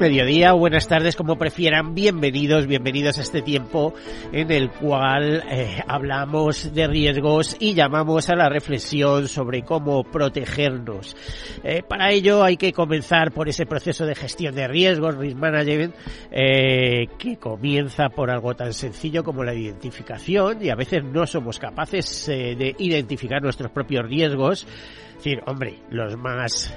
Mediodía, 0.00 0.52
buenas 0.52 0.88
tardes, 0.88 1.14
como 1.14 1.36
prefieran. 1.36 1.94
Bienvenidos, 1.94 2.66
bienvenidos 2.66 3.18
a 3.18 3.20
este 3.20 3.42
tiempo 3.42 3.92
en 4.32 4.50
el 4.50 4.70
cual 4.70 5.44
eh, 5.50 5.82
hablamos 5.86 6.72
de 6.72 6.86
riesgos 6.86 7.54
y 7.60 7.74
llamamos 7.74 8.30
a 8.30 8.34
la 8.34 8.48
reflexión 8.48 9.28
sobre 9.28 9.60
cómo 9.62 10.02
protegernos. 10.04 11.14
Eh, 11.62 11.82
para 11.86 12.12
ello 12.12 12.42
hay 12.42 12.56
que 12.56 12.72
comenzar 12.72 13.30
por 13.32 13.50
ese 13.50 13.66
proceso 13.66 14.06
de 14.06 14.14
gestión 14.14 14.54
de 14.54 14.68
riesgos, 14.68 15.18
risk 15.18 15.36
management, 15.36 15.94
eh, 16.30 17.06
que 17.18 17.36
comienza 17.36 18.08
por 18.08 18.30
algo 18.30 18.56
tan 18.56 18.72
sencillo 18.72 19.22
como 19.22 19.44
la 19.44 19.52
identificación 19.52 20.64
y 20.64 20.70
a 20.70 20.76
veces 20.76 21.04
no 21.04 21.26
somos 21.26 21.58
capaces 21.58 22.24
de 22.26 22.74
identificar 22.78 23.42
nuestros 23.42 23.70
propios 23.70 24.06
riesgos. 24.06 24.66
Es 25.10 25.16
decir, 25.16 25.42
hombre, 25.44 25.80
los 25.90 26.16
más 26.16 26.74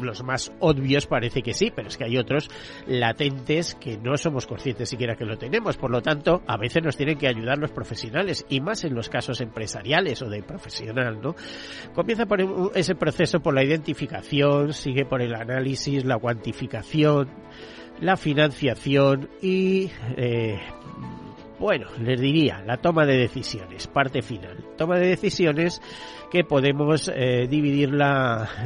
los 0.00 0.22
más 0.22 0.52
obvios 0.60 1.06
parece 1.06 1.42
que 1.42 1.54
sí, 1.54 1.72
pero 1.74 1.88
es 1.88 1.96
que 1.96 2.04
hay 2.04 2.16
otros 2.16 2.50
latentes 2.86 3.74
que 3.74 3.98
no 3.98 4.16
somos 4.16 4.46
conscientes 4.46 4.88
siquiera 4.88 5.16
que 5.16 5.24
lo 5.24 5.36
tenemos. 5.36 5.76
Por 5.76 5.90
lo 5.90 6.02
tanto, 6.02 6.42
a 6.46 6.56
veces 6.56 6.82
nos 6.82 6.96
tienen 6.96 7.18
que 7.18 7.28
ayudar 7.28 7.58
los 7.58 7.70
profesionales 7.70 8.44
y 8.48 8.60
más 8.60 8.84
en 8.84 8.94
los 8.94 9.08
casos 9.08 9.40
empresariales 9.40 10.22
o 10.22 10.28
de 10.28 10.42
profesional, 10.42 11.20
¿no? 11.20 11.34
Comienza 11.94 12.26
por 12.26 12.40
ese 12.74 12.94
proceso 12.94 13.40
por 13.40 13.54
la 13.54 13.64
identificación, 13.64 14.72
sigue 14.72 15.04
por 15.04 15.22
el 15.22 15.34
análisis, 15.34 16.04
la 16.04 16.18
cuantificación, 16.18 17.28
la 18.00 18.16
financiación 18.16 19.28
y 19.40 19.90
eh, 20.16 20.58
bueno, 21.58 21.88
les 21.98 22.20
diría, 22.20 22.62
la 22.66 22.76
toma 22.76 23.06
de 23.06 23.16
decisiones, 23.16 23.86
parte 23.86 24.22
final. 24.22 24.56
Toma 24.76 24.98
de 24.98 25.08
decisiones 25.08 25.80
que 26.30 26.44
podemos 26.44 27.10
eh, 27.14 27.46
dividirla 27.48 28.48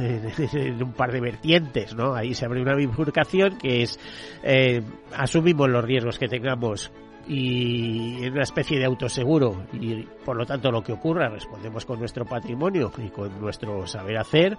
en, 0.53 0.83
un 0.83 0.93
par 0.93 1.11
de 1.11 1.21
vertientes, 1.21 1.95
¿no? 1.95 2.13
Ahí 2.13 2.33
se 2.33 2.45
abre 2.45 2.61
una 2.61 2.75
bifurcación 2.75 3.57
que 3.57 3.83
es 3.83 3.99
eh, 4.43 4.81
asumimos 5.15 5.69
los 5.69 5.83
riesgos 5.83 6.19
que 6.19 6.27
tengamos 6.27 6.91
y 7.27 8.23
en 8.23 8.33
una 8.33 8.43
especie 8.43 8.79
de 8.79 8.85
autoseguro 8.85 9.65
y 9.73 10.03
por 10.25 10.35
lo 10.35 10.45
tanto 10.45 10.71
lo 10.71 10.81
que 10.81 10.91
ocurra 10.91 11.29
respondemos 11.29 11.85
con 11.85 11.99
nuestro 11.99 12.25
patrimonio 12.25 12.91
y 12.97 13.09
con 13.09 13.39
nuestro 13.39 13.85
saber 13.85 14.17
hacer 14.17 14.57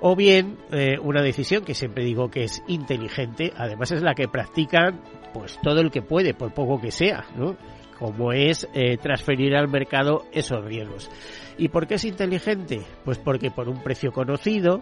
o 0.00 0.16
bien 0.16 0.58
eh, 0.70 0.98
una 1.00 1.22
decisión 1.22 1.64
que 1.64 1.74
siempre 1.74 2.04
digo 2.04 2.30
que 2.30 2.44
es 2.44 2.62
inteligente, 2.66 3.52
además 3.56 3.92
es 3.92 4.02
la 4.02 4.14
que 4.14 4.28
practican 4.28 5.00
pues 5.32 5.58
todo 5.62 5.80
el 5.80 5.90
que 5.90 6.02
puede, 6.02 6.34
por 6.34 6.52
poco 6.52 6.80
que 6.80 6.90
sea, 6.90 7.24
¿no? 7.36 7.56
como 7.98 8.32
es 8.32 8.68
eh, 8.74 8.96
transferir 8.98 9.56
al 9.56 9.68
mercado 9.68 10.24
esos 10.32 10.64
riesgos. 10.64 11.10
¿Y 11.56 11.68
por 11.68 11.86
qué 11.86 11.94
es 11.94 12.04
inteligente? 12.04 12.82
Pues 13.04 13.18
porque 13.18 13.50
por 13.50 13.68
un 13.68 13.82
precio 13.82 14.12
conocido 14.12 14.80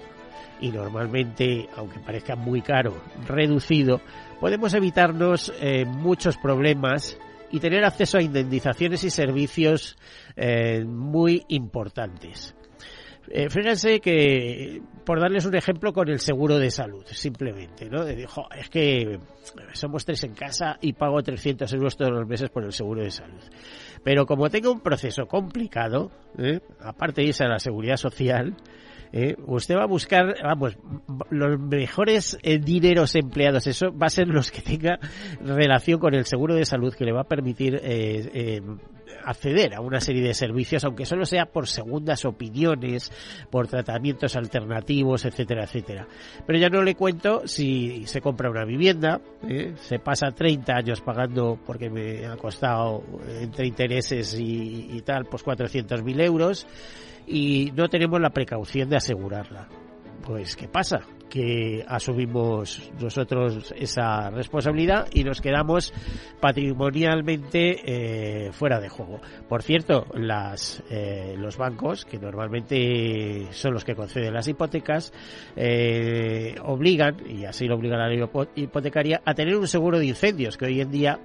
y 0.60 0.70
normalmente, 0.70 1.68
aunque 1.76 2.00
parezca 2.00 2.36
muy 2.36 2.62
caro, 2.62 2.96
reducido, 3.26 4.00
podemos 4.42 4.74
evitarnos 4.74 5.52
eh, 5.60 5.84
muchos 5.84 6.36
problemas 6.36 7.16
y 7.52 7.60
tener 7.60 7.84
acceso 7.84 8.18
a 8.18 8.22
indemnizaciones 8.22 9.04
y 9.04 9.10
servicios 9.10 9.96
eh, 10.34 10.82
muy 10.84 11.44
importantes. 11.46 12.52
Eh, 13.28 13.48
fíjense 13.50 14.00
que, 14.00 14.82
por 15.06 15.20
darles 15.20 15.46
un 15.46 15.54
ejemplo 15.54 15.92
con 15.92 16.08
el 16.08 16.18
seguro 16.18 16.58
de 16.58 16.72
salud, 16.72 17.04
simplemente, 17.06 17.88
¿no? 17.88 18.04
De, 18.04 18.26
es 18.58 18.68
que 18.68 19.20
somos 19.74 20.04
tres 20.04 20.24
en 20.24 20.34
casa 20.34 20.76
y 20.80 20.94
pago 20.94 21.22
300 21.22 21.72
euros 21.74 21.96
todos 21.96 22.10
los 22.10 22.26
meses 22.26 22.50
por 22.50 22.64
el 22.64 22.72
seguro 22.72 23.00
de 23.00 23.12
salud. 23.12 23.44
Pero 24.02 24.26
como 24.26 24.50
tengo 24.50 24.72
un 24.72 24.80
proceso 24.80 25.26
complicado, 25.26 26.10
aparte 26.80 27.20
de 27.20 27.28
irse 27.28 27.44
a 27.44 27.48
la 27.48 27.60
seguridad 27.60 27.96
social, 27.96 28.56
¿eh? 29.12 29.36
usted 29.46 29.76
va 29.76 29.84
a 29.84 29.86
buscar, 29.86 30.34
vamos, 30.42 30.76
los 31.30 31.60
mejores 31.60 32.38
eh, 32.42 32.58
dineros 32.58 33.14
empleados, 33.14 33.66
eso 33.66 33.96
va 33.96 34.06
a 34.06 34.10
ser 34.10 34.28
los 34.28 34.50
que 34.50 34.62
tenga 34.62 34.98
relación 35.44 36.00
con 36.00 36.14
el 36.14 36.24
seguro 36.24 36.54
de 36.54 36.64
salud 36.64 36.94
que 36.94 37.04
le 37.04 37.12
va 37.12 37.22
a 37.22 37.28
permitir 37.28 37.78
eh, 37.82 38.60
acceder 39.24 39.74
a 39.74 39.80
una 39.80 40.00
serie 40.00 40.22
de 40.22 40.34
servicios, 40.34 40.84
aunque 40.84 41.06
solo 41.06 41.24
sea 41.24 41.46
por 41.46 41.68
segundas 41.68 42.24
opiniones, 42.24 43.12
por 43.50 43.68
tratamientos 43.68 44.36
alternativos, 44.36 45.24
etcétera, 45.24 45.64
etcétera. 45.64 46.06
Pero 46.46 46.58
ya 46.58 46.68
no 46.68 46.82
le 46.82 46.94
cuento 46.94 47.46
si 47.46 48.06
se 48.06 48.20
compra 48.20 48.50
una 48.50 48.64
vivienda, 48.64 49.20
se 49.76 49.98
pasa 49.98 50.30
30 50.30 50.74
años 50.74 51.00
pagando 51.00 51.58
porque 51.64 51.90
me 51.90 52.26
ha 52.26 52.36
costado 52.36 53.02
entre 53.40 53.66
intereses 53.66 54.38
y, 54.38 54.88
y 54.92 55.02
tal, 55.02 55.26
pues 55.26 55.44
400.000 55.44 56.22
euros 56.22 56.66
y 57.26 57.72
no 57.74 57.88
tenemos 57.88 58.20
la 58.20 58.30
precaución 58.30 58.88
de 58.88 58.96
asegurarla. 58.96 59.68
Pues, 60.22 60.56
¿qué 60.56 60.68
pasa? 60.68 61.00
Que 61.32 61.82
asumimos 61.88 62.92
nosotros 63.00 63.72
esa 63.74 64.28
responsabilidad 64.28 65.06
y 65.14 65.24
nos 65.24 65.40
quedamos 65.40 65.94
patrimonialmente 66.40 68.46
eh, 68.46 68.52
fuera 68.52 68.78
de 68.78 68.90
juego. 68.90 69.18
Por 69.48 69.62
cierto, 69.62 70.04
las, 70.12 70.82
eh, 70.90 71.34
los 71.38 71.56
bancos, 71.56 72.04
que 72.04 72.18
normalmente 72.18 73.46
son 73.52 73.72
los 73.72 73.82
que 73.82 73.94
conceden 73.94 74.34
las 74.34 74.46
hipotecas, 74.46 75.10
eh, 75.56 76.54
obligan, 76.64 77.16
y 77.26 77.46
así 77.46 77.66
lo 77.66 77.76
obliga 77.76 77.96
la 77.96 78.08
ley 78.08 78.22
hipotecaria, 78.56 79.22
a 79.24 79.32
tener 79.32 79.56
un 79.56 79.66
seguro 79.66 79.98
de 79.98 80.04
incendios, 80.04 80.58
que 80.58 80.66
hoy 80.66 80.82
en 80.82 80.90
día, 80.90 81.18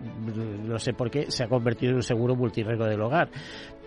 no 0.66 0.80
sé 0.80 0.94
por 0.94 1.12
qué, 1.12 1.30
se 1.30 1.44
ha 1.44 1.50
convertido 1.50 1.90
en 1.90 1.96
un 1.98 2.04
seguro 2.04 2.34
multirrego 2.34 2.86
del 2.86 3.02
hogar 3.02 3.30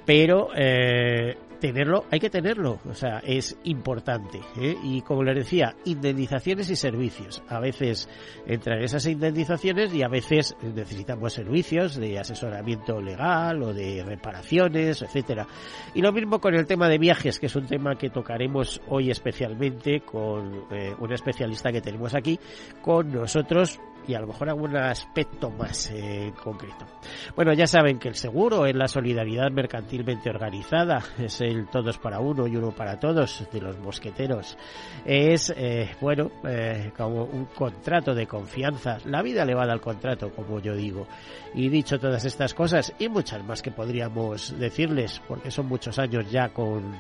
pero 0.05 0.49
eh, 0.57 1.37
tenerlo, 1.61 2.05
hay 2.11 2.19
que 2.19 2.31
tenerlo, 2.31 2.81
o 2.89 2.95
sea, 2.95 3.19
es 3.19 3.57
importante. 3.65 4.41
¿eh? 4.61 4.77
Y 4.83 5.03
como 5.03 5.23
les 5.23 5.37
decía, 5.37 5.77
indemnizaciones 5.85 6.71
y 6.71 6.77
servicios. 6.77 7.43
A 7.49 7.61
veces 7.61 8.09
entran 8.47 8.83
esas 8.83 9.07
indemnizaciones 9.07 9.95
y 9.95 10.03
a 10.03 10.09
veces 10.09 10.57
necesitamos 10.63 11.33
servicios 11.33 11.97
de 11.97 12.19
asesoramiento 12.19 13.01
legal 13.01 13.63
o 13.63 13.73
de 13.73 14.03
reparaciones, 14.05 15.03
etcétera. 15.03 15.47
Y 15.95 16.03
lo 16.03 16.13
mismo 16.13 16.41
con 16.41 16.55
el 16.55 16.67
tema 16.67 16.89
de 16.89 16.99
viajes, 16.99 17.39
que 17.39 17.47
es 17.47 17.57
un 17.57 17.67
tema 17.67 17.97
que 17.97 18.11
tocaremos 18.11 18.81
hoy 18.89 19.11
especialmente 19.11 20.01
con 20.01 20.65
eh, 20.71 20.95
un 20.99 21.13
especialista 21.13 21.71
que 21.71 21.81
tenemos 21.81 22.15
aquí, 22.15 22.39
con 22.83 23.13
nosotros 23.13 23.79
y 24.07 24.15
a 24.15 24.21
lo 24.21 24.27
mejor 24.27 24.49
algún 24.49 24.77
aspecto 24.77 25.51
más 25.51 25.91
eh, 25.91 26.33
concreto. 26.43 26.87
Bueno, 27.35 27.53
ya 27.53 27.67
saben 27.67 27.99
que 27.99 28.09
el 28.09 28.15
seguro 28.15 28.67
es 28.67 28.75
la 28.75 28.89
solidaridad 28.89 29.51
mercantilmente 29.51 30.31
organizada, 30.31 31.03
es 31.19 31.41
el 31.41 31.69
todos 31.69 31.99
para 31.99 32.21
uno 32.21 32.47
y 32.47 32.57
uno 32.57 32.73
para 32.73 32.99
todos 32.99 33.47
de 33.53 33.61
los 33.61 33.79
mosqueteros. 33.79 34.57
Es, 35.05 35.53
eh, 35.57 35.91
bueno, 36.01 36.31
eh, 36.45 36.93
como 36.97 37.25
un 37.25 37.47
contrato 37.47 38.15
de 38.15 38.27
confianza. 38.27 38.99
La 39.05 39.23
vida 39.23 39.45
le 39.45 39.55
va 39.55 39.63
al 39.63 39.81
contrato, 39.81 40.31
como 40.31 40.61
yo 40.61 40.75
digo. 40.75 41.07
Y 41.55 41.69
dicho 41.69 41.99
todas 41.99 42.25
estas 42.25 42.55
cosas 42.55 42.93
y 42.99 43.09
muchas 43.09 43.45
más 43.45 43.63
que 43.63 43.71
podríamos 43.71 44.59
decirles, 44.59 45.21
porque 45.29 45.51
son 45.51 45.67
muchos 45.67 45.99
años 45.99 46.31
ya 46.31 46.49
con 46.49 46.95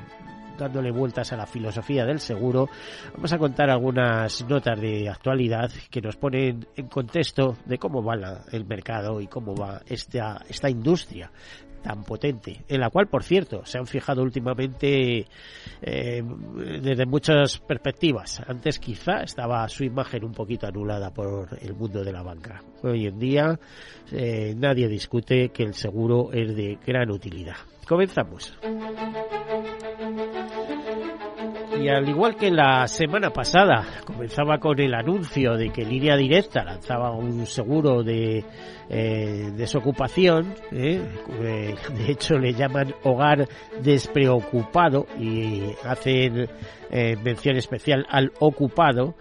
dándole 0.60 0.92
vueltas 0.92 1.32
a 1.32 1.36
la 1.36 1.46
filosofía 1.46 2.04
del 2.04 2.20
seguro, 2.20 2.68
vamos 3.14 3.32
a 3.32 3.38
contar 3.38 3.70
algunas 3.70 4.46
notas 4.48 4.80
de 4.80 5.08
actualidad 5.08 5.70
que 5.90 6.00
nos 6.00 6.16
ponen 6.16 6.66
en 6.76 6.86
contexto 6.86 7.56
de 7.64 7.78
cómo 7.78 8.02
va 8.04 8.14
el 8.52 8.64
mercado 8.64 9.20
y 9.20 9.26
cómo 9.26 9.56
va 9.56 9.80
esta, 9.86 10.44
esta 10.48 10.70
industria 10.70 11.30
tan 11.82 12.04
potente, 12.04 12.64
en 12.68 12.80
la 12.80 12.90
cual, 12.90 13.08
por 13.08 13.22
cierto, 13.22 13.64
se 13.64 13.78
han 13.78 13.86
fijado 13.86 14.22
últimamente 14.22 15.26
eh, 15.82 16.22
desde 16.82 17.06
muchas 17.06 17.58
perspectivas. 17.58 18.42
Antes 18.46 18.78
quizá 18.78 19.22
estaba 19.22 19.68
su 19.68 19.84
imagen 19.84 20.24
un 20.24 20.32
poquito 20.32 20.66
anulada 20.66 21.10
por 21.12 21.58
el 21.60 21.74
mundo 21.74 22.04
de 22.04 22.12
la 22.12 22.22
banca. 22.22 22.62
Hoy 22.82 23.06
en 23.06 23.18
día 23.18 23.58
eh, 24.12 24.54
nadie 24.56 24.88
discute 24.88 25.50
que 25.50 25.62
el 25.62 25.74
seguro 25.74 26.30
es 26.32 26.54
de 26.54 26.78
gran 26.86 27.10
utilidad. 27.10 27.56
Comenzamos. 27.86 28.56
Y 31.81 31.88
al 31.88 32.06
igual 32.06 32.37
que 32.37 32.50
la 32.50 32.87
semana 32.87 33.31
pasada 33.31 33.87
comenzaba 34.05 34.59
con 34.59 34.79
el 34.81 34.93
anuncio 34.93 35.56
de 35.56 35.71
que 35.71 35.82
Línea 35.82 36.15
Directa 36.15 36.62
lanzaba 36.62 37.12
un 37.12 37.47
seguro 37.47 38.03
de 38.03 38.44
eh, 38.91 39.50
desocupación, 39.56 40.55
¿eh? 40.73 41.00
Eh, 41.43 41.75
de 41.97 42.12
hecho 42.12 42.38
le 42.38 42.53
llaman 42.53 42.94
hogar 43.03 43.49
despreocupado 43.82 45.06
y 45.19 45.73
hacen 45.85 46.49
mención 47.25 47.56
especial 47.56 48.05
al 48.11 48.32
ocupado, 48.41 49.15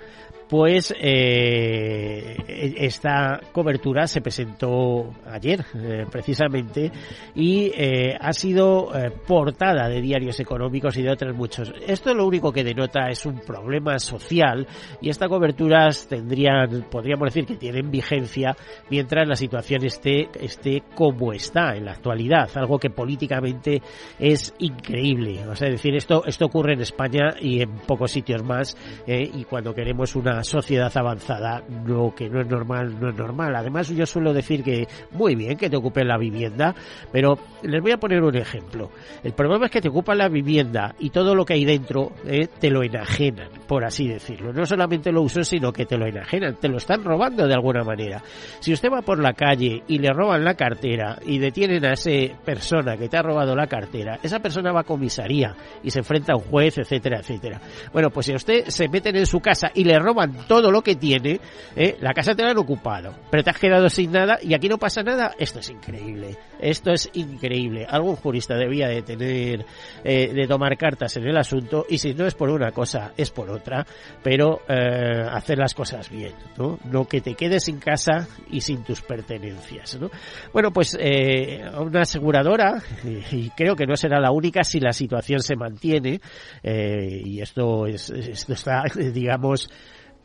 pues 0.49 0.93
eh, 0.99 2.35
esta 2.75 3.39
cobertura 3.51 4.07
se 4.07 4.19
presentó 4.19 5.11
ayer 5.27 5.63
eh, 5.75 6.05
precisamente 6.11 6.91
y 7.35 7.71
eh, 7.75 8.17
ha 8.19 8.33
sido 8.33 8.89
eh, 8.95 9.11
portada 9.27 9.87
de 9.87 10.01
diarios 10.01 10.39
económicos 10.39 10.97
y 10.97 11.03
de 11.03 11.11
otros 11.11 11.35
muchos. 11.35 11.71
Esto 11.85 12.13
lo 12.15 12.25
único 12.25 12.51
que 12.51 12.63
denota 12.63 13.09
es 13.09 13.27
un 13.27 13.39
problema 13.39 13.99
social 13.99 14.67
y 14.99 15.09
estas 15.09 15.29
coberturas 15.29 16.07
tendrían, 16.07 16.87
podríamos 16.89 17.27
decir 17.27 17.45
que 17.45 17.55
tienen 17.55 17.91
vigencia 17.91 18.55
mientras 18.89 19.27
la 19.27 19.35
situación 19.35 19.85
esté, 19.85 20.29
esté 20.39 20.81
como 20.95 21.31
está 21.31 21.75
en 21.75 21.85
la 21.85 21.91
actualidad, 21.91 22.49
algo 22.55 22.79
que 22.79 22.89
políticamente 22.89 23.83
es 24.17 24.53
increíble. 24.57 25.47
O 25.47 25.55
sea, 25.55 25.67
es 25.67 25.75
decir, 25.75 25.95
esto, 25.95 26.23
esto 26.25 26.45
ocurre 26.45 26.73
en 26.73 26.81
España 26.81 27.35
y 27.39 27.61
en 27.61 27.69
pocos 27.85 28.11
sitios 28.11 28.43
más 28.43 28.75
y 29.05 29.43
cuando 29.43 29.73
queremos 29.75 30.15
una 30.15 30.38
sociedad 30.43 30.91
avanzada, 30.95 31.63
lo 31.85 32.13
que 32.15 32.29
no 32.29 32.41
es 32.41 32.47
normal, 32.47 32.99
no 32.99 33.09
es 33.09 33.15
normal. 33.15 33.55
Además, 33.55 33.89
yo 33.89 34.05
suelo 34.05 34.33
decir 34.33 34.63
que 34.63 34.87
muy 35.11 35.35
bien 35.35 35.57
que 35.57 35.69
te 35.69 35.77
ocupen 35.77 36.07
la 36.07 36.17
vivienda, 36.17 36.75
pero 37.11 37.37
les 37.63 37.81
voy 37.81 37.91
a 37.91 37.97
poner 37.97 38.21
un 38.21 38.35
ejemplo. 38.35 38.89
El 39.23 39.33
problema 39.33 39.65
es 39.65 39.71
que 39.71 39.81
te 39.81 39.89
ocupan 39.89 40.17
la 40.17 40.29
vivienda 40.29 40.95
y 40.99 41.09
todo 41.09 41.35
lo 41.35 41.45
que 41.45 41.53
hay 41.53 41.65
dentro 41.65 42.11
eh, 42.25 42.47
te 42.59 42.69
lo 42.69 42.83
enajenan, 42.83 43.49
por 43.67 43.85
así 43.85 44.07
decirlo. 44.07 44.53
No 44.53 44.65
solamente 44.65 45.11
lo 45.11 45.21
uso, 45.21 45.43
sino 45.43 45.71
que 45.71 45.85
te 45.85 45.97
lo 45.97 46.05
enajenan, 46.05 46.55
te 46.55 46.67
lo 46.67 46.77
están 46.77 47.03
robando 47.03 47.47
de 47.47 47.53
alguna 47.53 47.83
manera. 47.83 48.21
Si 48.59 48.73
usted 48.73 48.89
va 48.91 49.01
por 49.01 49.19
la 49.19 49.33
calle 49.33 49.83
y 49.87 49.99
le 49.99 50.09
roban 50.09 50.43
la 50.43 50.55
cartera 50.55 51.17
y 51.25 51.39
detienen 51.39 51.85
a 51.85 51.93
esa 51.93 52.09
persona 52.43 52.97
que 52.97 53.09
te 53.09 53.17
ha 53.17 53.21
robado 53.21 53.55
la 53.55 53.67
cartera, 53.67 54.19
esa 54.23 54.39
persona 54.39 54.71
va 54.71 54.81
a 54.81 54.83
comisaría 54.83 55.55
y 55.83 55.91
se 55.91 55.99
enfrenta 55.99 56.33
a 56.33 56.35
un 56.35 56.43
juez, 56.43 56.77
etcétera, 56.77 57.19
etcétera. 57.19 57.61
Bueno, 57.93 58.09
pues 58.09 58.25
si 58.25 58.33
a 58.33 58.35
usted 58.35 58.65
se 58.67 58.87
meten 58.87 59.15
en 59.15 59.25
su 59.25 59.39
casa 59.39 59.71
y 59.73 59.83
le 59.83 59.99
roban 59.99 60.28
todo 60.47 60.71
lo 60.71 60.81
que 60.81 60.95
tiene, 60.95 61.39
¿eh? 61.75 61.97
la 62.01 62.13
casa 62.13 62.35
te 62.35 62.43
la 62.43 62.51
han 62.51 62.57
ocupado, 62.57 63.13
pero 63.29 63.43
te 63.43 63.49
has 63.49 63.59
quedado 63.59 63.89
sin 63.89 64.11
nada 64.11 64.39
y 64.41 64.53
aquí 64.53 64.67
no 64.67 64.77
pasa 64.77 65.03
nada, 65.03 65.33
esto 65.37 65.59
es 65.59 65.69
increíble, 65.69 66.37
esto 66.59 66.91
es 66.91 67.09
increíble. 67.13 67.85
Algún 67.89 68.15
jurista 68.15 68.55
debía 68.55 68.87
de 68.87 69.01
tener, 69.01 69.65
eh, 70.03 70.33
de 70.33 70.47
tomar 70.47 70.77
cartas 70.77 71.15
en 71.17 71.27
el 71.27 71.37
asunto 71.37 71.85
y 71.89 71.97
si 71.97 72.13
no 72.13 72.25
es 72.25 72.35
por 72.35 72.49
una 72.49 72.71
cosa, 72.71 73.13
es 73.17 73.31
por 73.31 73.49
otra, 73.49 73.85
pero 74.23 74.61
eh, 74.67 75.23
hacer 75.31 75.57
las 75.57 75.73
cosas 75.73 76.09
bien, 76.09 76.33
¿no? 76.57 76.79
No 76.85 77.05
que 77.05 77.21
te 77.21 77.35
quedes 77.35 77.65
sin 77.65 77.79
casa 77.79 78.27
y 78.49 78.61
sin 78.61 78.83
tus 78.83 79.01
pertenencias, 79.01 79.99
¿no? 79.99 80.09
Bueno, 80.53 80.71
pues 80.71 80.97
eh, 80.99 81.61
una 81.77 82.01
aseguradora, 82.01 82.81
y 83.31 83.49
creo 83.51 83.75
que 83.75 83.85
no 83.85 83.95
será 83.95 84.19
la 84.19 84.31
única 84.31 84.63
si 84.63 84.79
la 84.79 84.93
situación 84.93 85.39
se 85.41 85.55
mantiene, 85.55 86.21
eh, 86.63 87.21
y 87.23 87.41
esto, 87.41 87.85
es, 87.85 88.09
esto 88.09 88.53
está, 88.53 88.83
digamos, 89.13 89.69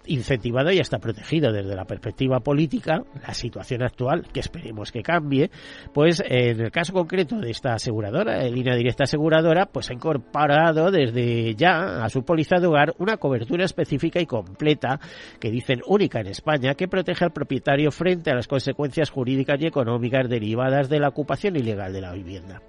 incentivado 0.07 0.73
y 0.73 0.81
hasta 0.81 0.99
protegido 0.99 1.53
desde 1.53 1.75
la 1.75 1.85
perspectiva 1.85 2.41
política, 2.41 3.03
la 3.27 3.35
situación 3.35 3.83
actual, 3.83 4.27
que 4.33 4.41
esperemos 4.41 4.93
que 4.93 5.03
cambie, 5.03 5.51
pues 5.93 6.23
en 6.27 6.61
el 6.61 6.71
caso 6.71 6.93
concreto 6.93 7.39
de 7.39 7.51
esta 7.51 7.75
aseguradora, 7.75 8.45
en 8.45 8.55
línea 8.55 8.75
directa 8.75 9.05
aseguradora, 9.05 9.67
pues 9.67 9.91
ha 9.91 9.95
incorporado 9.95 10.91
desde 10.91 11.55
ya 11.55 12.05
a 12.05 12.09
su 12.09 12.25
póliza 12.25 12.57
de 12.61 12.67
hogar 12.67 12.95
una 12.99 13.17
cobertura 13.17 13.65
específica 13.65 14.21
y 14.21 14.27
completa, 14.27 15.01
que 15.41 15.51
dicen 15.51 15.81
única 15.87 16.21
en 16.21 16.29
España, 16.29 16.75
que 16.75 16.89
protege 16.89 17.25
al 17.25 17.33
propietario 17.33 17.91
frente 17.91 18.31
a 18.31 18.35
las 18.35 18.49
consecuencias 18.49 19.11
jurídicas 19.11 19.61
y 19.61 19.67
económicas 19.67 20.29
derivadas 20.29 20.89
de 20.89 21.01
la 21.01 21.09
ocupación 21.09 21.57
ilegal 21.57 21.93
de 21.93 22.01
la 22.01 22.13
vivienda. 22.13 22.61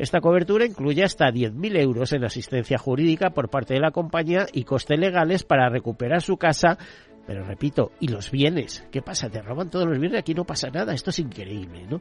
Esta 0.00 0.20
cobertura 0.20 0.64
incluye 0.64 1.04
hasta 1.04 1.30
10.000 1.30 1.78
euros 1.78 2.12
en 2.12 2.24
asistencia 2.24 2.78
jurídica 2.78 3.30
por 3.30 3.50
parte 3.50 3.74
de 3.74 3.80
la 3.80 3.90
compañía 3.90 4.46
y 4.52 4.64
costes 4.64 4.98
legales 4.98 5.44
para 5.44 5.68
recuperar 5.68 6.22
su 6.22 6.38
casa 6.38 6.78
pero 7.26 7.44
repito, 7.44 7.92
¿y 8.00 8.08
los 8.08 8.32
bienes? 8.32 8.84
¿Qué 8.90 9.02
pasa? 9.02 9.28
¿Te 9.30 9.40
roban 9.40 9.70
todos 9.70 9.86
los 9.86 10.00
bienes? 10.00 10.18
Aquí 10.18 10.34
no 10.34 10.44
pasa 10.44 10.68
nada. 10.68 10.92
Esto 10.92 11.10
es 11.10 11.20
increíble, 11.20 11.86
¿no? 11.88 12.00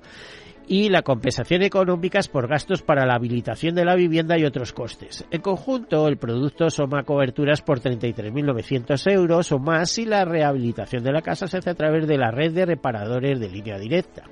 Y 0.67 0.89
la 0.89 1.03
compensación 1.03 1.61
económica 1.61 2.17
es 2.17 2.27
por 2.27 2.47
gastos 2.47 2.81
para 2.81 3.05
la 3.05 3.13
habilitación 3.13 3.75
de 3.75 3.85
la 3.85 3.93
vivienda 3.93 4.39
y 4.39 4.45
otros 4.45 4.73
costes. 4.73 5.25
En 5.29 5.41
conjunto, 5.41 6.07
el 6.07 6.17
producto 6.17 6.71
suma 6.71 7.03
coberturas 7.03 7.61
por 7.61 7.79
33.900 7.79 9.11
euros 9.11 9.51
o 9.51 9.59
más 9.59 9.91
si 9.91 10.05
la 10.05 10.25
rehabilitación 10.25 11.03
de 11.03 11.11
la 11.11 11.21
casa 11.21 11.45
se 11.45 11.57
hace 11.57 11.69
a 11.69 11.75
través 11.75 12.07
de 12.07 12.17
la 12.17 12.31
red 12.31 12.51
de 12.51 12.65
reparadores 12.65 13.39
de 13.39 13.49
línea 13.49 13.77
directa. 13.77 14.23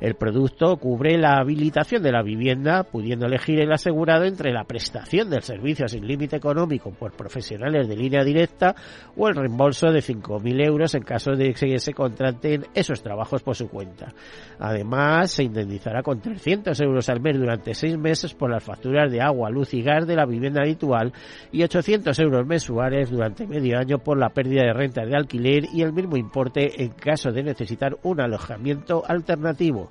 El 0.00 0.14
producto 0.14 0.76
cubre 0.76 1.16
la 1.18 1.38
habilitación 1.38 2.02
de 2.02 2.12
la 2.12 2.22
vivienda, 2.22 2.84
pudiendo 2.84 3.26
elegir 3.26 3.60
el 3.60 3.72
asegurado 3.72 4.24
entre 4.24 4.52
la 4.52 4.64
prestación 4.64 5.30
del 5.30 5.42
servicio 5.42 5.88
sin 5.88 6.06
límite 6.06 6.36
económico 6.36 6.90
por 6.90 7.12
profesionales 7.12 7.88
de 7.88 7.96
línea 7.96 8.24
directa 8.24 8.74
o 9.16 9.28
el 9.28 9.36
reembolso 9.36 9.90
de 9.90 10.00
5.000 10.00 10.66
euros 10.66 10.94
en 10.94 11.02
caso 11.02 11.32
de 11.32 11.52
que 11.54 11.78
se 11.78 11.94
contraten 11.94 12.66
esos 12.74 13.02
trabajos 13.02 13.42
por 13.42 13.56
su 13.56 13.68
cuenta. 13.68 14.12
Además, 14.58 15.30
se 15.30 15.44
indemnizará 15.44 16.02
con 16.02 16.20
300 16.20 16.78
euros 16.80 17.08
al 17.08 17.20
mes 17.20 17.38
durante 17.38 17.74
seis 17.74 17.96
meses 17.96 18.34
por 18.34 18.50
las 18.50 18.62
facturas 18.62 19.10
de 19.10 19.20
agua, 19.20 19.50
luz 19.50 19.74
y 19.74 19.82
gas 19.82 20.06
de 20.06 20.16
la 20.16 20.26
vivienda 20.26 20.62
habitual 20.62 21.12
y 21.52 21.62
800 21.62 22.18
euros 22.18 22.46
mensuales 22.46 23.10
durante 23.10 23.46
medio 23.46 23.78
año 23.78 23.98
por 23.98 24.18
la 24.18 24.30
pérdida 24.30 24.62
de 24.62 24.72
renta 24.72 25.04
de 25.04 25.16
alquiler 25.16 25.64
y 25.72 25.82
el 25.82 25.92
mismo 25.92 26.16
importe 26.16 26.82
en 26.82 26.90
caso 26.90 27.30
de 27.32 27.42
necesitar 27.42 27.96
un 28.02 28.20
alojamiento 28.20 29.02
alternativo. 29.06 29.85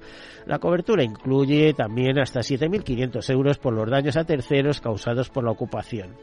La 0.46 0.60
cobertura 0.60 1.04
incluye 1.04 1.74
también 1.74 2.20
hasta 2.20 2.42
7.500 2.42 3.30
euros 3.32 3.58
por 3.58 3.74
los 3.74 3.90
daños 3.90 4.18
a 4.18 4.24
terceros 4.24 4.82
causados 4.82 5.30
por 5.30 5.44
la 5.44 5.52
ocupación. 5.52 6.16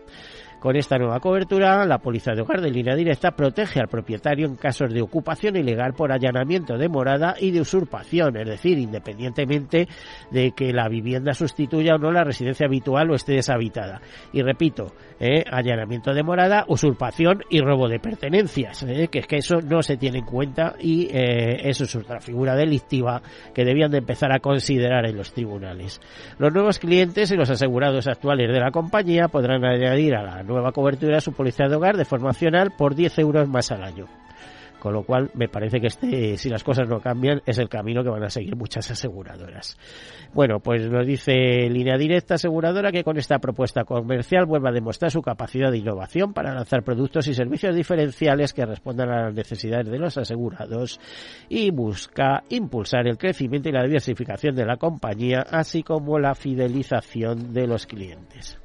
Con 0.62 0.76
esta 0.76 0.96
nueva 0.96 1.18
cobertura, 1.18 1.84
la 1.86 1.98
Policía 1.98 2.34
de 2.36 2.42
Hogar 2.42 2.60
de 2.60 2.70
línea 2.70 2.94
directa 2.94 3.32
protege 3.32 3.80
al 3.80 3.88
propietario 3.88 4.46
en 4.46 4.54
casos 4.54 4.94
de 4.94 5.02
ocupación 5.02 5.56
ilegal 5.56 5.92
por 5.92 6.12
allanamiento 6.12 6.78
de 6.78 6.88
morada 6.88 7.34
y 7.36 7.50
de 7.50 7.62
usurpación, 7.62 8.36
es 8.36 8.46
decir, 8.46 8.78
independientemente 8.78 9.88
de 10.30 10.52
que 10.52 10.72
la 10.72 10.88
vivienda 10.88 11.32
sustituya 11.32 11.96
o 11.96 11.98
no 11.98 12.12
la 12.12 12.22
residencia 12.22 12.66
habitual 12.66 13.10
o 13.10 13.16
esté 13.16 13.32
deshabitada. 13.32 14.00
Y 14.32 14.42
repito, 14.42 14.92
eh, 15.18 15.42
allanamiento 15.50 16.14
de 16.14 16.22
morada, 16.22 16.64
usurpación 16.68 17.42
y 17.50 17.60
robo 17.60 17.88
de 17.88 17.98
pertenencias, 17.98 18.84
eh, 18.84 19.08
que 19.10 19.18
es 19.18 19.26
que 19.26 19.38
eso 19.38 19.60
no 19.60 19.82
se 19.82 19.96
tiene 19.96 20.18
en 20.18 20.26
cuenta 20.26 20.76
y 20.78 21.08
eh, 21.12 21.68
eso 21.68 21.82
es 21.82 21.96
otra 21.96 22.20
figura 22.20 22.54
delictiva 22.54 23.20
que 23.52 23.64
debían 23.64 23.90
de 23.90 23.98
empezar 23.98 24.30
a 24.32 24.38
considerar 24.38 25.06
en 25.06 25.16
los 25.16 25.32
tribunales. 25.32 26.00
Los 26.38 26.52
nuevos 26.52 26.78
clientes 26.78 27.32
y 27.32 27.36
los 27.36 27.50
asegurados 27.50 28.06
actuales 28.06 28.52
de 28.52 28.60
la 28.60 28.70
compañía 28.70 29.26
podrán 29.26 29.64
añadir 29.64 30.14
a 30.14 30.22
la 30.22 30.42
nueva 30.52 30.72
cobertura 30.72 31.18
a 31.18 31.20
su 31.20 31.32
policía 31.32 31.68
de 31.68 31.76
hogar 31.76 31.96
de 31.96 32.04
forma 32.04 32.30
opcional 32.30 32.72
por 32.76 32.94
10 32.94 33.18
euros 33.18 33.48
más 33.48 33.70
al 33.72 33.82
año. 33.82 34.06
Con 34.82 34.94
lo 34.94 35.04
cual, 35.04 35.30
me 35.34 35.46
parece 35.46 35.80
que 35.80 35.86
este, 35.86 36.36
si 36.36 36.48
las 36.48 36.64
cosas 36.64 36.88
no 36.88 36.98
cambian, 36.98 37.40
es 37.46 37.56
el 37.58 37.68
camino 37.68 38.02
que 38.02 38.10
van 38.10 38.24
a 38.24 38.30
seguir 38.30 38.56
muchas 38.56 38.90
aseguradoras. 38.90 39.78
Bueno, 40.34 40.58
pues 40.58 40.90
nos 40.90 41.06
dice 41.06 41.70
Línea 41.70 41.96
Directa 41.96 42.34
Aseguradora 42.34 42.90
que 42.90 43.04
con 43.04 43.16
esta 43.16 43.38
propuesta 43.38 43.84
comercial 43.84 44.44
vuelva 44.44 44.70
a 44.70 44.72
demostrar 44.72 45.12
su 45.12 45.22
capacidad 45.22 45.70
de 45.70 45.78
innovación 45.78 46.32
para 46.32 46.52
lanzar 46.52 46.82
productos 46.82 47.28
y 47.28 47.34
servicios 47.34 47.76
diferenciales 47.76 48.52
que 48.52 48.66
respondan 48.66 49.10
a 49.10 49.26
las 49.26 49.34
necesidades 49.34 49.88
de 49.88 50.00
los 50.00 50.18
asegurados 50.18 50.98
y 51.48 51.70
busca 51.70 52.42
impulsar 52.48 53.06
el 53.06 53.18
crecimiento 53.18 53.68
y 53.68 53.72
la 53.72 53.84
diversificación 53.84 54.56
de 54.56 54.66
la 54.66 54.78
compañía, 54.78 55.46
así 55.48 55.84
como 55.84 56.18
la 56.18 56.34
fidelización 56.34 57.52
de 57.52 57.68
los 57.68 57.86
clientes. 57.86 58.58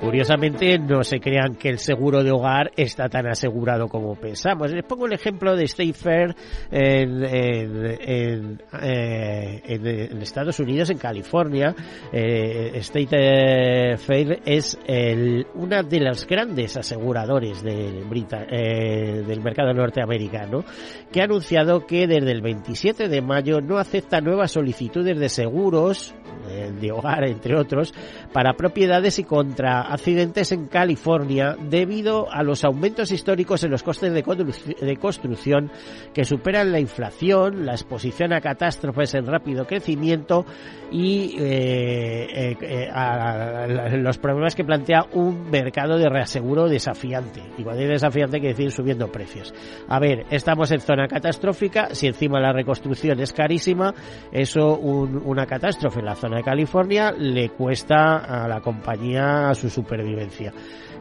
Curiosamente, 0.00 0.78
no 0.78 1.02
se 1.02 1.18
crean 1.18 1.56
que 1.56 1.68
el 1.68 1.78
seguro 1.78 2.22
de 2.22 2.30
hogar 2.30 2.70
está 2.76 3.08
tan 3.08 3.26
asegurado 3.26 3.88
como 3.88 4.14
pensamos. 4.14 4.70
Les 4.72 4.84
pongo 4.84 5.06
el 5.06 5.14
ejemplo 5.14 5.56
de 5.56 5.64
State 5.64 5.92
Fair 5.92 6.36
en, 6.70 7.24
en, 7.24 8.60
eh, 8.80 10.08
Estados 10.22 10.60
Unidos, 10.60 10.90
en 10.90 10.98
California. 10.98 11.74
Eh, 12.12 12.70
State 12.76 13.96
Fair 13.96 14.40
es 14.44 14.78
el, 14.86 15.44
una 15.54 15.82
de 15.82 16.00
los 16.00 16.26
grandes 16.28 16.76
aseguradores 16.76 17.60
del, 17.64 18.04
eh, 18.50 19.24
del 19.26 19.40
mercado 19.42 19.74
norteamericano, 19.74 20.64
que 21.10 21.22
ha 21.22 21.24
anunciado 21.24 21.86
que 21.86 22.06
desde 22.06 22.30
el 22.30 22.40
27 22.40 23.08
de 23.08 23.20
mayo 23.20 23.60
no 23.60 23.78
acepta 23.78 24.20
nuevas 24.20 24.52
solicitudes 24.52 25.18
de 25.18 25.28
seguros 25.28 26.14
de 26.80 26.92
hogar, 26.92 27.24
entre 27.24 27.58
otros, 27.58 27.92
para 28.32 28.54
propiedades 28.54 29.18
y 29.18 29.24
contra 29.24 29.87
accidentes 29.88 30.52
en 30.52 30.66
California 30.66 31.56
debido 31.58 32.30
a 32.30 32.42
los 32.42 32.64
aumentos 32.64 33.10
históricos 33.10 33.64
en 33.64 33.70
los 33.70 33.82
costes 33.82 34.12
de 34.12 34.96
construcción 34.96 35.70
que 36.12 36.24
superan 36.24 36.72
la 36.72 36.80
inflación, 36.80 37.64
la 37.64 37.72
exposición 37.72 38.32
a 38.32 38.40
catástrofes 38.40 39.14
en 39.14 39.26
rápido 39.26 39.66
crecimiento 39.66 40.44
y 40.90 41.36
eh, 41.38 42.56
eh, 42.60 42.88
a, 42.90 43.66
los 43.96 44.18
problemas 44.18 44.54
que 44.54 44.64
plantea 44.64 45.06
un 45.12 45.50
mercado 45.50 45.98
de 45.98 46.08
reaseguro 46.08 46.68
desafiante. 46.68 47.42
Y 47.56 47.62
cuando 47.62 47.82
desafiante 47.82 48.38
quiere 48.38 48.54
decir 48.54 48.70
subiendo 48.70 49.10
precios. 49.10 49.54
A 49.88 49.98
ver, 49.98 50.26
estamos 50.30 50.70
en 50.72 50.80
zona 50.80 51.08
catastrófica, 51.08 51.94
si 51.94 52.06
encima 52.06 52.40
la 52.40 52.52
reconstrucción 52.52 53.20
es 53.20 53.32
carísima, 53.32 53.94
eso 54.32 54.78
una 54.78 55.46
catástrofe 55.46 56.00
en 56.00 56.06
la 56.06 56.14
zona 56.14 56.38
de 56.38 56.42
California 56.42 57.12
le 57.12 57.50
cuesta 57.50 58.18
a 58.18 58.48
la 58.48 58.60
compañía 58.60 59.52
su 59.54 59.68
supervivencia. 59.78 60.52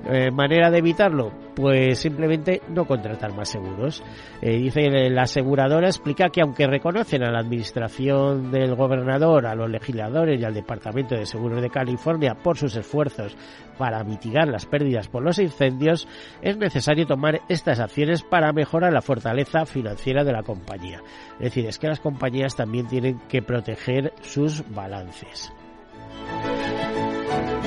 Eh, 0.10 0.29
¿Manera 0.31 0.69
de 0.69 0.77
evitarlo? 0.77 1.31
Pues 1.55 2.00
simplemente 2.00 2.62
no 2.69 2.86
contratar 2.86 3.36
más 3.36 3.50
seguros. 3.50 4.03
Eh, 4.41 4.57
dice 4.57 5.10
la 5.10 5.24
aseguradora, 5.24 5.88
explica 5.88 6.29
que 6.29 6.41
aunque 6.41 6.67
reconocen 6.67 7.24
a 7.24 7.31
la 7.31 7.39
administración 7.39 8.51
del 8.51 8.75
gobernador, 8.75 9.48
a 9.48 9.55
los 9.55 9.69
legisladores 9.69 10.39
y 10.39 10.46
al 10.46 10.53
Departamento 10.53 11.15
de 11.15 11.25
Seguros 11.25 11.62
de 11.62 11.69
California 11.69 12.36
por 12.36 12.57
sus 12.57 12.75
esfuerzos 12.75 13.36
para 13.77 14.03
mitigar 14.03 14.48
las 14.48 14.65
pérdidas 14.65 15.07
por 15.07 15.24
los 15.24 15.39
incendios, 15.39 16.07
es 16.41 16.57
necesario 16.57 17.07
tomar 17.07 17.41
estas 17.50 17.79
acciones 17.79 18.22
para 18.22 18.53
mejorar 18.53 18.93
la 18.93 19.01
fortaleza 19.01 19.65
financiera 19.65 20.24
de 20.24 20.34
la 20.34 20.43
compañía. 20.43 21.01
Es 21.39 21.46
decir, 21.46 21.65
es 21.65 21.79
que 21.79 21.88
las 21.88 22.00
compañías 22.00 22.55
también 22.55 22.88
tienen 22.88 23.19
que 23.27 23.41
proteger 23.41 24.13
sus 24.22 24.63
balances. 24.69 25.51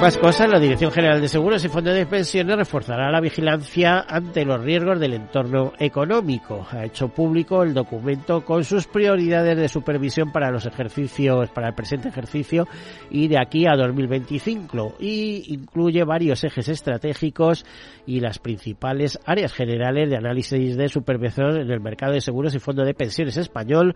Más 0.01 0.17
cosas, 0.17 0.49
la 0.49 0.59
Dirección 0.59 0.91
General 0.91 1.21
de 1.21 1.29
Seguros 1.29 1.63
y 1.63 1.69
Fondos 1.69 1.95
de 1.95 2.07
Pensiones 2.07 2.57
reforzará 2.57 3.11
la 3.11 3.21
vigilancia 3.21 4.01
ante 4.09 4.47
los 4.47 4.65
riesgos 4.65 4.99
del 4.99 5.13
entorno 5.13 5.75
económico. 5.79 6.67
Ha 6.71 6.87
hecho 6.87 7.09
público 7.09 7.63
el 7.63 7.75
documento 7.75 8.43
con 8.43 8.65
sus 8.65 8.87
prioridades 8.87 9.59
de 9.59 9.69
supervisión 9.69 10.33
para 10.33 10.51
los 10.51 10.65
ejercicios, 10.65 11.51
para 11.51 11.69
el 11.69 11.75
presente 11.75 12.09
ejercicio 12.09 12.67
y 13.11 13.29
de 13.29 13.39
aquí 13.39 13.67
a 13.67 13.77
2025 13.77 14.97
y 15.01 15.53
incluye 15.53 16.03
varios 16.05 16.45
ejes 16.45 16.71
estratégicos 16.71 17.67
y 18.07 18.21
las 18.21 18.39
principales 18.39 19.21
áreas 19.27 19.53
generales 19.53 20.09
de 20.09 20.17
análisis 20.17 20.79
de 20.79 20.89
supervisión 20.89 21.61
en 21.61 21.71
el 21.71 21.81
mercado 21.81 22.15
de 22.15 22.23
seguros 22.23 22.55
y 22.55 22.59
fondos 22.59 22.87
de 22.87 22.95
pensiones 22.95 23.37
español 23.37 23.95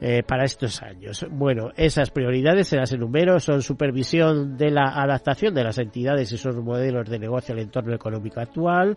eh, 0.00 0.24
para 0.26 0.44
estos 0.44 0.82
años. 0.82 1.24
Bueno, 1.30 1.70
esas 1.76 2.10
prioridades 2.10 2.66
se 2.66 2.76
las 2.76 2.92
enumero, 2.92 3.38
son 3.38 3.62
supervisión 3.62 4.56
de 4.56 4.72
la 4.72 5.00
adaptación 5.00 5.43
de 5.52 5.64
las 5.64 5.78
entidades 5.78 6.32
y 6.32 6.38
sus 6.38 6.56
modelos 6.56 7.08
de 7.08 7.18
negocio 7.18 7.54
al 7.54 7.60
entorno 7.60 7.94
económico 7.94 8.40
actual, 8.40 8.96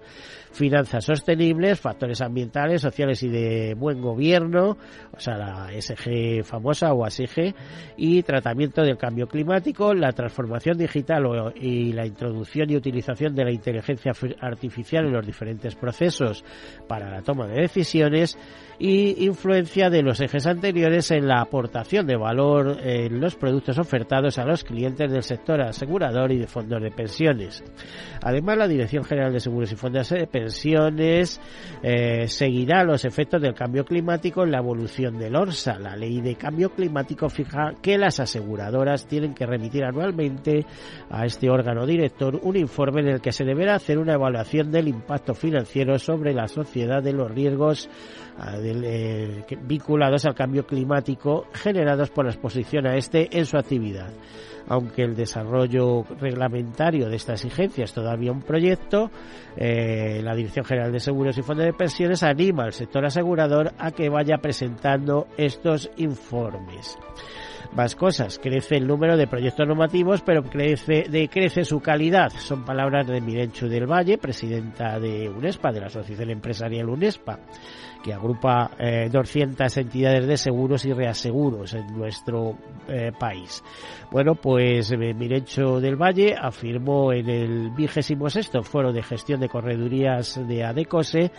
finanzas 0.51 1.04
sostenibles, 1.04 1.80
factores 1.80 2.22
ambientales, 2.22 2.82
sociales 2.82 3.22
y 3.24 3.30
de 3.30 3.74
buen 3.74 4.01
gobierno, 4.01 4.77
o 5.12 5.20
sea, 5.20 5.38
la 5.38 5.70
SG 5.82 6.44
famosa 6.44 6.94
o 6.94 7.06
ASIG, 7.06 7.56
y 7.98 8.24
tratamiento 8.24 8.82
del 8.84 8.98
cambio 8.98 9.27
climático, 9.27 9.94
la 9.94 10.12
transformación 10.12 10.77
digital 10.77 11.54
y 11.56 11.94
la 11.94 12.06
introducción 12.06 12.70
y 12.70 12.75
utilización 12.75 13.36
de 13.36 13.46
la 13.46 13.51
inteligencia 13.51 14.12
artificial 14.39 15.06
en 15.06 15.13
los 15.13 15.25
diferentes 15.25 15.75
procesos 15.75 16.44
para 16.88 17.10
la 17.10 17.22
toma 17.22 17.48
de 17.48 17.62
decisiones 17.62 18.38
y 18.79 19.25
influencia 19.25 19.89
de 19.89 20.03
los 20.03 20.22
ejes 20.22 20.46
anteriores 20.46 21.10
en 21.12 21.27
la 21.27 21.41
aportación 21.41 22.05
de 22.05 22.15
valor 22.15 22.77
en 22.84 23.19
los 23.19 23.36
productos 23.36 23.79
ofertados 23.79 24.38
a 24.38 24.46
los 24.46 24.63
clientes 24.63 25.12
del 25.12 25.24
sector 25.24 25.62
asegurador 25.62 26.31
y 26.31 26.38
de 26.38 26.48
fondos 26.48 26.81
de 26.81 26.91
pensiones. 26.91 27.63
Además, 28.22 28.57
la 28.57 28.67
Dirección 28.67 29.03
General 29.03 29.34
de 29.34 29.39
Seguros 29.39 29.72
y 29.72 29.75
Fondos 29.75 30.10
de 30.10 30.27
Pensiones 30.27 31.41
eh, 31.81 32.27
seguirá 32.27 32.84
los 32.84 33.05
efectos 33.05 33.41
del 33.41 33.53
cambio 33.53 33.84
climático 33.84 34.43
en 34.43 34.51
la 34.51 34.60
evolución 34.60 35.17
del 35.17 35.36
ORSA. 35.36 35.79
La 35.79 35.96
ley 35.96 36.22
de 36.22 36.36
cambio 36.36 36.69
climático 36.69 37.29
fija 37.29 37.74
que 37.81 37.98
las 37.98 38.19
aseguradoras 38.19 39.07
tienen 39.07 39.34
que 39.34 39.46
remitir 39.46 39.84
anualmente 39.84 40.65
a 41.10 41.25
este 41.25 41.50
órgano 41.50 41.86
director 41.86 42.39
un 42.43 42.55
informe 42.57 43.01
en 43.01 43.07
el 43.07 43.22
que 43.22 43.31
se 43.31 43.43
deberá 43.43 43.75
hacer 43.75 43.98
una 43.98 44.13
evaluación 44.13 44.72
del 44.72 44.88
impacto 44.88 45.34
financiero 45.34 45.98
sobre 45.98 46.34
la 46.34 46.48
sociedad 46.48 47.01
de 47.01 47.13
los 47.13 47.31
riesgos 47.31 47.89
eh, 48.71 49.45
vinculados 49.62 50.25
al 50.25 50.36
cambio 50.36 50.65
climático 50.65 51.47
generados 51.53 52.09
por 52.09 52.25
la 52.25 52.31
exposición 52.31 52.88
a 52.88 52.95
este 52.95 53.38
en 53.38 53.45
su 53.45 53.57
actividad. 53.57 54.09
Aunque 54.69 55.03
el 55.03 55.15
desarrollo 55.15 56.03
reglamentario 56.19 57.07
de 57.07 57.15
esta 57.15 57.33
exigencia 57.33 57.86
es 57.86 57.93
todavía 57.93 58.33
un 58.33 58.41
proyecto, 58.41 59.09
eh, 59.55 60.19
la 60.21 60.36
Dirección 60.36 60.65
General 60.65 60.91
de 60.91 61.00
Seguros 61.00 61.38
y 61.38 61.41
Fondos 61.41 61.65
de 61.65 61.74
Pensiones 61.74 62.21
anima 62.21 62.65
al 62.65 62.74
sector 62.74 63.05
asegurador 63.05 63.71
a 63.77 63.91
que 63.91 64.09
vaya 64.09 64.39
presentando 64.39 65.27
estos 65.38 65.89
informes 65.95 66.97
más 67.74 67.96
cosas. 67.96 68.40
Crece 68.40 68.78
el 68.78 68.88
número 68.88 69.18
de 69.18 69.28
proyectos 69.28 69.68
normativos, 69.68 70.22
pero 70.22 70.44
crece, 70.44 71.06
decrece 71.10 71.64
su 71.64 71.80
calidad. 71.80 72.32
Son 72.32 72.66
palabras 72.66 73.08
de 73.08 73.22
Mirenchu 73.22 73.68
del 73.68 73.86
Valle, 73.86 74.18
presidenta 74.18 75.00
de 75.00 75.30
UNESPA, 75.30 75.72
de 75.72 75.80
la 75.80 75.88
Asociación 75.88 76.30
Empresarial 76.30 76.90
UNESPA, 76.90 77.40
que 78.04 78.14
agrupa 78.14 78.72
200 79.12 79.78
eh, 79.78 79.82
entidades 79.82 80.28
de 80.28 80.38
seguros 80.38 80.86
y 80.86 80.94
reaseguros 80.94 81.74
en 81.74 81.88
nuestro 81.98 82.58
eh, 82.88 83.12
país. 83.18 83.64
Bueno, 84.12 84.36
pues 84.36 84.92
eh, 84.92 84.98
Mirencho 84.98 85.80
del 85.80 85.96
Valle 85.96 86.36
afirmó 86.40 87.12
en 87.12 87.30
el 87.30 87.72
vigésimo 87.72 88.30
sexto 88.30 88.64
Foro 88.64 88.94
de 88.94 89.04
Gestión 89.04 89.40
de 89.40 89.50
Corredurías 89.50 90.40
de 90.48 90.64
ADECOSE 90.64 91.32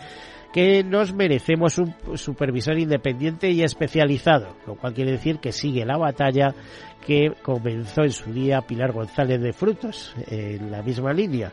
que 0.53 0.83
nos 0.83 1.13
merecemos 1.13 1.77
un 1.77 1.93
supervisor 2.15 2.77
independiente 2.79 3.51
y 3.51 3.63
especializado, 3.63 4.55
lo 4.65 4.75
cual 4.75 4.93
quiere 4.93 5.11
decir 5.11 5.39
que 5.39 5.51
sigue 5.51 5.85
la 5.85 5.97
batalla 5.97 6.55
que 7.05 7.33
comenzó 7.41 8.03
en 8.03 8.11
su 8.11 8.31
día 8.31 8.61
Pilar 8.61 8.91
González 8.91 9.41
de 9.41 9.53
Frutos, 9.53 10.13
en 10.27 10.71
la 10.71 10.81
misma 10.81 11.13
línea. 11.13 11.51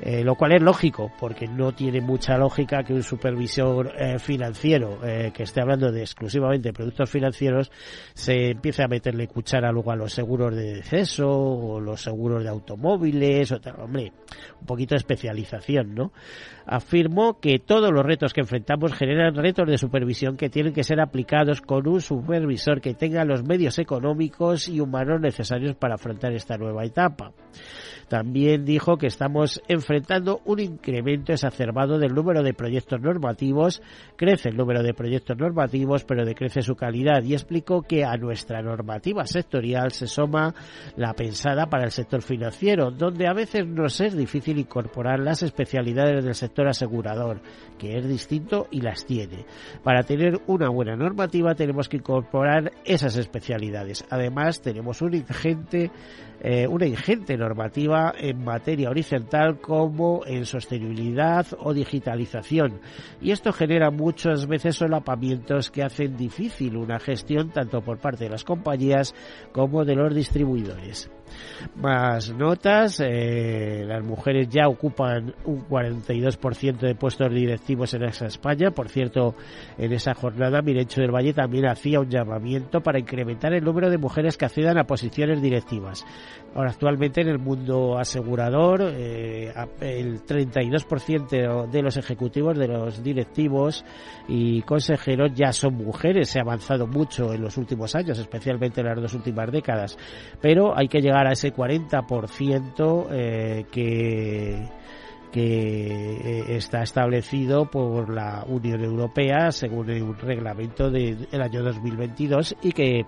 Eh, 0.00 0.24
lo 0.24 0.34
cual 0.34 0.52
es 0.52 0.62
lógico, 0.62 1.12
porque 1.20 1.46
no 1.46 1.72
tiene 1.72 2.00
mucha 2.00 2.36
lógica 2.36 2.82
que 2.82 2.92
un 2.92 3.04
supervisor 3.04 3.92
eh, 3.96 4.18
financiero 4.18 4.98
eh, 5.04 5.30
que 5.32 5.44
esté 5.44 5.60
hablando 5.60 5.92
de 5.92 6.00
exclusivamente 6.00 6.72
productos 6.72 7.08
financieros 7.08 7.70
se 8.12 8.50
empiece 8.50 8.82
a 8.82 8.88
meterle 8.88 9.28
cuchara 9.28 9.70
luego 9.70 9.92
a 9.92 9.96
los 9.96 10.12
seguros 10.12 10.54
de 10.54 10.74
deceso 10.74 11.30
o 11.30 11.80
los 11.80 12.02
seguros 12.02 12.42
de 12.42 12.48
automóviles, 12.48 13.52
o 13.52 13.60
tal. 13.60 13.80
hombre, 13.80 14.12
un 14.60 14.66
poquito 14.66 14.94
de 14.94 14.98
especialización, 14.98 15.94
¿no? 15.94 16.12
Afirmó 16.66 17.38
que 17.38 17.58
todos 17.58 17.92
los 17.92 18.04
retos 18.04 18.32
que 18.32 18.40
enfrentamos 18.40 18.94
generan 18.94 19.34
retos 19.36 19.68
de 19.68 19.78
supervisión 19.78 20.36
que 20.36 20.50
tienen 20.50 20.72
que 20.72 20.82
ser 20.82 21.00
aplicados 21.00 21.60
con 21.60 21.86
un 21.86 22.00
supervisor 22.00 22.80
que 22.80 22.94
tenga 22.94 23.24
los 23.24 23.44
medios 23.44 23.78
económicos 23.78 24.68
y 24.68 24.80
humanos 24.84 25.20
necesarios 25.20 25.76
para 25.76 25.96
afrontar 25.96 26.32
esta 26.32 26.56
nueva 26.56 26.84
etapa. 26.84 27.32
También 28.08 28.64
dijo 28.64 28.96
que 28.96 29.06
estamos 29.06 29.62
enfrentando 29.68 30.40
un 30.44 30.60
incremento 30.60 31.32
exacerbado 31.32 31.98
del 31.98 32.14
número 32.14 32.42
de 32.42 32.54
proyectos 32.54 33.00
normativos, 33.00 33.82
crece 34.16 34.50
el 34.50 34.56
número 34.56 34.82
de 34.82 34.94
proyectos 34.94 35.36
normativos, 35.38 36.04
pero 36.04 36.24
decrece 36.24 36.62
su 36.62 36.76
calidad 36.76 37.22
y 37.22 37.32
explicó 37.32 37.82
que 37.82 38.04
a 38.04 38.16
nuestra 38.16 38.62
normativa 38.62 39.26
sectorial 39.26 39.92
se 39.92 40.06
suma 40.06 40.54
la 40.96 41.14
pensada 41.14 41.66
para 41.66 41.84
el 41.84 41.90
sector 41.90 42.22
financiero, 42.22 42.90
donde 42.90 43.26
a 43.26 43.32
veces 43.32 43.66
nos 43.66 44.00
es 44.00 44.16
difícil 44.16 44.58
incorporar 44.58 45.20
las 45.20 45.42
especialidades 45.42 46.24
del 46.24 46.34
sector 46.34 46.68
asegurador, 46.68 47.40
que 47.78 47.96
es 47.96 48.06
distinto 48.06 48.66
y 48.70 48.80
las 48.80 49.06
tiene. 49.06 49.46
Para 49.82 50.02
tener 50.02 50.40
una 50.46 50.68
buena 50.68 50.96
normativa 50.96 51.54
tenemos 51.54 51.88
que 51.88 51.98
incorporar 51.98 52.72
esas 52.84 53.16
especialidades. 53.16 54.04
Además, 54.10 54.60
tenemos 54.74 55.02
un 55.02 55.14
ingente 55.14 55.92
eh, 56.40 56.66
una 56.66 56.84
ingente 56.84 57.36
normativa 57.36 58.12
en 58.18 58.44
materia 58.44 58.90
horizontal 58.90 59.60
como 59.60 60.22
en 60.26 60.44
sostenibilidad 60.44 61.46
o 61.60 61.72
digitalización. 61.72 62.80
Y 63.22 63.30
esto 63.30 63.52
genera 63.52 63.90
muchas 63.90 64.46
veces 64.46 64.76
solapamientos 64.76 65.70
que 65.70 65.84
hacen 65.84 66.16
difícil 66.16 66.76
una 66.76 66.98
gestión 66.98 67.50
tanto 67.50 67.80
por 67.82 67.98
parte 67.98 68.24
de 68.24 68.30
las 68.30 68.44
compañías 68.44 69.14
como 69.52 69.84
de 69.84 69.94
los 69.94 70.12
distribuidores. 70.12 71.08
Más 71.76 72.32
notas, 72.32 73.00
eh, 73.00 73.84
las 73.86 74.04
mujeres 74.04 74.48
ya 74.48 74.68
ocupan 74.68 75.34
un 75.44 75.66
42% 75.68 76.86
de 76.86 76.94
puestos 76.94 77.32
directivos 77.32 77.94
en 77.94 78.04
esa 78.04 78.26
España. 78.26 78.70
Por 78.70 78.88
cierto, 78.88 79.34
en 79.78 79.92
esa 79.92 80.14
jornada 80.14 80.62
Mirencho 80.62 81.00
del 81.00 81.10
Valle 81.10 81.32
también 81.32 81.66
hacía 81.66 82.00
un 82.00 82.08
llamamiento 82.08 82.80
para 82.80 82.98
incrementar 82.98 83.52
el 83.54 83.64
número 83.64 83.90
de 83.90 83.98
mujeres 83.98 84.36
que 84.36 84.44
accedan 84.44 84.78
a 84.78 84.84
posiciones 84.84 85.42
directivas. 85.42 86.04
Ahora, 86.54 86.70
actualmente 86.70 87.20
en 87.20 87.28
el 87.28 87.38
mundo 87.38 87.98
asegurador, 87.98 88.82
eh, 88.82 89.52
el 89.80 90.22
32% 90.22 91.66
de 91.66 91.82
los 91.82 91.96
ejecutivos, 91.96 92.56
de 92.56 92.68
los 92.68 93.02
directivos 93.02 93.84
y 94.28 94.62
consejeros 94.62 95.32
ya 95.34 95.52
son 95.52 95.74
mujeres. 95.74 96.28
Se 96.28 96.38
ha 96.38 96.42
avanzado 96.42 96.86
mucho 96.86 97.32
en 97.34 97.42
los 97.42 97.56
últimos 97.56 97.94
años, 97.94 98.18
especialmente 98.18 98.80
en 98.80 98.86
las 98.86 99.00
dos 99.00 99.14
últimas 99.14 99.50
décadas. 99.50 99.98
Pero 100.40 100.76
hay 100.76 100.88
que 100.88 101.00
llegar 101.00 101.13
a 101.14 101.32
ese 101.32 101.54
40% 101.54 103.06
eh, 103.10 103.66
que 103.70 104.68
eh, 105.36 106.44
está 106.48 106.82
establecido 106.82 107.70
por 107.70 108.12
la 108.12 108.44
Unión 108.46 108.82
Europea 108.84 109.50
según 109.52 109.90
un 109.90 110.18
reglamento 110.18 110.90
del 110.90 111.26
año 111.32 111.62
2022 111.62 112.56
y 112.62 112.72
que 112.72 113.04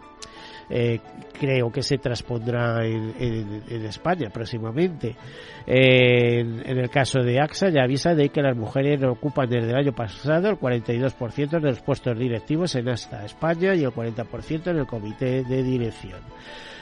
eh, 0.69 0.99
creo 1.39 1.71
que 1.71 1.83
se 1.83 1.99
transpondrá 1.99 2.85
en, 2.85 3.63
España 3.85 4.31
próximamente. 4.31 5.15
en, 5.67 6.79
el 6.79 6.91
caso 6.91 7.21
de 7.21 7.41
AXA 7.41 7.69
ya 7.69 7.85
avisa 7.85 8.15
de 8.15 8.31
que 8.31 8.43
las 8.43 8.57
mujeres 8.57 9.01
ocupan 9.05 9.49
desde 9.49 9.71
el 9.71 9.77
año 9.77 9.93
pasado 9.93 10.49
el 10.49 10.59
42% 10.59 11.49
de 11.49 11.61
los 11.61 11.81
puestos 11.81 12.19
directivos 12.19 12.75
en 12.75 12.89
hasta 12.89 13.25
España 13.25 13.75
y 13.75 13.85
el 13.85 13.91
40% 13.93 14.67
en 14.67 14.79
el 14.79 14.87
comité 14.87 15.45
de 15.45 15.63
dirección. 15.63 16.21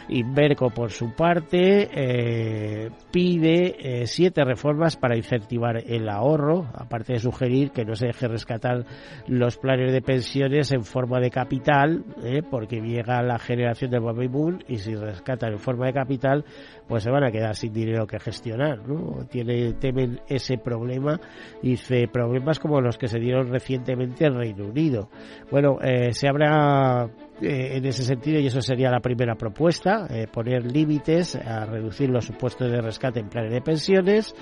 Inverco, 0.08 0.70
por 0.70 0.90
su 0.90 1.12
parte, 1.12 1.88
eh, 1.92 2.90
pide 3.10 4.02
eh, 4.02 4.06
siete 4.06 4.44
reformas 4.44 4.96
para 4.96 5.16
incentivar 5.16 5.78
el 5.78 6.08
ahorro, 6.08 6.66
aparte 6.74 7.14
de 7.14 7.18
sugerir 7.18 7.70
que 7.70 7.84
no 7.84 7.94
se 7.94 8.08
deje 8.08 8.28
rescatar 8.28 8.84
los 9.26 9.56
planes 9.56 9.92
de 9.92 10.02
pensiones 10.02 10.72
en 10.72 10.84
forma 10.84 11.20
de 11.20 11.30
capital, 11.30 12.04
eh, 12.22 12.42
porque 12.48 12.80
llega 12.80 13.22
la 13.22 13.38
generación 13.38 13.90
del 13.90 14.02
baby 14.02 14.28
boom 14.28 14.58
y 14.68 14.76
si 14.76 14.94
rescatan 14.94 15.52
en 15.52 15.58
forma 15.58 15.86
de 15.86 15.94
capital, 15.94 16.44
pues 16.86 17.02
se 17.02 17.10
van 17.10 17.24
a 17.24 17.30
quedar 17.30 17.54
sin 17.54 17.72
dinero 17.72 18.06
que 18.06 18.18
gestionar, 18.18 18.86
¿no? 18.86 19.24
Tiene, 19.26 19.72
temen 19.74 20.20
ese 20.28 20.58
problema, 20.58 21.18
dice, 21.62 22.08
problemas 22.08 22.58
como 22.58 22.80
los 22.80 22.98
que 22.98 23.08
se 23.08 23.18
dieron 23.18 23.50
recientemente 23.50 24.26
en 24.26 24.36
Reino 24.36 24.66
Unido. 24.66 25.08
Bueno, 25.50 25.78
se 26.10 26.28
habrá 26.28 27.08
eh, 27.42 27.78
en 27.78 27.84
ese 27.84 28.04
sentido, 28.04 28.38
y 28.38 28.46
eso 28.46 28.60
sería 28.60 28.90
la 28.90 29.00
primera 29.00 29.34
propuesta, 29.34 30.06
eh, 30.08 30.28
poner 30.32 30.70
límites 30.70 31.34
a 31.34 31.66
reducir 31.66 32.08
los 32.08 32.26
supuestos 32.26 32.70
de 32.70 32.80
rescate 32.80 33.18
en 33.18 33.28
planes 33.28 33.52
de 33.52 33.60
pensiones, 33.60 34.36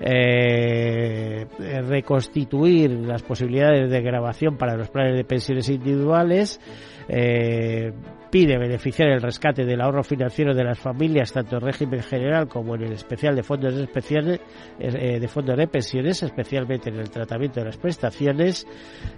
eh, 0.00 1.46
reconstituir 1.86 2.90
las 2.90 3.22
posibilidades 3.22 3.88
de 3.88 4.02
grabación 4.02 4.56
para 4.56 4.76
los 4.76 4.88
planes 4.90 5.14
de 5.14 5.24
pensiones 5.24 5.68
individuales, 5.68 6.60
pide 8.30 8.56
beneficiar 8.56 9.10
el 9.10 9.20
rescate 9.20 9.64
del 9.66 9.80
ahorro 9.82 10.02
financiero 10.02 10.54
de 10.54 10.64
las 10.64 10.78
familias, 10.78 11.32
tanto 11.32 11.56
en 11.56 11.62
régimen 11.62 12.00
general 12.00 12.48
como 12.48 12.74
en 12.74 12.84
el 12.84 12.92
especial 12.92 13.36
de 13.36 13.42
fondos 13.42 13.74
especiales, 13.74 14.40
de 14.78 15.28
fondos 15.28 15.58
de 15.58 15.66
pensiones, 15.66 16.22
especialmente 16.22 16.88
en 16.88 16.96
el 16.96 17.10
tratamiento 17.10 17.60
de 17.60 17.66
las 17.66 17.76
prestaciones. 17.76 18.66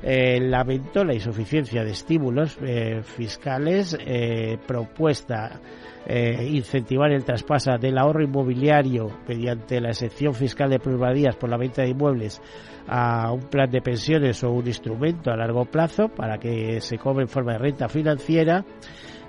Lamentó 0.03 1.05
la 1.05 1.15
insuficiencia 1.15 1.85
de 1.85 1.93
estímulos 1.93 2.59
eh, 3.15 3.17
fiscales, 3.17 3.97
propuesta 4.67 5.61
incentivar 6.07 7.11
el 7.13 7.25
traspaso 7.25 7.79
del 7.79 7.97
ahorro 7.97 8.23
inmobiliario 8.23 9.11
mediante 9.27 9.81
la 9.81 9.89
excepción 9.89 10.35
fiscal 10.35 10.69
de 10.69 10.79
plusvalías 10.79 11.35
por 11.37 11.49
la 11.49 11.57
venta 11.57 11.81
de 11.81 11.89
inmuebles 11.89 12.43
a 12.87 13.33
un 13.33 13.41
plan 13.41 13.71
de 13.71 13.81
pensiones 13.81 14.43
o 14.45 14.51
un 14.51 14.67
instrumento 14.67 15.31
a 15.31 15.37
largo 15.37 15.65
plazo 15.65 16.09
para 16.09 16.39
que 16.39 16.81
se 16.81 16.99
cobre 16.99 17.23
en 17.23 17.29
forma 17.29 17.53
de 17.53 17.59
renta 17.59 17.89
financiera. 17.89 18.65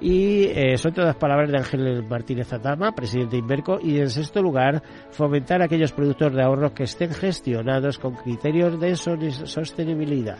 Y 0.02 0.44
eh, 0.48 0.78
son 0.78 0.94
todas 0.94 1.16
palabras 1.16 1.50
de 1.50 1.58
Ángel 1.58 2.04
Martínez 2.04 2.52
Atama, 2.52 2.92
presidente 2.92 3.38
de 3.38 3.40
Inverco. 3.40 3.80
Y 3.82 4.00
en 4.00 4.10
sexto 4.10 4.42
lugar, 4.42 4.84
fomentar 5.12 5.62
aquellos 5.62 5.94
productos 5.94 6.34
de 6.34 6.44
ahorro 6.44 6.74
que 6.74 6.84
estén 6.84 7.12
gestionados 7.12 7.98
con 7.98 8.14
criterios 8.16 8.80
de 8.80 8.96
sostenibilidad. 8.96 10.38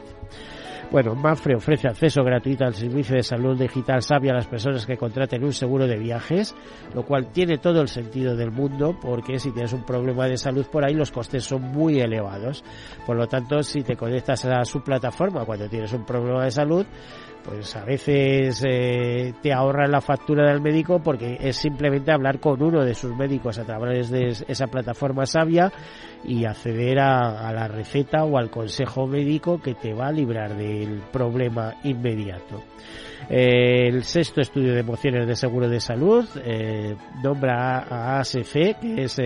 Bueno, 0.92 1.16
Mafre 1.16 1.56
ofrece 1.56 1.88
acceso 1.88 2.24
gratuito 2.24 2.64
al 2.64 2.74
servicio 2.74 3.16
de 3.16 3.24
salud 3.24 3.58
digital 3.58 4.02
sabia 4.02 4.32
a 4.32 4.36
las 4.36 4.48
personas 4.48 4.86
que 4.86 4.98
contraten 4.98 5.44
un 5.44 5.52
seguro 5.52 5.88
de 5.88 5.98
viajes, 5.98 6.56
lo 6.94 7.04
cual 7.04 7.32
tiene 7.32 7.58
todo 7.58 7.82
el 7.82 7.88
sentido 7.88 8.36
del 8.36 8.52
mundo 8.52 8.98
porque 9.02 9.40
si 9.40 9.52
tienes 9.52 9.74
un 9.74 9.84
problema 9.84 10.28
de 10.28 10.38
salud 10.38 10.66
por 10.72 10.86
ahí 10.86 10.94
los 10.94 11.12
costes 11.12 11.44
son 11.44 11.64
muy 11.64 12.00
elevados. 12.00 12.64
Por 13.06 13.18
lo 13.18 13.28
tanto, 13.28 13.62
si 13.64 13.82
te 13.82 13.96
conectas 13.96 14.46
a 14.46 14.64
su 14.64 14.82
plataforma 14.82 15.44
cuando 15.44 15.68
tienes 15.68 15.92
un 15.92 16.06
problema 16.06 16.46
de 16.46 16.52
salud, 16.52 16.86
pues 17.46 17.76
a 17.76 17.86
veces 17.86 18.64
eh, 18.68 19.34
te 19.42 19.54
ahorran 19.54 19.92
la 19.92 20.02
factura 20.02 20.50
del 20.50 20.62
médico 20.62 21.00
porque 21.00 21.38
es 21.40 21.56
simplemente 21.58 22.12
hablar 22.12 22.40
con 22.40 22.62
uno 22.62 22.84
de 22.84 22.96
sus 22.96 23.16
médicos 23.16 23.60
a 23.60 23.66
través 23.66 24.10
de 24.10 24.30
esa 24.48 24.68
plataforma 24.68 25.26
sabia 25.26 25.72
y 26.24 26.46
acceder 26.46 27.00
a, 27.00 27.54
la 27.54 27.68
receta 27.68 28.24
o 28.24 28.38
al 28.38 28.50
consejo 28.50 29.06
médico 29.06 29.62
que 29.62 29.76
te 29.76 29.94
va 29.94 30.08
a 30.08 30.12
librar 30.12 30.56
del 30.56 31.04
problema 31.12 31.76
inmediato. 31.84 32.64
Eh, 33.30 33.88
el 33.88 34.04
sexto 34.04 34.42
estudio 34.42 34.74
de 34.74 34.80
emociones 34.80 35.28
de 35.28 35.36
seguro 35.36 35.70
de 35.70 35.80
salud 35.80 36.28
eh, 36.44 36.96
nombra 37.24 37.80
a 37.80 38.20
ASC, 38.20 38.80
que 38.82 39.04
es 39.04 39.22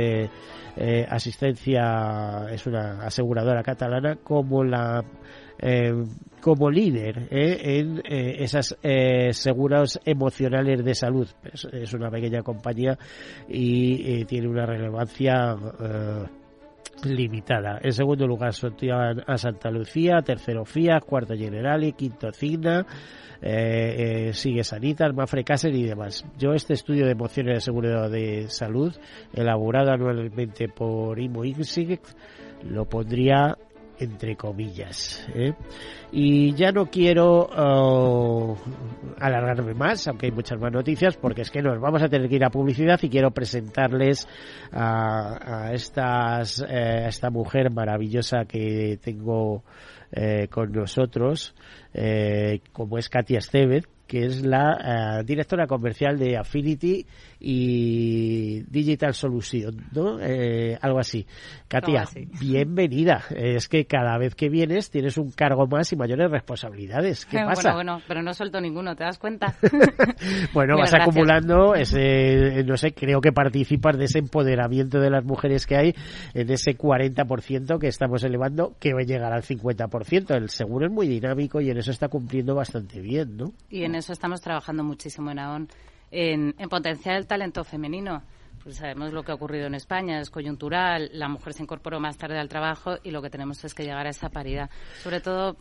asistencia, 1.10 2.48
es 2.52 2.66
una 2.66 3.06
aseguradora 3.06 3.64
catalana, 3.64 4.18
como 4.24 4.64
la 4.64 5.04
como 6.42 6.70
líder 6.70 7.28
¿eh? 7.32 7.80
en 7.80 8.00
eh, 8.00 8.38
esas 8.40 8.78
eh, 8.82 9.34
seguros 9.34 10.00
emocionales 10.06 10.84
de 10.84 10.96
salud. 10.96 11.28
Es, 11.44 11.94
una 11.94 12.10
pequeña 12.10 12.42
compañía 12.42 12.98
y 13.48 14.26
tiene 14.26 14.48
una 14.48 14.66
relevancia 14.66 15.56
limitada. 17.04 17.80
En 17.82 17.94
segundo 17.94 18.28
lugar, 18.28 18.54
sorteaban 18.54 19.24
a 19.26 19.38
Santa 19.38 19.70
Lucía, 19.70 20.22
tercero 20.22 20.66
FIA, 20.66 21.00
cuarto 21.02 21.36
Generali, 21.36 21.94
quinto 21.94 22.32
Cigna, 22.32 22.86
sigue 24.34 24.64
Sanitas, 24.64 25.14
Mafre 25.14 25.44
Caser 25.44 25.74
y 25.74 25.84
demás. 25.84 26.26
Yo 26.38 26.54
este 26.54 26.74
estudio 26.74 27.06
de 27.06 27.12
emociones 27.12 27.56
de 27.56 27.62
seguridad 27.62 28.10
de 28.10 28.50
salud, 28.50 28.94
elaborado 29.34 29.92
anualmente 29.92 30.68
por 30.70 31.20
IMO 31.20 31.44
lo 32.64 32.86
pondría 32.86 33.58
entre 34.00 34.36
comillas. 34.36 35.28
¿eh? 35.36 35.54
Y 36.12 36.54
ya 36.54 36.72
no 36.72 36.88
quiero 36.88 37.48
uh, 37.48 38.56
alargarme 39.20 39.74
más, 39.74 40.08
aunque 40.08 40.28
hay 40.28 40.32
muchas 40.32 40.60
más 40.60 40.72
noticias, 40.72 41.18
porque 41.18 41.42
es 41.42 41.52
que 41.52 41.62
nos 41.62 41.80
vamos 41.80 42.02
a 42.02 42.08
tener 42.08 42.30
que 42.30 42.36
ir 42.36 42.46
a 42.46 42.50
publicidad 42.50 43.00
y 43.02 43.10
quiero 43.10 43.32
presentarles 43.32 44.28
a, 44.72 45.68
a 45.68 45.74
estas, 45.74 46.62
eh, 46.68 47.06
esta 47.08 47.30
mujer 47.30 47.72
maravillosa 47.72 48.46
que 48.46 48.98
tengo 49.04 49.64
eh, 50.12 50.48
con 50.50 50.72
nosotros, 50.72 51.54
eh, 51.94 52.62
como 52.72 52.98
es 52.98 53.10
Katia 53.10 53.40
Estevez, 53.40 53.86
que 54.08 54.26
es 54.26 54.44
la 54.44 55.22
directora 55.24 55.68
comercial 55.68 56.18
de 56.18 56.36
Affinity 56.36 57.06
y 57.40 58.62
Digital 58.64 59.14
Solution, 59.14 59.76
¿no? 59.94 60.20
Eh, 60.20 60.78
algo 60.82 61.00
así. 61.00 61.26
Katia, 61.68 62.06
bienvenida. 62.40 63.24
Es 63.30 63.68
que 63.68 63.86
cada 63.86 64.18
vez 64.18 64.36
que 64.36 64.50
vienes 64.50 64.92
tienes 64.92 65.18
un 65.18 65.32
cargo 65.32 65.68
más 65.68 65.92
y 65.94 65.96
mayores 65.96 66.30
responsabilidades. 66.30 67.26
¿Qué 67.26 67.38
pasa? 67.46 67.74
Bueno, 67.74 67.90
bueno, 67.90 68.04
pero 68.08 68.22
no 68.22 68.34
suelto 68.34 68.60
ninguno, 68.60 68.96
¿te 68.96 69.04
das 69.04 69.18
cuenta? 69.18 69.56
bueno, 70.54 70.78
vas 70.78 70.94
acumulando 70.94 71.76
ese, 71.76 72.64
no 72.66 72.78
sé, 72.78 72.94
creo 72.94 73.22
que 73.22 73.32
participas 73.32 73.98
de 73.98 74.06
ese 74.06 74.20
empoderamiento 74.20 75.00
de 75.00 75.10
las 75.10 75.24
mujeres 75.24 75.66
que 75.66 75.76
hay 75.76 75.96
en 76.34 76.50
ese 76.52 76.78
40% 76.78 77.80
que 77.80 77.88
estamos 77.88 78.24
elevando, 78.24 78.76
que 78.80 78.94
va 78.94 79.02
a 79.02 79.06
llegar 79.06 79.34
al 79.34 79.44
50%. 79.44 80.36
El 80.36 80.50
seguro 80.50 80.86
es 80.86 80.92
muy 80.92 81.08
dinámico 81.08 81.62
y 81.62 81.70
en 81.70 81.78
eso 81.78 81.92
está 81.92 82.10
cumpliendo 82.10 82.56
bastante 82.56 83.00
bien, 83.00 83.38
¿no? 83.38 83.54
Y 83.70 83.84
en 83.84 83.96
eso 83.96 84.14
estamos 84.14 84.42
trabajando 84.42 84.84
muchísimo 84.84 85.32
en 85.32 85.40
AON 85.40 85.68
en, 86.12 86.54
potenciar 86.70 87.16
el 87.16 87.28
talento 87.28 87.64
femenino. 87.64 88.24
Pues 88.64 88.78
sabemos 88.78 89.14
lo 89.14 89.24
que 89.24 89.32
ha 89.32 89.36
ocurrido 89.36 89.68
en 89.68 89.76
España, 89.76 90.20
es 90.20 90.30
coyuntural, 90.30 91.10
la 91.14 91.30
mujer 91.30 91.54
se 91.54 91.64
incorporó 91.64 92.00
más 92.00 92.18
tarde 92.18 92.38
al 92.38 92.50
trabajo 92.50 92.98
y 93.04 93.12
lo 93.12 93.22
que 93.22 93.30
tenemos 93.30 93.64
es 93.64 93.74
que 93.74 93.84
llegar 93.84 94.06
a 94.06 94.10
esa 94.10 94.30
paridad. 94.30 94.70
Sobre 95.02 95.22
todo, 95.22 95.56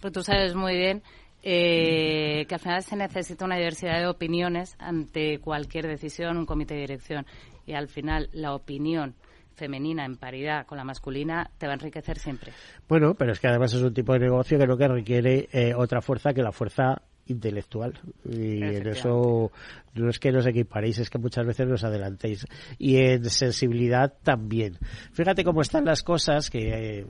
pues 0.00 0.12
tú 0.12 0.22
sabes 0.22 0.54
muy 0.54 0.76
bien 0.76 1.02
eh, 1.42 2.44
que 2.46 2.54
al 2.54 2.60
final 2.60 2.82
se 2.82 2.94
necesita 2.94 3.44
una 3.44 3.56
diversidad 3.56 3.98
de 3.98 4.06
opiniones 4.06 4.76
ante 4.78 5.38
cualquier 5.38 5.86
decisión, 5.86 6.36
un 6.36 6.46
comité 6.46 6.74
de 6.74 6.80
dirección. 6.80 7.26
Y 7.66 7.72
al 7.72 7.88
final 7.88 8.28
la 8.32 8.54
opinión 8.54 9.14
femenina 9.54 10.04
en 10.04 10.16
paridad 10.16 10.66
con 10.66 10.78
la 10.78 10.84
masculina 10.84 11.50
te 11.58 11.66
va 11.66 11.72
a 11.72 11.74
enriquecer 11.74 12.18
siempre. 12.18 12.52
Bueno, 12.88 13.14
pero 13.14 13.32
es 13.32 13.40
que 13.40 13.48
además 13.48 13.72
es 13.74 13.82
un 13.82 13.94
tipo 13.94 14.12
de 14.12 14.20
negocio 14.20 14.58
que 14.58 14.66
no 14.66 14.76
que 14.76 14.88
requiere 14.88 15.48
eh, 15.52 15.74
otra 15.74 16.00
fuerza 16.00 16.32
que 16.32 16.42
la 16.42 16.52
fuerza 16.52 17.02
intelectual. 17.32 17.98
Y 18.28 18.62
en 18.62 18.86
eso 18.88 19.50
no 19.94 20.08
es 20.08 20.18
que 20.18 20.32
nos 20.32 20.46
equiparéis, 20.46 20.98
es 20.98 21.10
que 21.10 21.18
muchas 21.18 21.46
veces 21.46 21.66
nos 21.66 21.84
adelantéis. 21.84 22.46
Y 22.78 22.96
en 22.96 23.24
sensibilidad 23.28 24.12
también. 24.22 24.78
Fíjate 25.12 25.44
cómo 25.44 25.60
están 25.60 25.84
las 25.84 26.02
cosas 26.02 26.48
que 26.50 27.00
eh, 27.00 27.06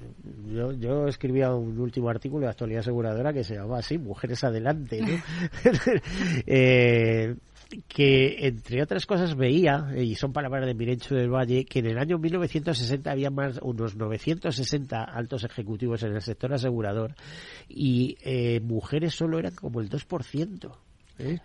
yo, 0.47 0.73
yo 0.73 1.07
escribía 1.07 1.55
un 1.55 1.79
último 1.79 2.09
artículo 2.09 2.47
de 2.47 2.51
actualidad 2.51 2.81
aseguradora 2.81 3.33
que 3.33 3.45
se 3.45 3.55
llamaba 3.55 3.79
así, 3.79 3.99
Mujeres 3.99 4.43
Adelante, 4.45 5.01
eh, 6.47 7.37
que 7.89 8.47
entre 8.47 8.83
otras 8.83 9.07
cosas 9.07 9.37
veía, 9.37 9.93
y 9.97 10.15
son 10.15 10.33
palabras 10.33 10.67
de 10.67 10.75
Mirencho 10.75 11.15
del 11.15 11.31
Valle, 11.31 11.65
que 11.65 11.81
en 11.81 11.87
el 11.87 11.99
año 11.99 12.19
1960 12.19 13.11
había 13.11 13.31
más 13.31 13.59
unos 13.63 13.97
960 13.97 15.03
altos 15.03 15.45
ejecutivos 15.45 16.03
en 16.03 16.15
el 16.15 16.23
sector 16.23 16.53
asegurador 16.53 17.15
y 17.69 18.17
eh, 18.23 18.61
mujeres 18.61 19.15
solo 19.15 19.39
eran 19.39 19.55
como 19.55 19.81
el 19.81 19.89
2%. 19.89 20.73
¿eh? 21.19 21.39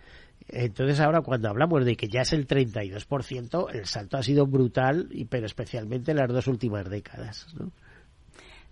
Entonces 0.48 1.00
ahora 1.00 1.20
cuando 1.20 1.48
hablamos 1.48 1.84
de 1.84 1.96
que 1.96 2.08
ya 2.08 2.22
es 2.22 2.32
el 2.32 2.46
32%, 2.46 3.74
el 3.74 3.86
salto 3.86 4.16
ha 4.16 4.22
sido 4.22 4.46
brutal, 4.46 5.08
pero 5.28 5.46
especialmente 5.46 6.12
en 6.12 6.18
las 6.18 6.28
dos 6.28 6.46
últimas 6.46 6.88
décadas. 6.88 7.46
¿no? 7.58 7.70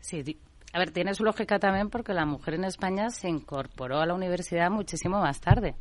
Sí, 0.00 0.38
a 0.72 0.78
ver, 0.78 0.90
tiene 0.90 1.14
su 1.14 1.24
lógica 1.24 1.58
también 1.58 1.90
porque 1.90 2.12
la 2.12 2.26
mujer 2.26 2.54
en 2.54 2.64
España 2.64 3.10
se 3.10 3.28
incorporó 3.28 4.00
a 4.00 4.06
la 4.06 4.14
universidad 4.14 4.70
muchísimo 4.70 5.20
más 5.20 5.40
tarde. 5.40 5.74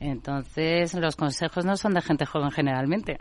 Entonces, 0.00 0.94
los 0.94 1.14
consejos 1.14 1.64
no 1.64 1.76
son 1.76 1.94
de 1.94 2.00
gente 2.00 2.26
joven 2.26 2.50
generalmente 2.50 3.18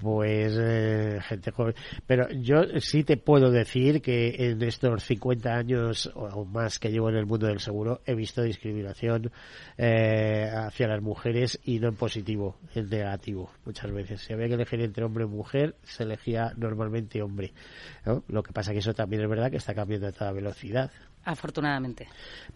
pues 0.00 0.56
eh, 0.58 1.18
gente 1.22 1.50
joven. 1.50 1.74
Pero 2.06 2.30
yo 2.30 2.62
sí 2.80 3.04
te 3.04 3.16
puedo 3.16 3.50
decir 3.50 4.00
que 4.00 4.34
en 4.50 4.62
estos 4.62 5.02
50 5.04 5.54
años 5.54 6.10
o 6.14 6.44
más 6.44 6.78
que 6.78 6.90
llevo 6.90 7.10
en 7.10 7.16
el 7.16 7.26
mundo 7.26 7.46
del 7.46 7.60
seguro 7.60 8.00
he 8.06 8.14
visto 8.14 8.42
discriminación 8.42 9.30
eh, 9.76 10.50
hacia 10.52 10.88
las 10.88 11.02
mujeres 11.02 11.58
y 11.64 11.78
no 11.78 11.88
en 11.88 11.96
positivo, 11.96 12.56
en 12.74 12.88
negativo 12.88 13.50
muchas 13.64 13.92
veces. 13.92 14.20
Si 14.22 14.32
había 14.32 14.48
que 14.48 14.54
elegir 14.54 14.80
entre 14.80 15.04
hombre 15.04 15.24
y 15.24 15.28
mujer, 15.28 15.76
se 15.84 16.04
elegía 16.04 16.52
normalmente 16.56 17.22
hombre. 17.22 17.52
Lo 18.28 18.42
que 18.42 18.52
pasa 18.52 18.72
que 18.72 18.78
eso 18.78 18.94
también 18.94 19.22
es 19.22 19.28
verdad 19.28 19.50
que 19.50 19.56
está 19.56 19.74
cambiando 19.74 20.06
a 20.08 20.12
toda 20.12 20.32
velocidad. 20.32 20.90
Afortunadamente. 21.26 22.06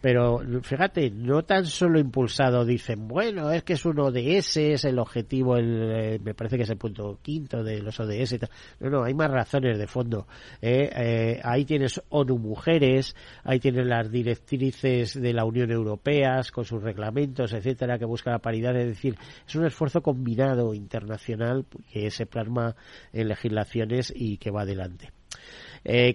Pero 0.01 0.41
fíjate, 0.63 1.11
no 1.11 1.43
tan 1.43 1.67
solo 1.67 1.99
impulsado 1.99 2.65
dicen, 2.65 3.09
bueno, 3.09 3.51
es 3.51 3.65
que 3.65 3.73
es 3.73 3.85
un 3.85 3.99
ODS, 3.99 4.59
es 4.59 4.85
el 4.85 5.01
objetivo, 5.01 5.57
el, 5.57 5.91
eh, 5.93 6.21
me 6.23 6.35
parece 6.35 6.57
que 6.57 6.63
es 6.63 6.71
el 6.71 6.77
punto 6.77 7.19
quinto 7.21 7.65
de 7.65 7.83
los 7.83 7.99
ODS. 7.99 8.35
Y 8.35 8.39
tal. 8.39 8.51
No, 8.79 8.91
no, 8.91 9.03
hay 9.03 9.13
más 9.13 9.29
razones 9.29 9.77
de 9.77 9.89
fondo. 9.89 10.29
¿eh? 10.63 10.89
Eh, 10.95 11.41
ahí 11.43 11.65
tienes 11.65 12.01
ONU 12.11 12.39
Mujeres, 12.39 13.17
ahí 13.43 13.59
tienes 13.59 13.85
las 13.87 14.09
directrices 14.09 15.21
de 15.21 15.33
la 15.33 15.45
Unión 15.45 15.73
Europea 15.73 16.41
con 16.53 16.65
sus 16.65 16.81
reglamentos, 16.81 17.53
etcétera, 17.53 17.99
que 17.99 18.05
busca 18.05 18.31
la 18.31 18.39
paridad. 18.39 18.77
Es 18.77 18.87
decir, 18.87 19.17
es 19.49 19.55
un 19.57 19.67
esfuerzo 19.67 20.01
combinado 20.01 20.75
internacional 20.75 21.67
que 21.93 22.09
se 22.13 22.25
plasma 22.25 22.77
en 23.13 23.27
legislaciones 23.27 24.13
y 24.15 24.37
que 24.37 24.53
va 24.53 24.63
adelante. 24.63 25.11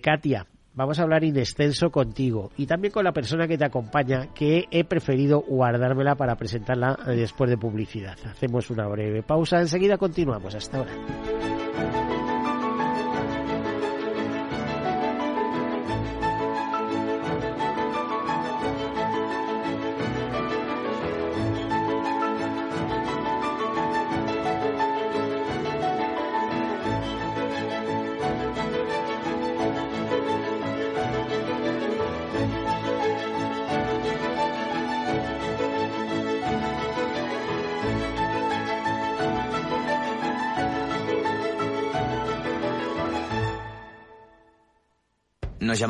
Katia, 0.02 0.48
vamos 0.76 1.00
a 1.00 1.04
hablar 1.04 1.24
in 1.24 1.38
extenso 1.38 1.90
contigo 1.90 2.52
y 2.58 2.66
también 2.66 2.92
con 2.92 3.04
la 3.04 3.14
persona 3.14 3.48
que 3.48 3.58
te 3.58 3.66
acompaña, 3.66 4.34
que 4.34 4.66
he 4.72 4.84
preferido 4.84 5.42
guardármela 5.42 6.16
para 6.16 6.36
presentarla 6.36 6.98
después 7.08 7.50
de 7.50 7.58
publicidad. 7.58 8.18
Hacemos 8.26 8.70
una 8.70 8.88
breve 8.88 9.24
pausa, 9.24 9.60
enseguida 9.60 9.98
continuamos. 9.98 10.54
Hasta 10.56 10.78
ahora. 10.78 10.92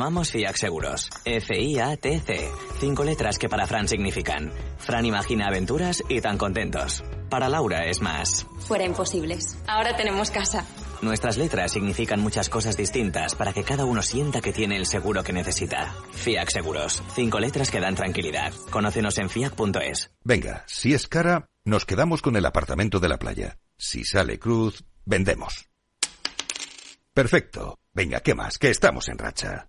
Llamamos 0.06 0.30
FIAC 0.30 0.56
Seguros. 0.56 1.10
F-I-A-T-C. 1.24 2.48
Cinco 2.78 3.02
letras 3.02 3.38
que 3.38 3.48
para 3.48 3.66
Fran 3.66 3.88
significan. 3.88 4.52
Fran 4.78 5.04
imagina 5.04 5.48
aventuras 5.48 6.00
y 6.08 6.20
tan 6.20 6.38
contentos. 6.38 7.02
Para 7.28 7.48
Laura 7.48 7.86
es 7.86 8.00
más. 8.00 8.46
Fuera 8.60 8.84
imposibles. 8.84 9.58
Ahora 9.66 9.96
tenemos 9.96 10.30
casa. 10.30 10.64
Nuestras 11.02 11.36
letras 11.36 11.72
significan 11.72 12.20
muchas 12.20 12.48
cosas 12.48 12.76
distintas 12.76 13.34
para 13.34 13.52
que 13.52 13.64
cada 13.64 13.84
uno 13.84 14.00
sienta 14.00 14.40
que 14.40 14.52
tiene 14.52 14.76
el 14.76 14.86
seguro 14.86 15.24
que 15.24 15.32
necesita. 15.32 15.92
FIAC 16.12 16.50
Seguros. 16.50 17.02
Cinco 17.16 17.40
letras 17.40 17.72
que 17.72 17.80
dan 17.80 17.96
tranquilidad. 17.96 18.52
Conócenos 18.70 19.18
en 19.18 19.28
fiac.es. 19.28 20.12
Venga, 20.22 20.62
si 20.68 20.94
es 20.94 21.08
cara, 21.08 21.46
nos 21.64 21.84
quedamos 21.84 22.22
con 22.22 22.36
el 22.36 22.46
apartamento 22.46 23.00
de 23.00 23.08
la 23.08 23.18
playa. 23.18 23.58
Si 23.76 24.04
sale 24.04 24.38
cruz, 24.38 24.84
vendemos. 25.04 25.66
Perfecto. 27.12 27.80
Venga, 27.92 28.20
¿qué 28.20 28.36
más? 28.36 28.56
Que 28.56 28.70
estamos 28.70 29.08
en 29.08 29.18
racha. 29.18 29.68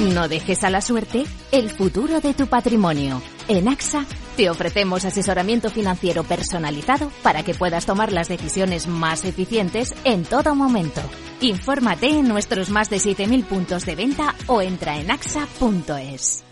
No 0.00 0.28
dejes 0.28 0.64
a 0.64 0.70
la 0.70 0.80
suerte 0.80 1.24
el 1.52 1.70
futuro 1.70 2.20
de 2.20 2.34
tu 2.34 2.46
patrimonio. 2.46 3.22
En 3.48 3.68
AXA 3.68 4.04
te 4.36 4.50
ofrecemos 4.50 5.04
asesoramiento 5.04 5.70
financiero 5.70 6.24
personalizado 6.24 7.10
para 7.22 7.42
que 7.42 7.54
puedas 7.54 7.86
tomar 7.86 8.12
las 8.12 8.28
decisiones 8.28 8.86
más 8.86 9.24
eficientes 9.24 9.94
en 10.04 10.24
todo 10.24 10.54
momento. 10.54 11.00
Infórmate 11.40 12.08
en 12.08 12.28
nuestros 12.28 12.70
más 12.70 12.90
de 12.90 12.96
7.000 12.96 13.44
puntos 13.44 13.86
de 13.86 13.94
venta 13.94 14.34
o 14.46 14.62
entra 14.62 14.98
en 14.98 15.10
axa.es. 15.10 16.44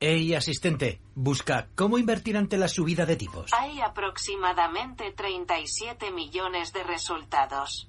Hey, 0.00 0.34
asistente, 0.34 1.00
busca 1.14 1.68
cómo 1.74 1.96
invertir 1.98 2.36
ante 2.36 2.58
la 2.58 2.68
subida 2.68 3.06
de 3.06 3.16
tipos. 3.16 3.50
Hay 3.58 3.80
aproximadamente 3.80 5.12
37 5.12 6.10
millones 6.10 6.72
de 6.72 6.82
resultados. 6.84 7.88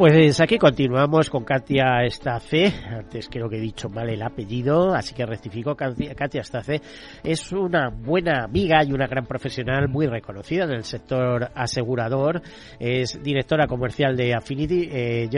Pues 0.00 0.40
aquí 0.40 0.56
continuamos 0.56 1.28
con 1.28 1.44
Katia 1.44 2.02
Estace. 2.06 2.72
Antes 2.88 3.28
creo 3.28 3.50
que 3.50 3.58
he 3.58 3.60
dicho 3.60 3.90
mal 3.90 4.08
el 4.08 4.22
apellido, 4.22 4.94
así 4.94 5.14
que 5.14 5.26
rectifico. 5.26 5.76
Katia 5.76 6.40
Estace 6.40 6.80
es 7.22 7.52
una 7.52 7.90
buena 7.90 8.44
amiga 8.44 8.82
y 8.82 8.94
una 8.94 9.06
gran 9.06 9.26
profesional 9.26 9.90
muy 9.90 10.06
reconocida 10.06 10.64
en 10.64 10.70
el 10.70 10.84
sector 10.84 11.50
asegurador. 11.54 12.40
Es 12.78 13.22
directora 13.22 13.66
comercial 13.66 14.16
de 14.16 14.32
Affinity 14.32 14.88
eh, 14.90 15.28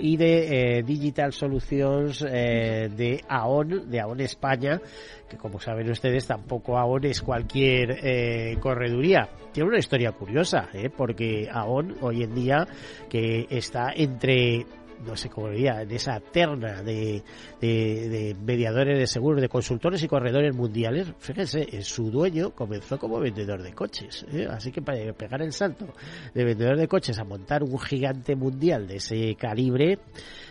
y 0.00 0.16
de 0.18 0.78
eh, 0.78 0.82
Digital 0.82 1.32
Solutions 1.32 2.26
eh, 2.28 2.90
de 2.94 3.22
AON, 3.26 3.88
de 3.88 4.00
AON 4.02 4.20
España, 4.20 4.82
que 5.28 5.36
como 5.36 5.60
saben 5.60 5.90
ustedes 5.90 6.26
tampoco 6.26 6.78
AON 6.78 7.04
es 7.04 7.22
cualquier 7.22 7.98
eh, 8.02 8.56
correduría. 8.60 9.28
Tiene 9.52 9.68
una 9.68 9.78
historia 9.78 10.12
curiosa, 10.12 10.68
¿eh? 10.72 10.90
porque 10.90 11.48
AON 11.50 11.96
hoy 12.00 12.22
en 12.22 12.34
día 12.34 12.66
que 13.08 13.46
está 13.50 13.92
entre 13.94 14.66
no 15.04 15.16
sé 15.16 15.28
cómo 15.28 15.50
diría, 15.50 15.82
en 15.82 15.90
esa 15.90 16.20
terna 16.20 16.82
de, 16.82 17.22
de, 17.60 18.36
mediadores 18.44 18.98
de 18.98 19.06
seguros, 19.06 19.40
de 19.40 19.48
consultores 19.48 20.02
y 20.02 20.08
corredores 20.08 20.54
mundiales, 20.54 21.12
fíjense, 21.18 21.82
su 21.82 22.10
dueño 22.10 22.50
comenzó 22.50 22.98
como 22.98 23.18
vendedor 23.18 23.62
de 23.62 23.72
coches. 23.72 24.26
¿eh? 24.32 24.46
Así 24.50 24.70
que 24.72 24.82
para 24.82 25.12
pegar 25.12 25.42
el 25.42 25.52
salto 25.52 25.86
de 26.32 26.44
vendedor 26.44 26.76
de 26.76 26.88
coches 26.88 27.18
a 27.18 27.24
montar 27.24 27.62
un 27.62 27.78
gigante 27.78 28.36
mundial 28.36 28.86
de 28.86 28.96
ese 28.96 29.34
calibre, 29.36 29.98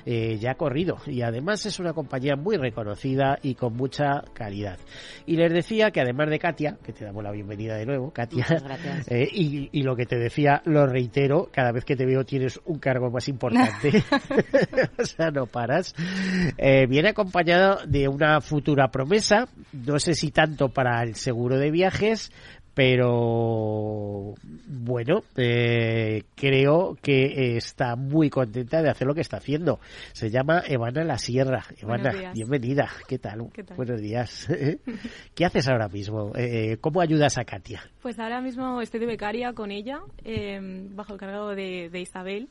eh, 0.06 0.38
ya 0.38 0.52
ha 0.52 0.56
corrido. 0.56 0.98
Y 1.06 1.22
además 1.22 1.66
es 1.66 1.80
una 1.80 1.94
compañía 1.94 2.36
muy 2.36 2.58
reconocida 2.58 3.40
y 3.42 3.56
con 3.56 3.76
mucha 3.76 4.22
calidad. 4.34 4.78
Y 5.26 5.36
les 5.36 5.52
decía 5.52 5.92
que 5.92 6.02
además 6.02 6.30
de 6.30 6.40
Katia, 6.40 6.78
que 6.84 6.94
te 6.94 7.06
damos 7.06 7.24
la 7.24 7.32
bienvenida 7.32 7.76
de 7.76 7.86
nuevo, 7.86 8.12
Katia, 8.12 8.46
eh, 9.08 9.28
y, 9.32 9.70
y 9.72 9.84
lo 9.84 9.96
que 9.96 10.06
te 10.06 10.18
decía, 10.18 10.62
lo 10.66 10.86
reitero, 10.86 11.50
cada 11.52 11.72
vez 11.72 11.86
que 11.86 11.96
te 11.96 12.06
veo 12.06 12.24
tienes 12.24 12.60
un 12.66 12.80
cargo 12.80 13.10
más 13.10 13.28
importante. 13.28 13.92
o 14.98 15.06
sea, 15.06 15.32
no 15.32 15.46
paras. 15.46 15.96
Eh, 16.58 16.86
viene 16.88 17.10
acompañado 17.10 17.80
de 17.86 18.08
una 18.08 18.42
futura 18.42 18.90
promesa, 18.90 19.48
no 19.72 20.00
sé 20.00 20.14
si 20.14 20.32
tanto 20.32 20.70
para 20.70 21.02
el 21.04 21.16
seguro 21.16 21.58
de 21.58 21.72
viajes, 21.72 22.32
pero 22.74 24.34
bueno, 24.68 25.24
eh, 25.38 26.24
creo 26.36 26.98
que 27.02 27.58
está 27.58 27.96
muy 27.96 28.30
contenta 28.30 28.82
de 28.82 28.90
hacer 28.90 29.08
lo 29.08 29.14
que 29.14 29.22
está 29.22 29.38
haciendo. 29.38 29.80
Se 30.14 30.32
llama 30.32 30.64
Evana 30.68 31.04
La 31.04 31.18
Sierra. 31.18 31.64
Evana, 31.80 32.32
bienvenida. 32.34 32.90
¿Qué 33.08 33.20
tal? 33.20 33.52
Buenos 33.76 34.02
días. 34.02 34.48
¿Qué 35.36 35.46
haces 35.46 35.68
ahora 35.68 35.88
mismo? 35.88 36.32
Eh, 36.36 36.78
¿Cómo 36.82 37.02
ayudas 37.02 37.38
a 37.38 37.46
Katia? 37.46 37.84
Pues 38.02 38.18
ahora 38.18 38.42
mismo 38.42 38.82
estoy 38.82 39.02
de 39.02 39.06
becaria 39.06 39.54
con 39.54 39.70
ella, 39.72 40.00
bajo 40.96 41.14
el 41.14 41.20
cargo 41.20 41.56
de 41.56 42.00
Isabel. 42.00 42.50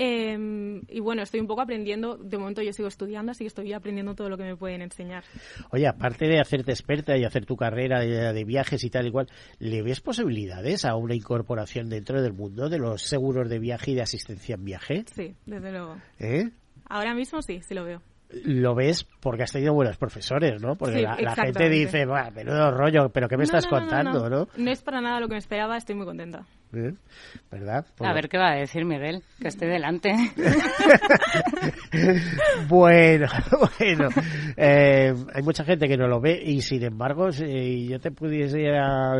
Em, 0.00 0.82
y 0.88 1.00
bueno, 1.00 1.22
estoy 1.22 1.40
un 1.40 1.48
poco 1.48 1.60
aprendiendo, 1.60 2.16
de 2.16 2.38
momento 2.38 2.62
yo 2.62 2.72
sigo 2.72 2.86
estudiando, 2.86 3.32
así 3.32 3.42
que 3.42 3.48
estoy 3.48 3.72
aprendiendo 3.72 4.14
todo 4.14 4.28
lo 4.28 4.36
que 4.36 4.44
me 4.44 4.56
pueden 4.56 4.80
enseñar. 4.80 5.24
Oye, 5.72 5.88
aparte 5.88 6.26
de 6.26 6.38
hacerte 6.38 6.70
experta 6.70 7.18
y 7.18 7.24
hacer 7.24 7.46
tu 7.46 7.56
carrera 7.56 7.98
de, 8.00 8.44
viajes 8.44 8.84
y 8.84 8.90
tal 8.90 9.08
y 9.08 9.10
cual, 9.10 9.26
¿le 9.58 9.82
ves 9.82 10.00
posibilidades 10.00 10.84
a 10.84 10.94
una 10.94 11.16
incorporación 11.16 11.88
dentro 11.88 12.22
del 12.22 12.32
mundo 12.32 12.68
de 12.68 12.78
los 12.78 13.02
seguros 13.02 13.48
de 13.48 13.58
viaje 13.58 13.90
y 13.90 13.94
de 13.96 14.02
asistencia 14.02 14.54
en 14.54 14.64
viaje? 14.64 15.04
Sí, 15.12 15.34
desde 15.46 15.72
luego. 15.72 15.96
¿Eh? 16.20 16.48
Ahora 16.88 17.12
mismo 17.12 17.42
sí, 17.42 17.60
sí 17.66 17.74
lo 17.74 17.84
veo 17.84 18.00
lo 18.30 18.74
ves 18.74 19.04
porque 19.20 19.44
has 19.44 19.52
tenido 19.52 19.72
buenos 19.72 19.96
profesores, 19.96 20.60
¿no? 20.60 20.76
Porque 20.76 21.00
la, 21.00 21.34
gente 21.34 21.68
dice, 21.70 22.04
menudo 22.06 22.70
rollo, 22.70 23.08
pero 23.08 23.26
¿qué 23.26 23.36
me 23.36 23.44
estás 23.44 23.66
contando, 23.66 24.28
no, 24.28 24.46
no? 24.54 24.70
es 24.70 24.82
para 24.82 25.00
nada 25.00 25.18
lo 25.18 25.28
que 25.28 25.34
me 25.34 25.38
esperaba, 25.38 25.76
estoy 25.76 25.94
muy 25.94 26.04
contenta. 26.04 26.44
¿Verdad? 26.70 27.86
A 28.00 28.12
ver 28.12 28.28
qué 28.28 28.38
va 28.38 28.52
a 28.52 28.56
decir 28.56 28.84
Miguel, 28.84 29.22
que 29.40 29.48
esté 29.48 29.66
delante. 29.66 30.12
bueno, 32.68 33.26
bueno. 33.78 34.08
Eh, 34.56 35.14
hay 35.34 35.42
mucha 35.42 35.64
gente 35.64 35.88
que 35.88 35.96
no 35.96 36.06
lo 36.06 36.20
ve 36.20 36.40
y 36.44 36.60
sin 36.60 36.84
embargo, 36.84 37.32
si 37.32 37.88
yo 37.88 37.98
te 37.98 38.10
pudiese 38.10 38.58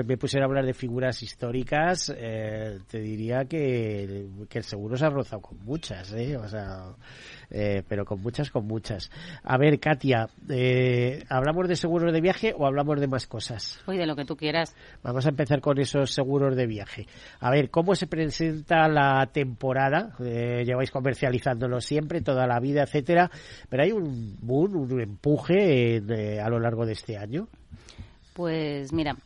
me 0.05 0.17
pusiera 0.17 0.45
a 0.45 0.49
hablar 0.49 0.67
de 0.67 0.75
figuras 0.75 1.23
históricas, 1.23 2.13
eh, 2.17 2.79
te 2.89 3.01
diría 3.01 3.45
que, 3.45 4.27
que 4.49 4.59
el 4.59 4.65
seguro 4.65 4.97
se 4.97 5.07
ha 5.07 5.11
rozado 5.11 5.43
con 5.43 5.59
muchas, 5.65 6.13
¿eh? 6.13 6.37
O 6.37 6.49
sea, 6.49 6.95
eh, 7.51 7.83
pero 7.89 8.05
con 8.05 8.21
muchas, 8.21 8.51
con 8.51 8.67
muchas. 8.67 9.11
A 9.43 9.57
ver, 9.57 9.81
Katia, 9.81 10.29
eh, 10.51 11.25
¿hablamos 11.29 11.69
de 11.69 11.77
seguros 11.77 12.13
de 12.13 12.21
viaje 12.21 12.55
o 12.57 12.67
hablamos 12.67 13.01
de 13.01 13.09
más 13.09 13.27
cosas? 13.27 13.81
Uy, 13.87 13.97
de 13.97 14.07
lo 14.07 14.17
que 14.17 14.25
tú 14.25 14.37
quieras. 14.37 14.75
Vamos 15.03 15.25
a 15.25 15.31
empezar 15.31 15.61
con 15.61 15.79
esos 15.79 16.13
seguros 16.13 16.57
de 16.57 16.67
viaje. 16.67 17.07
A 17.41 17.51
ver, 17.51 17.71
¿cómo 17.71 17.95
se 17.95 18.07
presenta 18.07 18.89
la 18.89 19.27
temporada? 19.33 20.15
Eh, 20.21 20.65
lleváis 20.67 20.91
comercializándolo 20.91 21.81
siempre, 21.81 22.21
toda 22.21 22.47
la 22.47 22.59
vida, 22.59 22.83
etcétera, 22.83 23.31
pero 23.69 23.85
hay 23.85 23.93
un 23.93 24.37
boom, 24.41 24.77
un 24.77 25.01
empuje 25.01 26.03
a 26.43 26.49
lo 26.49 26.59
largo 26.59 26.85
de 26.85 26.93
este 26.93 27.17
año. 27.17 27.49
Pues 28.35 28.93
mira, 28.93 29.17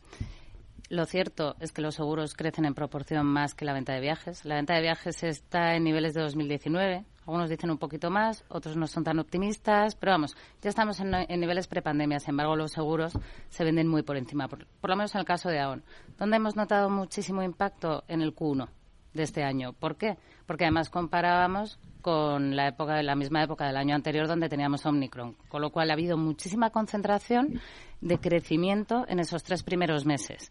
lo 0.92 1.06
cierto 1.06 1.56
es 1.58 1.72
que 1.72 1.80
los 1.80 1.94
seguros 1.94 2.34
crecen 2.34 2.66
en 2.66 2.74
proporción 2.74 3.24
más 3.24 3.54
que 3.54 3.64
la 3.64 3.72
venta 3.72 3.94
de 3.94 4.00
viajes. 4.00 4.44
La 4.44 4.56
venta 4.56 4.74
de 4.74 4.82
viajes 4.82 5.22
está 5.22 5.74
en 5.74 5.84
niveles 5.84 6.12
de 6.12 6.20
2019, 6.20 7.06
algunos 7.26 7.48
dicen 7.48 7.70
un 7.70 7.78
poquito 7.78 8.10
más, 8.10 8.44
otros 8.48 8.76
no 8.76 8.86
son 8.86 9.04
tan 9.04 9.18
optimistas, 9.18 9.94
pero 9.94 10.12
vamos, 10.12 10.36
ya 10.60 10.70
estamos 10.70 10.98
en, 11.00 11.10
niveles 11.40 11.68
prepandemia. 11.68 12.18
Sin 12.18 12.30
embargo, 12.30 12.56
los 12.56 12.72
seguros 12.72 13.12
se 13.48 13.64
venden 13.64 13.86
muy 13.86 14.02
por 14.02 14.16
encima, 14.16 14.48
por, 14.48 14.66
lo 14.82 14.96
menos 14.96 15.14
en 15.14 15.20
el 15.20 15.24
caso 15.24 15.48
de 15.48 15.60
AON, 15.60 15.84
donde 16.18 16.36
hemos 16.36 16.56
notado 16.56 16.90
muchísimo 16.90 17.42
impacto 17.42 18.02
en 18.08 18.22
el 18.22 18.34
Q1 18.34 18.68
de 19.14 19.22
este 19.22 19.44
año. 19.44 19.72
¿Por 19.72 19.96
qué? 19.96 20.16
Porque 20.46 20.64
además 20.64 20.90
comparábamos 20.90 21.78
con 22.00 22.56
la 22.56 22.68
época 22.68 23.00
la 23.02 23.14
misma 23.14 23.44
época 23.44 23.66
del 23.66 23.76
año 23.76 23.94
anterior 23.94 24.26
donde 24.26 24.48
teníamos 24.48 24.84
Omicron, 24.84 25.36
con 25.48 25.60
lo 25.62 25.70
cual 25.70 25.90
ha 25.90 25.92
habido 25.92 26.16
muchísima 26.16 26.70
concentración 26.70 27.60
de 28.00 28.18
crecimiento 28.18 29.04
en 29.06 29.20
esos 29.20 29.44
tres 29.44 29.62
primeros 29.62 30.04
meses. 30.04 30.50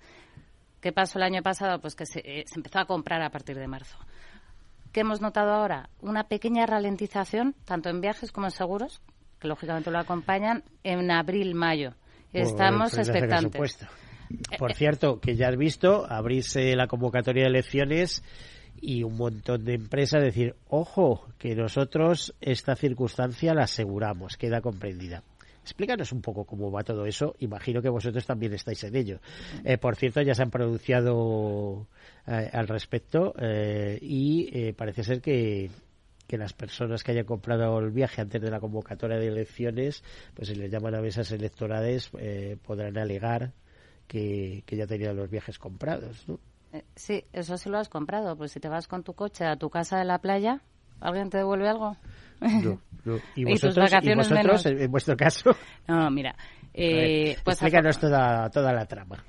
¿Qué 0.79 0.91
pasó 0.91 1.19
el 1.19 1.23
año 1.23 1.43
pasado? 1.43 1.79
Pues 1.79 1.95
que 1.95 2.05
se 2.05 2.19
eh, 2.19 2.45
empezó 2.55 2.79
a 2.79 2.85
comprar 2.85 3.21
a 3.21 3.29
partir 3.29 3.57
de 3.57 3.67
marzo. 3.67 3.97
¿Qué 4.91 5.01
hemos 5.01 5.21
notado 5.21 5.51
ahora? 5.51 5.89
Una 6.01 6.25
pequeña 6.25 6.65
ralentización, 6.65 7.55
tanto 7.65 7.89
en 7.89 8.01
viajes 8.01 8.31
como 8.31 8.47
en 8.47 8.51
seguros, 8.51 9.01
que 9.39 9.47
lógicamente 9.47 9.89
lo 9.89 9.99
acompañan, 9.99 10.63
en 10.83 11.09
abril-mayo. 11.09 11.93
Estamos 12.33 12.97
expectantes. 12.97 13.77
Por 14.57 14.73
cierto, 14.73 15.19
que 15.19 15.35
ya 15.35 15.47
has 15.47 15.57
visto 15.57 16.05
abrirse 16.09 16.75
la 16.75 16.87
convocatoria 16.87 17.43
de 17.43 17.49
elecciones 17.49 18.23
y 18.81 19.03
un 19.03 19.17
montón 19.17 19.63
de 19.63 19.75
empresas 19.75 20.23
decir, 20.23 20.55
ojo, 20.67 21.27
que 21.37 21.55
nosotros 21.55 22.33
esta 22.41 22.75
circunstancia 22.75 23.53
la 23.53 23.63
aseguramos, 23.63 24.37
queda 24.37 24.61
comprendida. 24.61 25.23
Explícanos 25.61 26.11
un 26.11 26.21
poco 26.21 26.45
cómo 26.45 26.71
va 26.71 26.83
todo 26.83 27.05
eso. 27.05 27.35
Imagino 27.39 27.81
que 27.81 27.89
vosotros 27.89 28.25
también 28.25 28.53
estáis 28.53 28.83
en 28.83 28.95
ello. 28.95 29.19
Eh, 29.63 29.77
por 29.77 29.95
cierto, 29.95 30.21
ya 30.21 30.33
se 30.33 30.41
han 30.41 30.49
pronunciado 30.49 31.87
eh, 32.27 32.49
al 32.51 32.67
respecto 32.67 33.33
eh, 33.39 33.97
y 34.01 34.71
parece 34.73 35.03
ser 35.03 35.21
que, 35.21 35.69
que 36.27 36.37
las 36.37 36.53
personas 36.53 37.03
que 37.03 37.11
hayan 37.11 37.25
comprado 37.25 37.79
el 37.79 37.91
viaje 37.91 38.21
antes 38.21 38.41
de 38.41 38.49
la 38.49 38.59
convocatoria 38.59 39.17
de 39.17 39.27
elecciones, 39.27 40.03
pues 40.33 40.47
se 40.47 40.55
les 40.55 40.71
llaman 40.71 40.95
a 40.95 41.01
mesas 41.01 41.31
electorales, 41.31 42.11
podrán 42.63 42.97
alegar 42.97 43.53
que, 44.07 44.63
que 44.65 44.75
ya 44.75 44.87
tenían 44.87 45.15
los 45.15 45.29
viajes 45.29 45.57
comprados, 45.57 46.27
¿no? 46.27 46.39
Sí, 46.95 47.25
eso 47.33 47.57
sí 47.57 47.69
lo 47.69 47.79
has 47.79 47.89
comprado. 47.89 48.35
Pues 48.35 48.51
si 48.51 48.59
te 48.59 48.69
vas 48.69 48.87
con 48.87 49.03
tu 49.03 49.13
coche 49.13 49.45
a 49.45 49.57
tu 49.57 49.69
casa 49.69 49.97
de 49.97 50.05
la 50.05 50.19
playa, 50.19 50.61
¿alguien 51.01 51.29
te 51.29 51.37
devuelve 51.37 51.67
algo? 51.67 51.97
No, 52.39 52.79
¿Y 53.35 53.43
vosotros, 53.43 53.91
en 54.65 54.91
vuestro 54.91 55.15
caso? 55.17 55.51
No, 55.87 56.09
mira. 56.09 56.35
Eh, 56.73 57.37
pues 57.43 57.61
explícanos 57.61 57.99
toda, 57.99 58.49
toda 58.49 58.71
la 58.71 58.85
trama. 58.85 59.23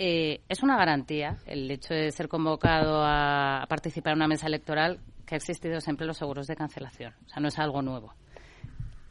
Eh, 0.00 0.42
es 0.48 0.62
una 0.62 0.76
garantía 0.76 1.38
el 1.44 1.68
hecho 1.68 1.92
de 1.92 2.12
ser 2.12 2.28
convocado 2.28 3.02
a, 3.04 3.66
participar 3.68 4.12
en 4.12 4.18
una 4.18 4.28
mesa 4.28 4.46
electoral 4.46 5.00
que 5.26 5.34
ha 5.34 5.38
existido 5.38 5.80
siempre 5.80 6.06
los 6.06 6.16
seguros 6.16 6.46
de 6.46 6.54
cancelación. 6.54 7.14
O 7.26 7.28
sea, 7.28 7.42
no 7.42 7.48
es 7.48 7.58
algo 7.58 7.82
nuevo. 7.82 8.14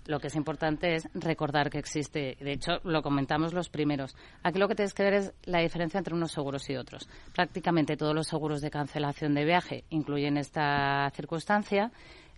Lo 0.05 0.21
que 0.21 0.27
es 0.27 0.35
importante 0.35 0.95
es 0.95 1.09
recordar 1.13 1.69
que 1.69 1.77
existe. 1.77 2.37
De 2.39 2.53
hecho, 2.53 2.79
lo 2.85 3.01
comentamos 3.01 3.53
los 3.53 3.67
primeros. 3.67 4.15
Aquí 4.41 4.57
lo 4.57 4.69
que 4.69 4.75
tienes 4.75 4.93
que 4.93 5.03
ver 5.03 5.13
es 5.15 5.33
la 5.43 5.59
diferencia 5.59 5.97
entre 5.97 6.15
unos 6.15 6.31
seguros 6.31 6.69
y 6.69 6.77
otros. 6.77 7.09
Prácticamente 7.35 7.97
todos 7.97 8.15
los 8.15 8.27
seguros 8.27 8.61
de 8.61 8.71
cancelación 8.71 9.33
de 9.33 9.43
viaje 9.43 9.83
incluyen 9.89 10.37
esta 10.37 11.11
circunstancia. 11.13 11.91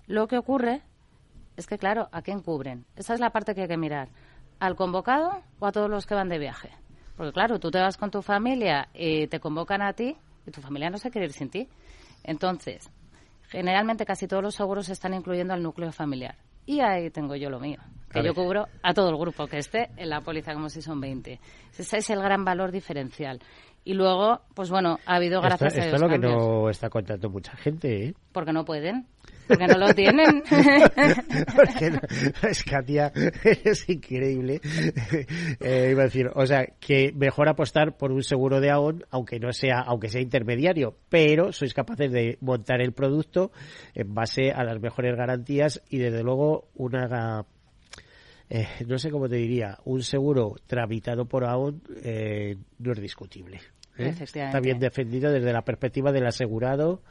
Lo 0.08 0.28
que 0.28 0.40
ocurre 0.40 0.82
es 1.56 1.68
que, 1.68 1.78
claro, 1.78 2.10
¿a 2.12 2.24
quién 2.24 2.42
cubren? 2.42 2.88
Esa 2.96 3.14
es 3.14 3.20
la 3.20 3.30
parte 3.30 3.54
que 3.54 3.62
hay 3.62 3.68
que 3.68 3.78
mirar. 3.78 4.10
¿Al 4.60 4.76
convocado 4.76 5.44
o 5.60 5.68
a 5.68 5.72
todos 5.72 5.92
los 5.92 6.08
que 6.08 6.16
van 6.16 6.30
de 6.30 6.40
viaje? 6.40 6.72
Porque 7.20 7.34
claro, 7.34 7.60
tú 7.60 7.70
te 7.70 7.78
vas 7.78 7.98
con 7.98 8.12
tu 8.12 8.22
familia 8.22 8.88
y 8.94 9.28
te 9.28 9.42
convocan 9.42 9.82
a 9.82 9.92
ti 9.92 10.16
y 10.48 10.52
tu 10.52 10.62
familia 10.62 10.90
no 10.90 10.98
se 10.98 11.12
quiere 11.12 11.26
ir 11.28 11.34
sin 11.34 11.50
ti. 11.50 11.68
Entonces, 12.24 12.90
generalmente 13.50 14.06
casi 14.06 14.26
todos 14.26 14.42
los 14.42 14.56
seguros 14.56 14.88
están 14.88 15.14
incluyendo 15.14 15.54
al 15.54 15.62
núcleo 15.62 15.92
familiar. 15.92 16.38
Y 16.66 16.80
ahí 16.80 17.10
tengo 17.10 17.36
yo 17.36 17.50
lo 17.50 17.60
mío, 17.60 17.80
que 18.10 18.24
yo 18.24 18.34
cubro 18.34 18.70
a 18.82 18.94
todo 18.94 19.10
el 19.10 19.18
grupo 19.18 19.48
que 19.48 19.58
esté 19.58 19.90
en 19.98 20.08
la 20.08 20.22
póliza 20.22 20.54
como 20.54 20.70
si 20.70 20.82
son 20.82 21.02
20. 21.02 21.42
Ese 21.78 21.98
es 21.98 22.10
el 22.10 22.22
gran 22.22 22.46
valor 22.46 22.72
diferencial. 22.72 23.42
Y 23.84 23.96
luego, 23.96 24.40
pues 24.54 24.70
bueno, 24.70 24.98
ha 25.06 25.16
habido 25.16 25.42
gracias 25.42 25.74
esto, 25.74 25.82
a 25.82 25.86
Esto 25.88 25.96
es 25.98 26.02
lo 26.02 26.08
que 26.08 26.20
no 26.20 26.70
está 26.70 26.90
contando 26.90 27.30
mucha 27.30 27.58
gente, 27.58 28.06
¿eh? 28.06 28.14
Porque 28.32 28.54
no 28.54 28.64
pueden 28.64 29.08
porque 29.50 29.68
no 29.68 29.78
lo 29.78 29.94
tienen. 29.94 30.44
porque 31.56 31.90
no, 31.90 32.00
es 32.50 32.64
Katia, 32.64 33.12
es 33.44 33.90
increíble. 33.90 34.62
Eh, 35.60 35.90
iba 35.92 36.04
a 36.04 36.06
decir, 36.06 36.30
o 36.34 36.46
sea, 36.46 36.68
que 36.80 37.12
mejor 37.14 37.50
apostar 37.50 37.98
por 37.98 38.12
un 38.12 38.24
seguro 38.24 38.62
de 38.62 38.70
AON, 38.70 39.04
aunque 39.10 39.40
no 39.40 39.52
sea, 39.52 39.80
aunque 39.80 40.10
sea 40.10 40.22
intermediario, 40.22 40.96
pero 41.10 41.52
sois 41.52 41.74
capaces 41.74 42.12
de 42.12 42.38
montar 42.42 42.80
el 42.80 42.94
producto 42.94 43.52
en 43.96 44.14
base 44.14 44.52
a 44.52 44.64
las 44.64 44.80
mejores 44.80 45.18
garantías 45.18 45.82
y 45.90 45.98
desde 45.98 46.24
luego 46.24 46.70
una 46.76 47.46
eh, 48.50 48.68
no 48.88 48.98
sé 48.98 49.12
cómo 49.12 49.30
te 49.30 49.36
diría, 49.36 49.78
un 49.86 50.02
seguro 50.02 50.56
tramitado 50.66 51.26
por 51.26 51.46
AON 51.46 51.82
eh, 52.04 52.56
no 52.80 52.94
es 52.94 53.02
discutible. 53.02 53.60
¿eh? 53.98 54.14
Está 54.20 54.60
bien 54.60 54.80
defendido 54.80 55.32
desde 55.32 55.54
la 55.54 55.64
perspectiva 55.64 56.12
del 56.12 56.26
asegurado, 56.26 57.04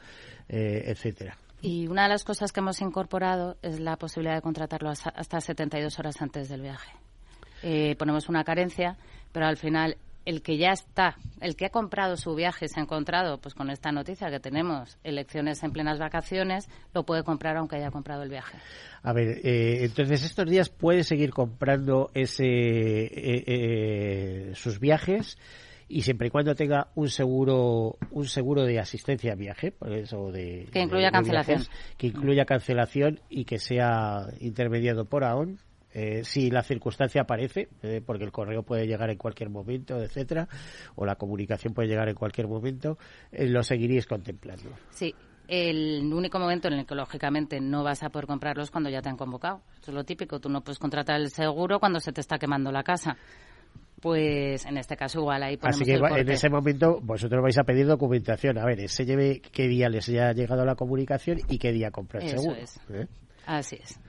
eh, 0.49 0.83
etcétera. 0.87 1.37
Y 1.61 1.87
una 1.87 2.03
de 2.03 2.09
las 2.09 2.23
cosas 2.23 2.51
que 2.51 2.61
hemos 2.61 2.81
incorporado 2.81 3.57
es 3.61 3.79
la 3.79 3.97
posibilidad 3.97 4.35
de 4.35 4.41
contratarlo 4.41 4.89
hasta 4.89 5.41
72 5.41 5.99
horas 5.99 6.21
antes 6.21 6.47
del 6.49 6.61
viaje. 6.61 6.91
Eh, 7.63 7.95
ponemos 7.97 8.29
una 8.29 8.43
carencia, 8.43 8.97
pero 9.33 9.45
al 9.45 9.57
final 9.57 9.97
el 10.25 10.41
que 10.41 10.57
ya 10.57 10.71
está, 10.71 11.17
el 11.41 11.55
que 11.55 11.65
ha 11.65 11.69
comprado 11.69 12.15
su 12.15 12.35
viaje 12.35 12.65
y 12.65 12.67
se 12.67 12.79
ha 12.79 12.83
encontrado 12.83 13.39
pues 13.39 13.55
con 13.55 13.69
esta 13.69 13.91
noticia 13.91 14.29
que 14.29 14.39
tenemos 14.39 14.97
elecciones 15.03 15.63
en 15.63 15.71
plenas 15.71 15.97
vacaciones, 15.97 16.69
lo 16.93 17.03
puede 17.03 17.23
comprar 17.23 17.57
aunque 17.57 17.77
haya 17.77 17.89
comprado 17.89 18.23
el 18.23 18.29
viaje. 18.29 18.57
A 19.01 19.11
ver, 19.11 19.39
eh, 19.43 19.85
entonces 19.85 20.23
estos 20.23 20.45
días 20.49 20.69
puede 20.69 21.03
seguir 21.03 21.31
comprando 21.31 22.11
ese 22.13 22.45
eh, 22.45 23.43
eh 23.47 24.51
sus 24.55 24.79
viajes 24.79 25.37
y 25.89 26.03
siempre 26.03 26.27
y 26.27 26.29
cuando 26.29 26.55
tenga 26.55 26.87
un 26.95 27.09
seguro 27.09 27.97
un 28.11 28.25
seguro 28.25 28.63
de 28.63 28.79
asistencia 28.79 29.33
a 29.33 29.35
viaje 29.35 29.71
por 29.71 29.91
eso 29.91 30.31
de 30.31 30.69
que 30.71 30.81
incluya 30.81 31.11
cancelación 31.11 31.63
que 31.97 32.07
incluya 32.07 32.45
cancelación 32.45 33.19
y 33.27 33.43
que 33.43 33.57
sea 33.57 34.27
intermediado 34.39 35.05
por 35.05 35.23
AON 35.23 35.59
eh, 35.91 36.23
si 36.23 36.51
la 36.51 36.61
circunstancia 36.61 37.21
aparece, 37.21 37.67
eh, 37.81 38.01
porque 38.05 38.23
el 38.23 38.31
correo 38.31 38.61
puede 38.61 38.85
llegar 38.85 39.09
en 39.09 39.17
cualquier 39.17 39.49
momento, 39.49 39.99
etcétera, 39.99 40.47
o 40.95 41.03
la 41.03 41.15
comunicación 41.15 41.73
puede 41.73 41.87
llegar 41.87 42.07
en 42.09 42.15
cualquier 42.15 42.47
momento, 42.47 42.99
eh, 43.31 43.47
lo 43.47 43.63
seguiríais 43.63 44.05
contemplando. 44.05 44.69
Sí, 44.91 45.15
el 45.47 46.13
único 46.13 46.37
momento 46.37 46.67
en 46.67 46.75
el 46.75 46.85
que 46.85 46.93
lógicamente 46.93 47.59
no 47.59 47.83
vas 47.83 48.03
a 48.03 48.09
poder 48.09 48.27
comprarlos 48.27 48.69
cuando 48.69 48.91
ya 48.91 49.01
te 49.01 49.09
han 49.09 49.17
convocado. 49.17 49.61
Eso 49.81 49.89
es 49.89 49.95
lo 49.95 50.03
típico. 50.03 50.39
Tú 50.39 50.47
no 50.47 50.61
puedes 50.61 50.77
contratar 50.77 51.19
el 51.19 51.31
seguro 51.31 51.79
cuando 51.79 51.99
se 51.99 52.11
te 52.11 52.21
está 52.21 52.37
quemando 52.37 52.71
la 52.71 52.83
casa 52.83 53.17
pues 54.01 54.65
en 54.65 54.77
este 54.77 54.95
caso 54.95 55.19
igual 55.19 55.43
ahí 55.43 55.57
ponemos 55.57 55.81
Así 55.81 55.85
que 55.85 55.95
el 55.97 56.17
en 56.17 56.29
ese 56.29 56.49
momento 56.49 56.99
vosotros 57.01 57.41
vais 57.41 57.57
a 57.57 57.63
pedir 57.63 57.87
documentación. 57.87 58.57
A 58.57 58.65
ver, 58.65 58.79
ese 58.79 59.05
lleve 59.05 59.41
qué 59.51 59.67
día 59.67 59.89
les 59.89 60.07
haya 60.09 60.33
llegado 60.33 60.65
la 60.65 60.75
comunicación 60.75 61.39
y 61.47 61.57
qué 61.57 61.71
día 61.71 61.91
comprar 61.91 62.23
el 62.23 62.29
seguro. 62.29 62.55
Es. 62.55 62.79
¿eh? 62.89 63.07
Así 63.45 63.77
es. 63.81 63.99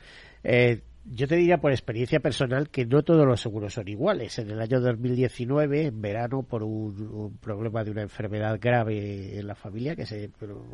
Eh, 0.44 0.83
yo 1.05 1.26
te 1.26 1.37
diría 1.37 1.59
por 1.59 1.72
experiencia 1.72 2.20
personal 2.20 2.68
que 2.68 2.85
no 2.85 3.03
todos 3.03 3.26
los 3.26 3.40
seguros 3.40 3.74
son 3.74 3.88
iguales. 3.88 4.38
En 4.38 4.50
el 4.50 4.61
año 4.61 4.81
2019, 4.81 5.87
en 5.87 6.00
verano, 6.00 6.42
por 6.42 6.62
un, 6.62 7.38
problema 7.40 7.83
de 7.85 7.90
una 7.90 8.03
enfermedad 8.03 8.59
grave 8.61 9.38
en 9.38 9.46
la 9.46 9.55
familia, 9.55 9.96
que 9.96 10.03
es 10.03 10.14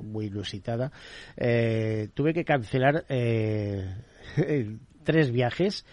muy 0.02 0.26
inusitada, 0.26 0.90
eh, 1.36 2.08
tuve 2.12 2.34
que 2.34 2.44
cancelar 2.44 3.04
eh, 3.08 3.94
tres 5.04 5.30
viajes 5.30 5.86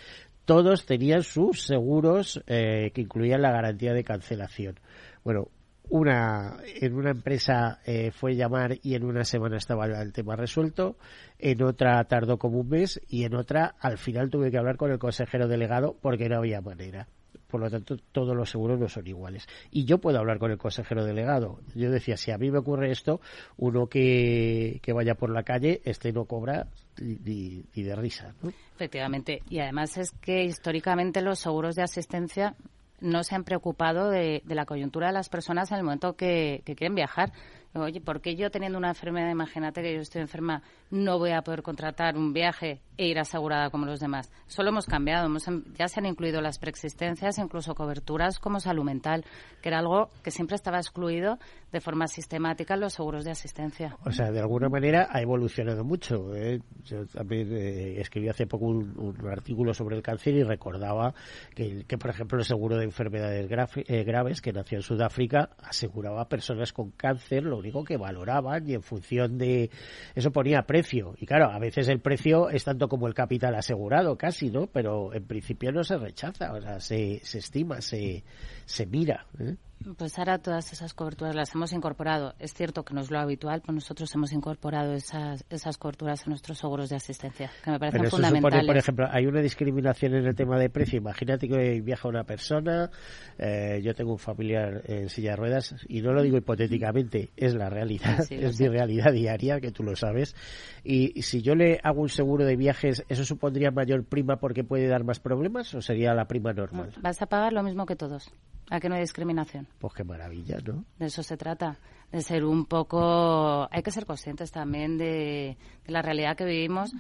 todos 0.46 0.86
tenían 0.86 1.24
sus 1.24 1.64
seguros 1.64 2.44
eh, 2.48 2.92
que 2.94 3.02
incluían 3.02 3.42
la 3.42 3.52
garantía 3.52 3.94
de 3.94 4.04
cancelación. 4.04 4.80
Bueno, 5.24 5.48
una 5.90 6.58
en 6.82 6.94
una 6.96 7.12
empresa 7.12 7.80
eh, 7.86 8.12
fue 8.12 8.36
llamar 8.36 8.78
y 8.82 8.96
en 8.96 9.04
una 9.04 9.26
semana 9.26 9.58
estaba 9.58 9.86
el 9.86 10.14
tema 10.14 10.36
resuelto, 10.36 10.98
en 11.40 11.62
otra 11.64 12.04
tardó 12.06 12.38
como 12.38 12.60
un 12.60 12.70
mes 12.70 13.02
y 13.08 13.26
en 13.26 13.36
otra 13.36 13.76
al 13.80 13.98
final 13.98 14.30
tuve 14.30 14.50
que 14.50 14.58
hablar 14.58 14.78
con 14.78 14.92
el 14.92 15.00
consejero 15.00 15.48
delegado 15.48 15.96
porque 16.02 16.30
no 16.30 16.38
había 16.38 16.62
manera 16.62 17.08
por 17.54 17.62
lo 17.62 17.70
tanto 17.70 17.98
todos 18.12 18.36
los 18.36 18.50
seguros 18.50 18.80
no 18.80 18.90
son 18.90 19.06
iguales. 19.06 19.48
Y 19.70 19.86
yo 19.86 20.00
puedo 20.00 20.18
hablar 20.18 20.40
con 20.40 20.50
el 20.50 20.58
consejero 20.58 21.06
delegado. 21.06 21.60
Yo 21.76 21.92
decía, 21.92 22.18
si 22.18 22.32
a 22.32 22.38
mí 22.40 22.50
me 22.50 22.58
ocurre 22.58 22.90
esto, 22.90 23.22
uno 23.58 23.86
que, 23.86 24.80
que 24.82 24.92
vaya 24.92 25.14
por 25.14 25.30
la 25.30 25.44
calle, 25.44 25.80
este 25.86 26.12
no 26.12 26.26
cobra 26.26 26.66
ni, 27.00 27.62
de 27.76 27.96
risa. 27.96 28.34
Efectivamente. 28.74 29.44
Y 29.52 29.60
además 29.60 30.00
es 30.00 30.10
que 30.14 30.44
históricamente 30.44 31.22
los 31.22 31.38
seguros 31.38 31.76
de 31.76 31.84
asistencia 31.84 32.56
no 33.02 33.24
se 33.24 33.36
han 33.36 33.44
preocupado 33.44 34.10
de, 34.10 34.42
la 34.48 34.66
coyuntura 34.66 35.10
de 35.10 35.14
las 35.14 35.30
personas 35.30 35.70
en 35.72 35.78
el 35.78 35.84
momento 35.84 36.16
que, 36.16 36.64
que 36.66 36.74
quieren 36.74 36.96
viajar. 36.96 37.34
Oye, 37.76 38.02
¿por 38.02 38.22
qué 38.22 38.36
yo 38.36 38.52
teniendo 38.52 38.78
una 38.78 38.90
enfermedad, 38.90 39.32
imagínate 39.32 39.82
que 39.82 39.96
yo 39.96 40.02
estoy 40.02 40.22
enferma, 40.22 40.62
no 40.92 41.18
voy 41.18 41.32
a 41.32 41.42
poder 41.42 41.64
contratar 41.64 42.16
un 42.16 42.32
viaje 42.32 42.82
e 42.98 43.08
ir 43.08 43.18
asegurada 43.18 43.72
como 43.72 43.88
los 43.88 44.00
demás? 44.00 44.32
Solo 44.46 44.70
hemos 44.70 44.86
cambiado, 44.86 45.26
hemos, 45.26 45.48
em, 45.48 45.64
ya 45.74 45.88
se 45.88 46.00
han 46.00 46.06
incluido 46.06 46.40
las 46.40 46.60
preexistencias, 46.60 47.40
incluso 47.40 47.74
coberturas 47.74 48.38
como 48.38 48.60
salud 48.60 48.84
mental, 48.84 49.26
que 49.62 49.70
era 49.70 49.80
algo 49.80 50.12
que 50.24 50.30
siempre 50.30 50.56
estaba 50.56 50.78
excluido 50.78 51.40
de 51.72 51.82
forma 51.82 52.06
sistemática 52.06 52.76
en 52.76 52.82
los 52.82 52.94
seguros 52.94 53.26
de 53.26 53.32
asistencia. 53.32 53.98
O 54.06 54.12
sea, 54.12 54.32
de 54.32 54.40
alguna 54.40 54.70
manera 54.70 55.08
ha 55.10 55.20
evolucionado 55.20 55.84
mucho. 55.84 56.36
¿eh? 56.36 56.62
Yo 56.86 57.08
también 57.08 57.52
eh, 57.52 58.00
escribí 58.00 58.30
hace 58.30 58.46
poco 58.46 58.66
un, 58.66 59.16
artículo 59.28 59.74
sobre 59.74 59.96
el 59.96 60.04
cáncer 60.04 60.36
y 60.36 60.44
recordaba 60.44 61.16
que, 61.56 61.86
que 61.88 61.98
por 61.98 62.12
ejemplo, 62.12 62.38
el 62.38 62.46
seguro 62.46 62.78
de 62.78 62.84
enfermedades 62.84 63.50
eh, 63.88 64.04
graves 64.04 64.42
que 64.42 64.54
nació 64.54 64.78
en 64.78 64.84
Sudáfrica 64.84 65.50
aseguraba 65.58 66.22
a 66.22 66.30
personas 66.30 66.72
con 66.72 66.92
cáncer, 66.92 67.44
lo 67.44 67.63
único 67.64 67.84
que 67.84 67.98
valoraban 67.98 68.70
y 68.70 68.74
en 68.74 68.84
función 68.84 69.38
de 69.38 69.70
eso 70.16 70.32
ponía 70.32 70.64
precio. 70.64 71.16
Y 71.18 71.26
claro, 71.26 71.46
a 71.46 71.60
veces 71.60 71.88
el 71.88 72.00
precio 72.00 72.50
es 72.50 72.64
tanto 72.64 72.88
como 72.88 73.08
el 73.08 73.14
capital 73.14 73.56
asegurado, 73.56 74.18
casi, 74.18 74.50
¿no? 74.52 74.68
Pero 74.68 75.14
en 75.14 75.26
principio 75.26 75.72
no 75.72 75.84
se 75.84 75.98
rechaza, 75.98 76.54
o 76.54 76.62
sea, 76.62 76.80
se, 76.80 77.20
se 77.24 77.40
estima, 77.40 77.82
se, 77.82 78.24
se 78.66 78.86
mira. 78.86 79.26
¿eh? 79.40 79.56
Pues 79.98 80.18
ahora 80.18 80.40
todas 80.40 80.72
esas 80.72 80.94
coberturas 80.94 81.36
las 81.36 81.54
hemos 81.56 81.74
incorporado. 81.74 82.34
Es 82.40 82.54
cierto 82.54 82.84
que 82.84 82.94
no 82.94 83.02
es 83.02 83.12
lo 83.12 83.20
habitual, 83.20 83.62
pero 83.62 83.74
nosotros 83.74 84.14
hemos 84.16 84.32
incorporado 84.32 84.94
esas, 84.94 85.46
esas 85.50 85.78
coberturas 85.78 86.26
en 86.26 86.30
nuestros 86.32 86.58
seguros 86.58 86.90
de 86.90 86.96
asistencia, 86.96 87.52
que 87.64 87.72
me 87.72 87.80
parecen 87.80 88.10
fundamentales. 88.10 88.66
por 88.66 88.78
ejemplo, 88.78 89.08
hay 89.10 89.26
una 89.26 89.42
discriminación 89.42 90.16
en 90.16 90.26
el 90.26 90.36
tema 90.36 90.58
de 90.58 90.70
precio. 90.70 90.98
Imagínate 90.98 91.48
que 91.48 91.82
viaja 91.82 92.08
una 92.08 92.24
persona, 92.24 92.90
eh, 93.38 93.82
yo 93.84 93.94
tengo 93.94 94.14
un 94.14 94.20
familiar 94.20 94.82
en 94.86 95.10
silla 95.10 95.32
de 95.32 95.36
ruedas, 95.36 95.76
y 95.88 96.02
no 96.02 96.14
lo 96.14 96.22
digo 96.22 96.38
hipotéticamente, 96.38 97.32
es 97.36 97.54
la 97.56 97.70
realidad, 97.70 98.20
es 98.30 98.60
mi 98.60 98.68
realidad 98.68 99.12
diaria, 99.12 99.60
que 99.60 99.72
tú 99.72 99.84
lo 99.84 99.96
sabes. 99.96 100.36
Y, 100.84 101.22
si 101.22 101.42
yo 101.42 101.56
le 101.56 101.80
hago 101.84 102.02
un 102.02 102.10
seguro 102.10 102.46
de 102.46 102.56
viajes, 102.56 103.04
¿eso 103.08 103.26
supondría 103.26 103.72
mayor 103.72 104.04
prima 104.04 104.38
porque 104.38 104.64
puede 104.64 104.88
dar 104.88 105.04
más 105.04 105.20
problemas 105.20 105.74
o 105.74 105.82
sería 105.82 106.14
la 106.14 106.26
prima 106.26 106.54
normal? 106.54 106.94
Vas 107.02 107.22
a 107.22 107.26
pagar 107.26 107.54
lo 107.54 107.64
mismo 107.64 107.86
que 107.86 107.96
todos. 107.96 108.32
A 108.70 108.80
que 108.80 108.90
no 108.90 108.96
hay 108.96 109.02
discriminación. 109.02 109.68
Pues 109.80 109.94
qué 109.94 110.04
maravilla, 110.04 110.58
¿no? 110.66 110.86
De 110.98 111.08
eso 111.08 111.24
se 111.24 111.38
trata. 111.38 111.78
De 112.12 112.22
ser 112.22 112.46
un 112.46 112.66
poco. 112.66 113.68
Hay 113.72 113.82
que 113.82 113.92
ser 113.92 114.06
conscientes 114.06 114.52
también 114.52 114.98
de, 114.98 115.58
la 115.86 116.02
realidad 116.02 116.38
que 116.38 116.46
vivimos 116.46 116.94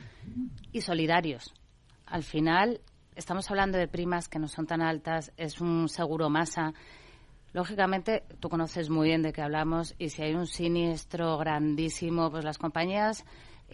y 0.71 0.81
solidarios. 0.81 1.53
Al 2.05 2.23
final, 2.23 2.81
estamos 3.15 3.49
hablando 3.49 3.77
de 3.77 3.87
primas 3.87 4.27
que 4.27 4.39
no 4.39 4.47
son 4.47 4.65
tan 4.65 4.81
altas, 4.81 5.31
es 5.37 5.61
un 5.61 5.87
seguro 5.87 6.29
masa. 6.29 6.73
Lógicamente, 7.53 8.23
tú 8.39 8.49
conoces 8.49 8.89
muy 8.89 9.09
bien 9.09 9.21
de 9.21 9.31
qué 9.31 9.43
hablamos 9.43 9.93
y 9.99 10.09
si 10.09 10.23
hay 10.23 10.33
un 10.33 10.47
siniestro 10.47 11.37
grandísimo, 11.37 12.31
pues 12.31 12.43
las 12.43 12.57
compañías 12.57 13.23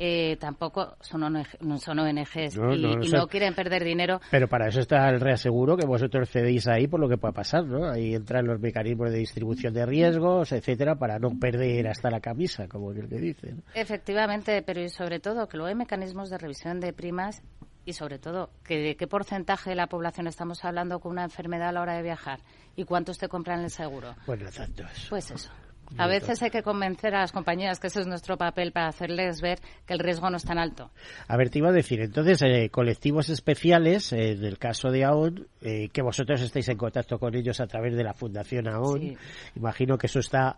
eh, 0.01 0.37
tampoco 0.37 0.95
son, 1.01 1.43
no 1.59 1.77
son 1.77 1.99
ONGs 1.99 2.55
y, 2.55 3.11
no, 3.11 3.27
quieren 3.27 3.53
perder 3.53 3.83
dinero. 3.83 4.21
Pero 4.31 4.47
para 4.47 4.69
eso 4.69 4.79
está 4.79 5.09
el 5.09 5.19
reaseguro 5.19 5.75
que 5.75 5.85
vosotros 5.85 6.29
cedéis 6.29 6.69
ahí 6.69 6.87
por 6.87 7.01
lo 7.01 7.09
que 7.09 7.17
pueda 7.17 7.33
pasar, 7.33 7.65
¿no? 7.65 7.89
Ahí 7.89 8.15
entran 8.15 8.47
los 8.47 8.61
mecanismos 8.61 9.11
de 9.11 9.17
distribución 9.17 9.73
de 9.73 9.85
riesgos, 9.85 10.53
etcétera, 10.53 10.95
para 10.95 11.19
no 11.19 11.37
perder 11.37 11.89
hasta 11.89 12.09
la 12.09 12.21
camisa, 12.21 12.69
como 12.69 12.91
el 12.91 13.09
que 13.09 13.17
dicen. 13.17 13.61
Efectivamente, 13.75 14.61
pero 14.61 14.81
y 14.81 14.87
sobre 14.87 15.19
todo 15.19 15.49
que 15.49 15.57
luego 15.57 15.67
hay 15.67 15.75
mecanismos 15.75 16.29
de 16.29 16.37
revisión 16.37 16.79
de 16.79 16.93
primas 16.93 17.43
y 17.83 17.91
sobre 17.91 18.19
todo 18.19 18.51
que 18.63 18.77
de 18.77 18.95
qué 18.95 19.05
porcentaje 19.05 19.71
de 19.71 19.75
la 19.75 19.87
población 19.87 20.27
estamos 20.27 20.63
hablando 20.63 21.01
con 21.01 21.11
una 21.11 21.25
enfermedad 21.25 21.69
a 21.69 21.71
la 21.73 21.81
hora 21.81 21.97
de 21.97 22.03
viajar 22.03 22.39
y 22.77 22.85
cuántos 22.85 23.17
te 23.17 23.27
compran 23.27 23.65
el 23.65 23.69
seguro. 23.69 24.15
Bueno, 24.25 24.49
datos. 24.49 25.07
Pues 25.09 25.29
eso. 25.29 25.49
A 25.97 26.07
veces 26.07 26.41
hay 26.43 26.49
que 26.49 26.63
convencer 26.63 27.15
a 27.15 27.21
las 27.21 27.31
compañías 27.31 27.79
que 27.79 27.87
ese 27.87 28.01
es 28.01 28.07
nuestro 28.07 28.37
papel 28.37 28.71
para 28.71 28.87
hacerles 28.87 29.41
ver 29.41 29.59
que 29.85 29.93
el 29.93 29.99
riesgo 29.99 30.29
no 30.29 30.37
es 30.37 30.43
tan 30.43 30.57
alto. 30.57 30.91
A 31.27 31.37
ver, 31.37 31.49
te 31.49 31.59
iba 31.59 31.69
a 31.69 31.73
decir, 31.73 32.01
entonces, 32.01 32.41
eh, 32.43 32.69
colectivos 32.69 33.29
especiales, 33.29 34.13
eh, 34.13 34.31
en 34.31 34.45
el 34.45 34.57
caso 34.57 34.91
de 34.91 35.03
AON, 35.03 35.47
eh, 35.61 35.89
que 35.89 36.01
vosotros 36.01 36.41
estáis 36.41 36.69
en 36.69 36.77
contacto 36.77 37.19
con 37.19 37.35
ellos 37.35 37.59
a 37.59 37.67
través 37.67 37.95
de 37.95 38.03
la 38.03 38.13
Fundación 38.13 38.67
AON, 38.67 39.17
imagino 39.55 39.97
que 39.97 40.07
eso 40.07 40.19
está 40.19 40.55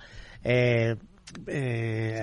eh, 1.47 2.19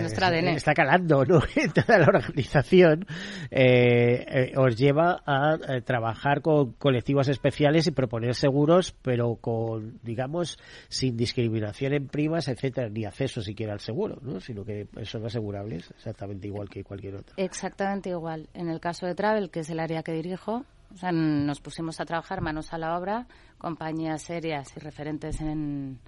está 0.54 0.74
calando 0.74 1.24
¿no? 1.24 1.40
en 1.56 1.72
toda 1.72 1.98
la 1.98 2.06
organización, 2.06 3.06
eh, 3.50 4.24
eh, 4.28 4.52
os 4.56 4.76
lleva 4.76 5.22
a, 5.24 5.56
trabajar 5.84 6.40
con 6.40 6.72
colectivos 6.72 7.28
especiales 7.28 7.86
y 7.86 7.90
proponer 7.92 8.34
seguros, 8.34 8.94
pero 9.02 9.36
con, 9.36 9.98
digamos, 10.02 10.58
sin 10.88 11.16
discriminación 11.16 11.94
en 11.94 12.08
primas, 12.08 12.48
etcétera, 12.48 12.88
ni 12.88 13.04
acceso 13.04 13.40
siquiera 13.40 13.72
al 13.72 13.80
seguro, 13.80 14.18
¿no? 14.22 14.40
sino 14.40 14.64
que 14.64 14.88
son 15.02 15.24
asegurables 15.24 15.90
exactamente 15.90 16.46
igual 16.46 16.68
que 16.68 16.84
cualquier 16.84 17.16
otro. 17.16 17.34
Exactamente 17.36 18.10
igual. 18.10 18.48
En 18.54 18.68
el 18.68 18.80
caso 18.80 19.06
de 19.06 19.14
Travel, 19.14 19.50
que 19.50 19.60
es 19.60 19.70
el 19.70 19.80
área 19.80 20.02
que 20.02 20.12
dirijo, 20.12 20.64
nos 21.12 21.60
pusimos 21.60 22.00
a 22.00 22.04
trabajar 22.04 22.40
manos 22.40 22.72
a 22.72 22.78
la 22.78 22.96
obra, 22.96 23.26
compañías 23.58 24.22
serias 24.22 24.74
y 24.76 24.80
referentes 24.80 25.40
en 25.40 25.98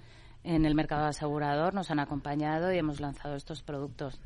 en 0.43 0.65
el 0.65 0.75
mercado 0.75 1.05
asegurador 1.05 1.73
nos 1.73 1.91
han 1.91 1.99
acompañado 1.99 2.73
y 2.73 2.77
hemos 2.77 2.99
lanzado 2.99 3.35
estos 3.35 3.61
productos. 3.63 4.19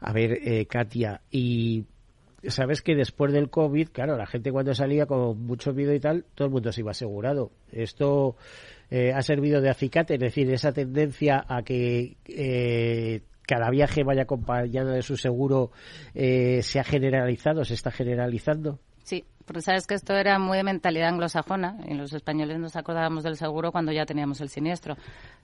A 0.00 0.12
ver, 0.12 0.32
eh, 0.42 0.66
Katia, 0.66 1.22
y 1.30 1.84
sabes 2.46 2.82
que 2.82 2.94
después 2.94 3.32
del 3.32 3.50
COVID, 3.50 3.88
claro, 3.88 4.16
la 4.16 4.26
gente 4.26 4.52
cuando 4.52 4.74
salía 4.74 5.06
con 5.06 5.46
mucho 5.46 5.72
miedo 5.72 5.94
y 5.94 6.00
tal, 6.00 6.24
todo 6.34 6.46
el 6.46 6.52
mundo 6.52 6.72
se 6.72 6.80
iba 6.80 6.90
asegurado. 6.90 7.50
Esto 7.72 8.36
eh, 8.90 9.12
ha 9.12 9.22
servido 9.22 9.60
de 9.60 9.70
acicate, 9.70 10.14
es 10.14 10.20
decir, 10.20 10.50
esa 10.52 10.72
tendencia 10.72 11.44
a 11.48 11.62
que 11.62 12.16
eh, 12.26 13.22
cada 13.42 13.70
viaje 13.70 14.04
vaya 14.04 14.22
acompañado 14.22 14.90
de 14.90 15.02
su 15.02 15.16
seguro 15.16 15.70
se 16.14 16.80
ha 16.80 16.84
generalizado, 16.84 17.64
se 17.64 17.74
está 17.74 17.90
generalizando. 17.90 18.80
Sí, 19.02 19.24
porque 19.44 19.62
sabes 19.62 19.86
que 19.86 19.94
esto 19.94 20.14
era 20.14 20.38
muy 20.38 20.56
de 20.56 20.64
mentalidad 20.64 21.08
anglosajona 21.08 21.76
y 21.86 21.94
los 21.94 22.12
españoles 22.12 22.58
nos 22.58 22.76
acordábamos 22.76 23.24
del 23.24 23.36
seguro 23.36 23.72
cuando 23.72 23.92
ya 23.92 24.06
teníamos 24.06 24.40
el 24.40 24.48
siniestro. 24.48 24.96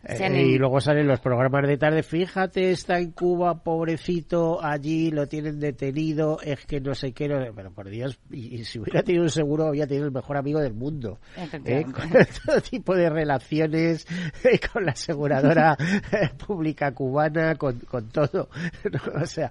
Eh, 0.02 0.42
y 0.42 0.56
luego 0.56 0.80
salen 0.80 1.06
los 1.06 1.20
programas 1.20 1.68
de 1.68 1.76
tarde, 1.76 2.02
fíjate, 2.02 2.70
está 2.70 2.98
en 2.98 3.10
Cuba, 3.10 3.62
pobrecito, 3.62 4.64
allí 4.64 5.10
lo 5.10 5.26
tienen 5.26 5.60
detenido, 5.60 6.38
es 6.42 6.64
que 6.64 6.80
no 6.80 6.94
sé 6.94 7.12
qué, 7.12 7.28
pero 7.54 7.70
por 7.70 7.90
Dios, 7.90 8.18
y, 8.30 8.64
si 8.64 8.78
hubiera 8.78 9.02
tenido 9.02 9.24
un 9.24 9.30
seguro, 9.30 9.66
habría 9.66 9.86
tenido 9.86 10.06
el 10.06 10.12
mejor 10.12 10.38
amigo 10.38 10.58
del 10.58 10.72
mundo. 10.72 11.18
¿eh? 11.36 11.84
Con 11.92 12.10
todo 12.46 12.60
tipo 12.62 12.94
de 12.94 13.10
relaciones, 13.10 14.06
eh, 14.42 14.58
con 14.72 14.86
la 14.86 14.92
aseguradora 14.92 15.76
pública 16.46 16.92
cubana, 16.92 17.56
con, 17.56 17.78
con 17.80 18.08
todo. 18.08 18.48
o 19.20 19.26
sea, 19.26 19.50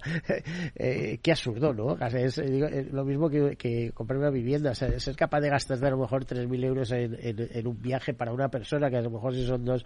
qué 0.74 1.30
absurdo, 1.30 1.72
¿no? 1.72 1.96
Es, 2.06 2.38
lo 2.92 3.04
mismo 3.04 3.30
que, 3.30 3.56
que 3.56 3.92
comprar 3.92 4.18
una 4.18 4.30
vivienda, 4.40 4.70
o 4.70 4.74
sea, 4.74 4.98
ser 4.98 5.16
capaz 5.16 5.40
de 5.40 5.50
gastar 5.50 5.84
a 5.84 5.90
lo 5.90 5.98
mejor 5.98 6.24
3.000 6.24 6.64
euros 6.64 6.90
en, 6.92 7.16
en, 7.20 7.66
un 7.66 7.80
viaje 7.80 8.14
para 8.14 8.32
una 8.32 8.48
persona, 8.48 8.90
que 8.90 8.96
a 8.96 9.02
lo 9.02 9.10
mejor 9.10 9.34
si 9.34 9.46
son 9.46 9.64
dos 9.64 9.84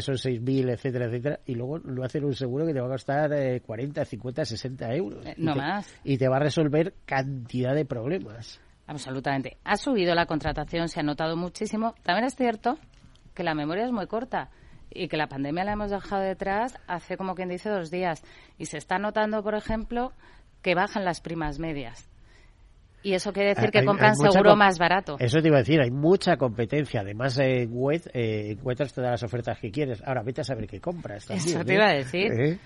son 0.00 0.16
6.000, 0.16 0.70
etcétera, 0.70 1.06
etcétera, 1.06 1.40
y 1.46 1.54
luego 1.54 1.78
no 1.78 2.02
hacer 2.02 2.24
un 2.24 2.34
seguro 2.34 2.66
que 2.66 2.72
te 2.72 2.80
va 2.80 2.86
a 2.86 2.90
costar 2.90 3.30
40, 3.60 4.04
50, 4.04 4.44
60 4.44 4.94
euros. 4.94 5.26
Eh, 5.26 5.34
no 5.36 5.54
más. 5.54 5.92
Y 6.04 6.18
te 6.18 6.28
va 6.28 6.36
a 6.36 6.40
resolver 6.40 6.94
cantidad 7.04 7.74
de 7.74 7.84
problemas. 7.84 8.60
Absolutamente. 8.86 9.58
Ha 9.64 9.76
subido 9.76 10.14
la 10.14 10.26
contratación, 10.26 10.88
se 10.88 11.00
ha 11.00 11.02
notado 11.02 11.36
muchísimo. 11.36 11.94
También 12.02 12.26
es 12.26 12.34
cierto 12.34 12.78
que 13.34 13.42
la 13.42 13.54
memoria 13.54 13.84
es 13.84 13.92
muy 13.92 14.06
corta 14.06 14.50
y 14.90 15.08
que 15.08 15.16
la 15.16 15.28
pandemia 15.28 15.64
la 15.64 15.72
hemos 15.72 15.90
dejado 15.90 16.22
detrás 16.22 16.78
hace 16.86 17.16
como 17.16 17.34
quien 17.34 17.48
dice 17.48 17.70
dos 17.70 17.90
días. 17.90 18.22
Y 18.58 18.66
se 18.66 18.78
está 18.78 18.98
notando, 18.98 19.42
por 19.42 19.54
ejemplo, 19.54 20.12
que 20.62 20.74
bajan 20.74 21.04
las 21.04 21.20
primas 21.20 21.58
medias. 21.58 22.11
Y 23.02 23.14
eso 23.14 23.32
quiere 23.32 23.50
decir 23.54 23.70
que 23.70 23.84
compran 23.84 24.16
seguro 24.16 24.56
más 24.56 24.78
barato. 24.78 25.16
Eso 25.18 25.40
te 25.40 25.48
iba 25.48 25.56
a 25.56 25.60
decir, 25.60 25.80
hay 25.80 25.90
mucha 25.90 26.36
competencia. 26.36 27.00
Además, 27.00 27.38
en 27.38 27.70
web 27.72 28.02
eh, 28.14 28.52
encuentras 28.52 28.92
todas 28.92 29.10
las 29.10 29.22
ofertas 29.22 29.58
que 29.58 29.70
quieres. 29.70 30.02
Ahora 30.06 30.22
vete 30.22 30.42
a 30.42 30.44
saber 30.44 30.66
qué 30.66 30.80
compras. 30.80 31.28
eso 31.30 31.64
te 31.64 31.74
iba 31.74 31.88
a 31.88 31.94
decir. 31.94 32.32
¿Eh? 32.32 32.58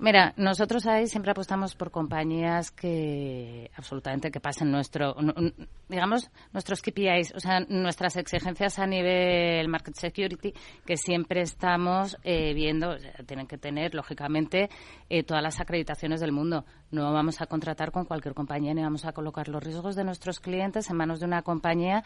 Mira, 0.00 0.32
nosotros 0.36 0.86
ahí 0.86 1.08
siempre 1.08 1.32
apostamos 1.32 1.74
por 1.74 1.90
compañías 1.90 2.70
que 2.70 3.68
absolutamente 3.74 4.30
que 4.30 4.38
pasen 4.38 4.70
nuestro, 4.70 5.16
digamos, 5.88 6.30
nuestros 6.52 6.82
KPIs, 6.82 7.34
o 7.34 7.40
sea, 7.40 7.60
nuestras 7.68 8.16
exigencias 8.16 8.78
a 8.78 8.86
nivel 8.86 9.66
market 9.66 9.96
security, 9.96 10.54
que 10.86 10.96
siempre 10.96 11.40
estamos 11.40 12.16
eh, 12.22 12.54
viendo, 12.54 12.96
tienen 13.26 13.48
que 13.48 13.58
tener, 13.58 13.92
lógicamente, 13.96 14.70
eh, 15.10 15.24
todas 15.24 15.42
las 15.42 15.58
acreditaciones 15.58 16.20
del 16.20 16.30
mundo. 16.30 16.64
No 16.92 17.12
vamos 17.12 17.40
a 17.40 17.46
contratar 17.46 17.90
con 17.90 18.04
cualquier 18.04 18.34
compañía 18.34 18.74
ni 18.74 18.82
vamos 18.82 19.04
a 19.04 19.12
colocar 19.12 19.48
los 19.48 19.62
riesgos 19.62 19.96
de 19.96 20.04
nuestros 20.04 20.38
clientes 20.38 20.88
en 20.90 20.96
manos 20.96 21.18
de 21.18 21.26
una 21.26 21.42
compañía 21.42 22.04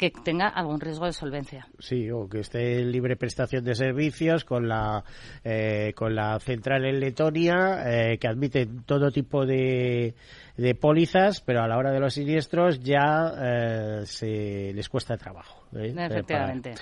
que 0.00 0.10
tenga 0.10 0.48
algún 0.48 0.80
riesgo 0.80 1.04
de 1.04 1.12
solvencia. 1.12 1.66
Sí, 1.78 2.10
o 2.10 2.26
que 2.26 2.40
esté 2.40 2.80
en 2.80 2.90
libre 2.90 3.16
prestación 3.16 3.62
de 3.62 3.74
servicios 3.74 4.46
con 4.46 4.66
la 4.66 5.04
eh, 5.44 5.92
con 5.94 6.14
la 6.14 6.40
central 6.40 6.86
en 6.86 7.00
Letonia, 7.00 7.82
eh, 7.84 8.16
que 8.16 8.26
admite 8.26 8.66
todo 8.86 9.10
tipo 9.10 9.44
de, 9.44 10.14
de 10.56 10.74
pólizas, 10.74 11.42
pero 11.42 11.60
a 11.60 11.68
la 11.68 11.76
hora 11.76 11.92
de 11.92 12.00
los 12.00 12.14
siniestros 12.14 12.80
ya 12.80 13.30
eh, 13.38 14.00
se 14.06 14.72
les 14.72 14.88
cuesta 14.88 15.18
trabajo. 15.18 15.66
Efectivamente. 15.70 16.74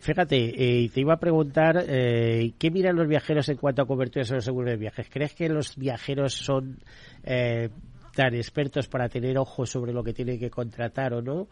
fíjate, 0.00 0.90
te 0.92 1.00
iba 1.00 1.14
a 1.14 1.18
preguntar, 1.18 1.86
¿qué 1.86 2.70
miran 2.70 2.96
los 2.96 3.08
viajeros 3.08 3.48
en 3.48 3.56
cuanto 3.56 3.80
a 3.80 3.86
coberturas 3.86 4.28
de 4.28 4.34
los 4.36 4.44
seguros 4.44 4.70
de 4.70 4.76
viajes? 4.76 5.08
¿Crees 5.10 5.34
que 5.34 5.48
los 5.48 5.74
viajeros 5.76 6.34
son 6.34 6.78
tan 7.24 8.34
expertos 8.34 8.88
para 8.88 9.08
tener 9.08 9.38
ojos 9.38 9.70
sobre 9.70 9.92
lo 9.92 10.04
que 10.04 10.12
tienen 10.12 10.38
que 10.38 10.50
contratar 10.50 11.14
o 11.14 11.22
no? 11.22 11.48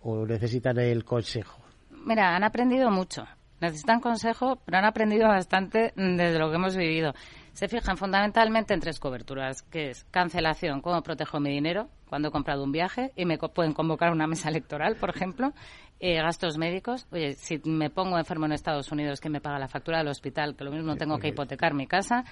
O 0.00 0.26
necesitan 0.26 0.78
el 0.78 1.04
consejo? 1.04 1.60
Mira, 2.04 2.34
han 2.34 2.44
aprendido 2.44 2.90
mucho. 2.90 3.24
Necesitan 3.60 4.00
consejo, 4.00 4.56
pero 4.64 4.78
han 4.78 4.86
aprendido 4.86 5.28
bastante 5.28 5.92
desde 5.94 6.38
lo 6.38 6.48
que 6.48 6.56
hemos 6.56 6.76
vivido. 6.76 7.12
Se 7.52 7.68
fijan 7.68 7.98
fundamentalmente 7.98 8.72
en 8.72 8.80
tres 8.80 8.98
coberturas, 8.98 9.62
que 9.62 9.90
es 9.90 10.04
cancelación, 10.04 10.80
cómo 10.80 11.02
protejo 11.02 11.40
mi 11.40 11.50
dinero 11.50 11.90
cuando 12.08 12.28
he 12.28 12.30
comprado 12.30 12.64
un 12.64 12.72
viaje 12.72 13.12
y 13.16 13.26
me 13.26 13.38
pueden 13.38 13.74
convocar 13.74 14.12
una 14.12 14.26
mesa 14.26 14.48
electoral, 14.48 14.96
por 14.96 15.10
ejemplo, 15.10 15.52
eh, 16.00 16.16
gastos 16.16 16.56
médicos. 16.56 17.06
Oye, 17.12 17.34
si 17.34 17.60
me 17.64 17.90
pongo 17.90 18.16
enfermo 18.18 18.46
en 18.46 18.52
Estados 18.52 18.90
Unidos, 18.90 19.20
que 19.20 19.28
me 19.28 19.40
paga 19.42 19.58
la 19.58 19.68
factura 19.68 19.98
del 19.98 20.08
hospital? 20.08 20.56
Que 20.56 20.64
lo 20.64 20.70
mismo 20.70 20.96
tengo 20.96 21.18
que 21.18 21.28
hipotecar 21.28 21.74
mi 21.74 21.86
casa. 21.86 22.24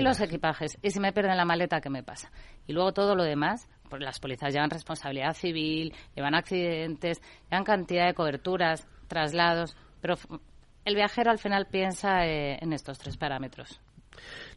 y 0.00 0.02
los 0.02 0.20
equipajes. 0.20 0.78
Y 0.82 0.90
si 0.90 1.00
me 1.00 1.12
pierden 1.12 1.36
la 1.38 1.46
maleta, 1.46 1.80
¿qué 1.80 1.88
me 1.88 2.02
pasa? 2.02 2.30
Y 2.66 2.74
luego 2.74 2.92
todo 2.92 3.14
lo 3.16 3.24
demás, 3.24 3.68
pues 3.88 4.02
las 4.02 4.18
policías 4.20 4.52
llevan 4.52 4.70
responsabilidad 4.70 5.34
civil, 5.34 5.92
llevan 6.14 6.34
accidentes, 6.34 7.20
llevan 7.50 7.64
cantidad 7.64 8.06
de 8.06 8.14
coberturas, 8.14 8.86
traslados, 9.06 9.76
pero 10.00 10.14
el 10.84 10.94
viajero 10.94 11.30
al 11.30 11.38
final 11.38 11.66
piensa 11.66 12.26
eh, 12.26 12.58
en 12.60 12.72
estos 12.72 12.98
tres 12.98 13.16
parámetros. 13.16 13.80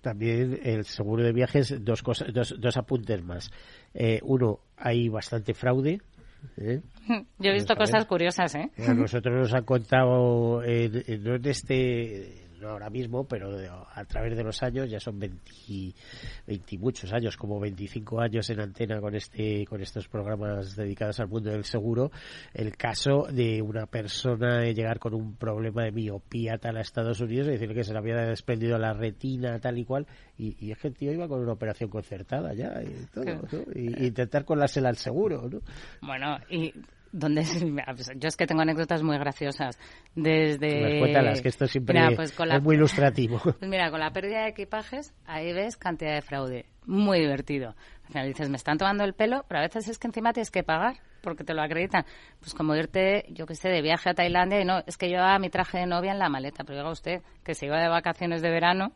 También 0.02 0.60
el 0.64 0.86
seguro 0.86 1.24
de 1.24 1.34
viajes, 1.34 1.76
dos, 1.84 2.02
cosas, 2.02 2.34
dos, 2.34 2.56
dos 2.60 2.78
apuntes 2.78 3.24
más. 3.24 3.52
Eh, 3.94 4.20
uno, 4.24 4.60
hay 4.78 5.08
bastante 5.10 5.54
fraude. 5.54 6.02
¿eh? 6.58 6.82
Yo 7.40 7.52
he 7.52 7.54
visto 7.54 7.76
cosas 7.76 8.06
curiosas, 8.06 8.56
¿eh? 8.56 8.72
A 8.88 8.94
nosotros 8.94 9.36
nos 9.36 9.54
han 9.54 9.64
contado, 9.64 10.62
no 10.62 10.64
en 10.64 11.46
este 11.46 12.51
no 12.62 12.70
ahora 12.70 12.90
mismo, 12.90 13.26
pero 13.26 13.50
a 13.94 14.06
través 14.06 14.38
de 14.38 14.44
los 14.44 14.62
años, 14.64 14.90
ya 14.90 15.00
son 15.00 15.20
20, 15.20 15.42
20 16.48 16.78
muchos 16.78 17.12
años, 17.12 17.36
como 17.36 17.60
25 17.60 18.22
años 18.22 18.50
en 18.50 18.62
antena 18.62 19.02
con 19.02 19.16
este 19.16 19.66
con 19.66 19.82
estos 19.82 20.08
programas 20.08 20.76
dedicados 20.76 21.20
al 21.20 21.28
mundo 21.28 21.50
del 21.50 21.66
seguro, 21.66 22.12
el 22.54 22.78
caso 22.78 23.28
de 23.32 23.62
una 23.62 23.88
persona 23.88 24.64
llegar 24.72 25.00
con 25.00 25.14
un 25.14 25.36
problema 25.36 25.84
de 25.84 25.92
miopía 25.92 26.58
tal 26.58 26.78
a 26.78 26.82
Estados 26.82 27.20
Unidos 27.20 27.48
y 27.48 27.52
decirle 27.52 27.76
que 27.76 27.84
se 27.84 27.94
le 27.94 28.00
había 28.00 28.16
desprendido 28.18 28.78
la 28.78 28.94
retina 28.94 29.60
tal 29.60 29.78
y 29.78 29.86
cual, 29.86 30.08
y, 30.38 30.72
es 30.72 30.78
que 30.78 30.90
el 30.90 30.96
tío 30.96 31.12
iba 31.12 31.28
con 31.28 31.42
una 31.42 31.54
operación 31.54 31.90
concertada 31.90 32.54
ya 32.54 32.82
y 32.82 33.06
todo, 33.14 33.26
y, 33.76 34.06
intentar 34.06 34.46
colársela 34.46 34.90
al 34.90 34.98
seguro, 34.98 35.50
¿no? 35.50 35.60
Bueno, 36.02 36.38
y 36.50 36.74
donde 37.12 37.44
yo 38.16 38.28
es 38.28 38.38
que 38.38 38.48
tengo 38.48 38.62
anécdotas 38.62 39.04
muy 39.04 39.18
graciosas. 39.18 39.78
Desde 40.16 40.80
pues 40.80 41.00
cuéntalas 41.00 41.42
que 41.42 41.50
esto 41.50 41.68
siempre 41.68 42.16
pues 42.16 42.34
es 42.38 42.62
muy 42.62 42.76
ilustrativo. 42.76 43.40
Pues 43.62 43.70
mira 43.70 43.92
con 43.92 44.00
la 44.00 44.12
pérdida 44.12 44.44
de 44.44 44.50
equipajes 44.50 45.14
ahí 45.26 45.54
ves 45.54 45.78
cantidad 45.78 46.16
de 46.16 46.22
fraude. 46.22 46.66
Muy 46.86 47.20
divertido. 47.20 47.76
Al 48.06 48.08
final 48.08 48.28
dices 48.28 48.50
me 48.50 48.58
están 48.58 48.78
tomando 48.78 49.04
el 49.04 49.14
pelo 49.14 49.46
pero 49.48 49.60
a 49.60 49.64
veces 49.64 49.88
es 49.88 49.98
que 49.98 50.08
encima 50.08 50.34
tienes 50.34 50.52
que 50.52 50.64
pagar 50.64 50.98
porque 51.22 51.44
te 51.44 51.54
lo 51.54 51.62
acreditan. 51.62 52.06
Pues 52.40 52.54
como 52.54 52.76
irte 52.76 53.26
yo 53.30 53.46
que 53.46 53.56
sé 53.56 53.70
de 53.70 53.82
viaje 53.82 54.10
a 54.10 54.14
Tailandia 54.14 54.62
y 54.62 54.66
no 54.66 54.84
es 54.86 54.98
que 54.98 55.10
yo 55.10 55.20
mi 55.40 55.50
traje 55.50 55.80
de 55.80 55.86
novia 55.86 56.12
en 56.12 56.20
la 56.20 56.30
maleta 56.30 56.64
pero 56.64 56.80
diga 56.80 56.92
usted 56.92 57.22
que 57.44 57.54
se 57.54 57.66
iba 57.66 57.80
de 57.80 57.90
vacaciones 57.90 58.42
de 58.42 58.50
verano 58.50 58.94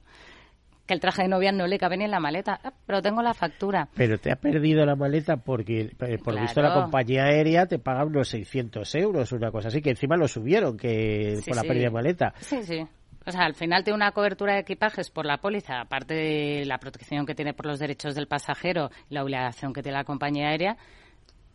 que 0.86 0.93
el 0.93 0.99
traje 0.99 1.23
de 1.23 1.27
novia 1.27 1.51
no 1.51 1.67
le 1.67 1.77
cabe 1.77 1.97
ni 1.97 2.05
en 2.05 2.11
la 2.11 2.19
maleta, 2.19 2.59
ah, 2.63 2.73
pero 2.86 3.01
tengo 3.01 3.21
la 3.21 3.33
factura. 3.33 3.89
Pero 3.95 4.17
te 4.17 4.31
ha 4.31 4.36
perdido 4.36 4.86
la 4.86 4.95
maleta 4.95 5.38
porque, 5.38 5.91
eh, 5.99 6.17
por 6.23 6.39
visto, 6.39 6.61
la 6.61 6.73
compañía 6.73 7.25
aérea 7.25 7.65
te 7.65 7.79
paga 7.79 8.05
unos 8.05 8.29
600 8.29 8.95
euros, 8.95 9.31
una 9.31 9.51
cosa 9.51 9.69
así, 9.69 9.81
que 9.81 9.91
encima 9.91 10.15
lo 10.15 10.27
subieron 10.27 10.77
que 10.77 11.39
por 11.45 11.55
la 11.55 11.63
pérdida 11.63 11.86
de 11.86 11.91
maleta. 11.91 12.33
Sí, 12.39 12.63
sí. 12.63 12.86
O 13.27 13.31
sea, 13.31 13.41
al 13.45 13.55
final 13.55 13.83
tiene 13.83 13.95
una 13.95 14.11
cobertura 14.11 14.53
de 14.53 14.59
equipajes 14.59 15.09
por 15.09 15.25
la 15.25 15.38
póliza, 15.38 15.81
aparte 15.81 16.13
de 16.13 16.65
la 16.65 16.77
protección 16.77 17.25
que 17.25 17.33
tiene 17.33 17.55
por 17.55 17.65
los 17.65 17.79
derechos 17.79 18.13
del 18.13 18.27
pasajero 18.27 18.91
y 19.09 19.15
la 19.15 19.23
obligación 19.23 19.73
que 19.73 19.81
tiene 19.81 19.97
la 19.97 20.03
compañía 20.03 20.49
aérea, 20.49 20.77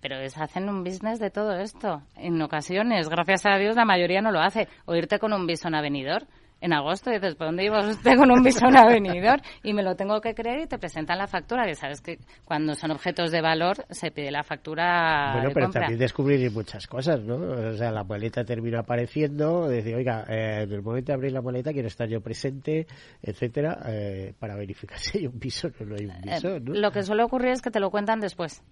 pero 0.00 0.18
es 0.18 0.36
hacen 0.36 0.68
un 0.68 0.82
business 0.82 1.20
de 1.20 1.30
todo 1.30 1.54
esto. 1.60 2.02
En 2.16 2.42
ocasiones, 2.42 3.08
gracias 3.08 3.46
a 3.46 3.56
Dios, 3.56 3.76
la 3.76 3.84
mayoría 3.84 4.20
no 4.20 4.32
lo 4.32 4.40
hace. 4.40 4.66
O 4.86 4.96
irte 4.96 5.20
con 5.20 5.32
un 5.32 5.46
visón 5.46 5.76
avenidor 5.76 6.26
en 6.60 6.72
agosto 6.72 7.10
dices, 7.10 7.34
¿por 7.34 7.46
dónde 7.48 7.64
iba 7.64 7.80
usted 7.88 8.16
con 8.16 8.30
un 8.30 8.42
visón 8.42 8.76
avenidor? 8.76 9.40
Y 9.62 9.72
me 9.72 9.82
lo 9.82 9.96
tengo 9.96 10.20
que 10.20 10.34
creer 10.34 10.62
y 10.62 10.66
te 10.66 10.78
presentan 10.78 11.18
la 11.18 11.26
factura, 11.26 11.64
que 11.64 11.74
sabes 11.74 12.00
que 12.00 12.18
cuando 12.44 12.74
son 12.74 12.90
objetos 12.90 13.30
de 13.30 13.40
valor 13.40 13.86
se 13.90 14.10
pide 14.10 14.30
la 14.30 14.42
factura 14.42 15.32
Bueno, 15.34 15.50
pero 15.54 15.70
también 15.70 15.98
descubrir 15.98 16.50
muchas 16.50 16.86
cosas, 16.86 17.22
¿no? 17.22 17.36
O 17.36 17.76
sea, 17.76 17.90
la 17.90 18.04
maleta 18.04 18.44
termina 18.44 18.80
apareciendo, 18.80 19.68
decir, 19.68 19.94
oiga, 19.94 20.24
eh, 20.28 20.62
en 20.64 20.72
el 20.72 20.82
momento 20.82 21.12
de 21.12 21.14
abrir 21.14 21.32
la 21.32 21.40
maleta 21.40 21.72
quiero 21.72 21.88
estar 21.88 22.08
yo 22.08 22.20
presente, 22.20 22.86
etcétera, 23.22 23.78
eh, 23.86 24.34
para 24.38 24.54
verificar 24.56 24.98
si 24.98 25.18
hay 25.18 25.26
un 25.26 25.38
visón 25.38 25.74
o 25.80 25.84
no 25.84 25.96
hay 25.96 26.04
un 26.04 26.10
eh, 26.10 26.20
visón, 26.22 26.64
¿no? 26.64 26.74
Lo 26.74 26.90
que 26.90 27.02
suele 27.02 27.22
ocurrir 27.22 27.52
es 27.52 27.62
que 27.62 27.70
te 27.70 27.80
lo 27.80 27.90
cuentan 27.90 28.20
después. 28.20 28.62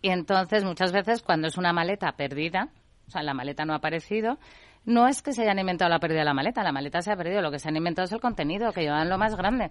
Y 0.00 0.10
entonces, 0.10 0.64
muchas 0.64 0.92
veces, 0.92 1.22
cuando 1.22 1.48
es 1.48 1.58
una 1.58 1.72
maleta 1.72 2.12
perdida, 2.12 2.70
o 3.08 3.10
sea, 3.10 3.22
la 3.22 3.34
maleta 3.34 3.64
no 3.64 3.72
ha 3.72 3.76
aparecido, 3.76 4.38
no 4.88 5.06
es 5.06 5.20
que 5.20 5.34
se 5.34 5.42
hayan 5.42 5.58
inventado 5.58 5.90
la 5.90 6.00
pérdida 6.00 6.20
de 6.20 6.24
la 6.24 6.32
maleta, 6.32 6.62
la 6.62 6.72
maleta 6.72 7.02
se 7.02 7.12
ha 7.12 7.16
perdido, 7.16 7.42
lo 7.42 7.50
que 7.50 7.58
se 7.58 7.68
han 7.68 7.76
inventado 7.76 8.06
es 8.06 8.12
el 8.12 8.20
contenido, 8.20 8.72
que 8.72 8.80
llevan 8.80 9.10
lo 9.10 9.18
más 9.18 9.36
grande. 9.36 9.70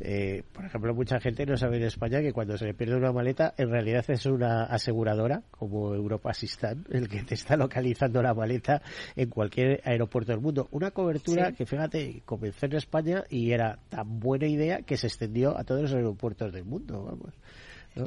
Eh, 0.00 0.42
por 0.52 0.64
ejemplo, 0.64 0.92
mucha 0.92 1.20
gente 1.20 1.46
no 1.46 1.56
sabe 1.56 1.76
en 1.76 1.84
España 1.84 2.20
que 2.20 2.32
cuando 2.32 2.58
se 2.58 2.66
le 2.66 2.74
pierde 2.74 2.96
una 2.96 3.12
maleta, 3.12 3.54
en 3.56 3.70
realidad 3.70 4.04
es 4.08 4.26
una 4.26 4.64
aseguradora, 4.64 5.42
como 5.52 5.94
Europa 5.94 6.30
Assistant, 6.30 6.84
el 6.92 7.08
que 7.08 7.22
te 7.22 7.34
está 7.34 7.56
localizando 7.56 8.20
la 8.22 8.34
maleta 8.34 8.82
en 9.14 9.30
cualquier 9.30 9.80
aeropuerto 9.84 10.32
del 10.32 10.40
mundo. 10.40 10.66
Una 10.72 10.90
cobertura 10.90 11.52
que, 11.52 11.64
fíjate, 11.64 12.22
comenzó 12.24 12.66
en 12.66 12.74
España 12.74 13.22
y 13.30 13.52
era 13.52 13.78
tan 13.88 14.18
buena 14.18 14.48
idea 14.48 14.82
que 14.82 14.96
se 14.96 15.06
extendió 15.06 15.56
a 15.56 15.62
todos 15.62 15.82
los 15.82 15.94
aeropuertos 15.94 16.52
del 16.52 16.64
mundo, 16.64 17.04
vamos. 17.04 17.34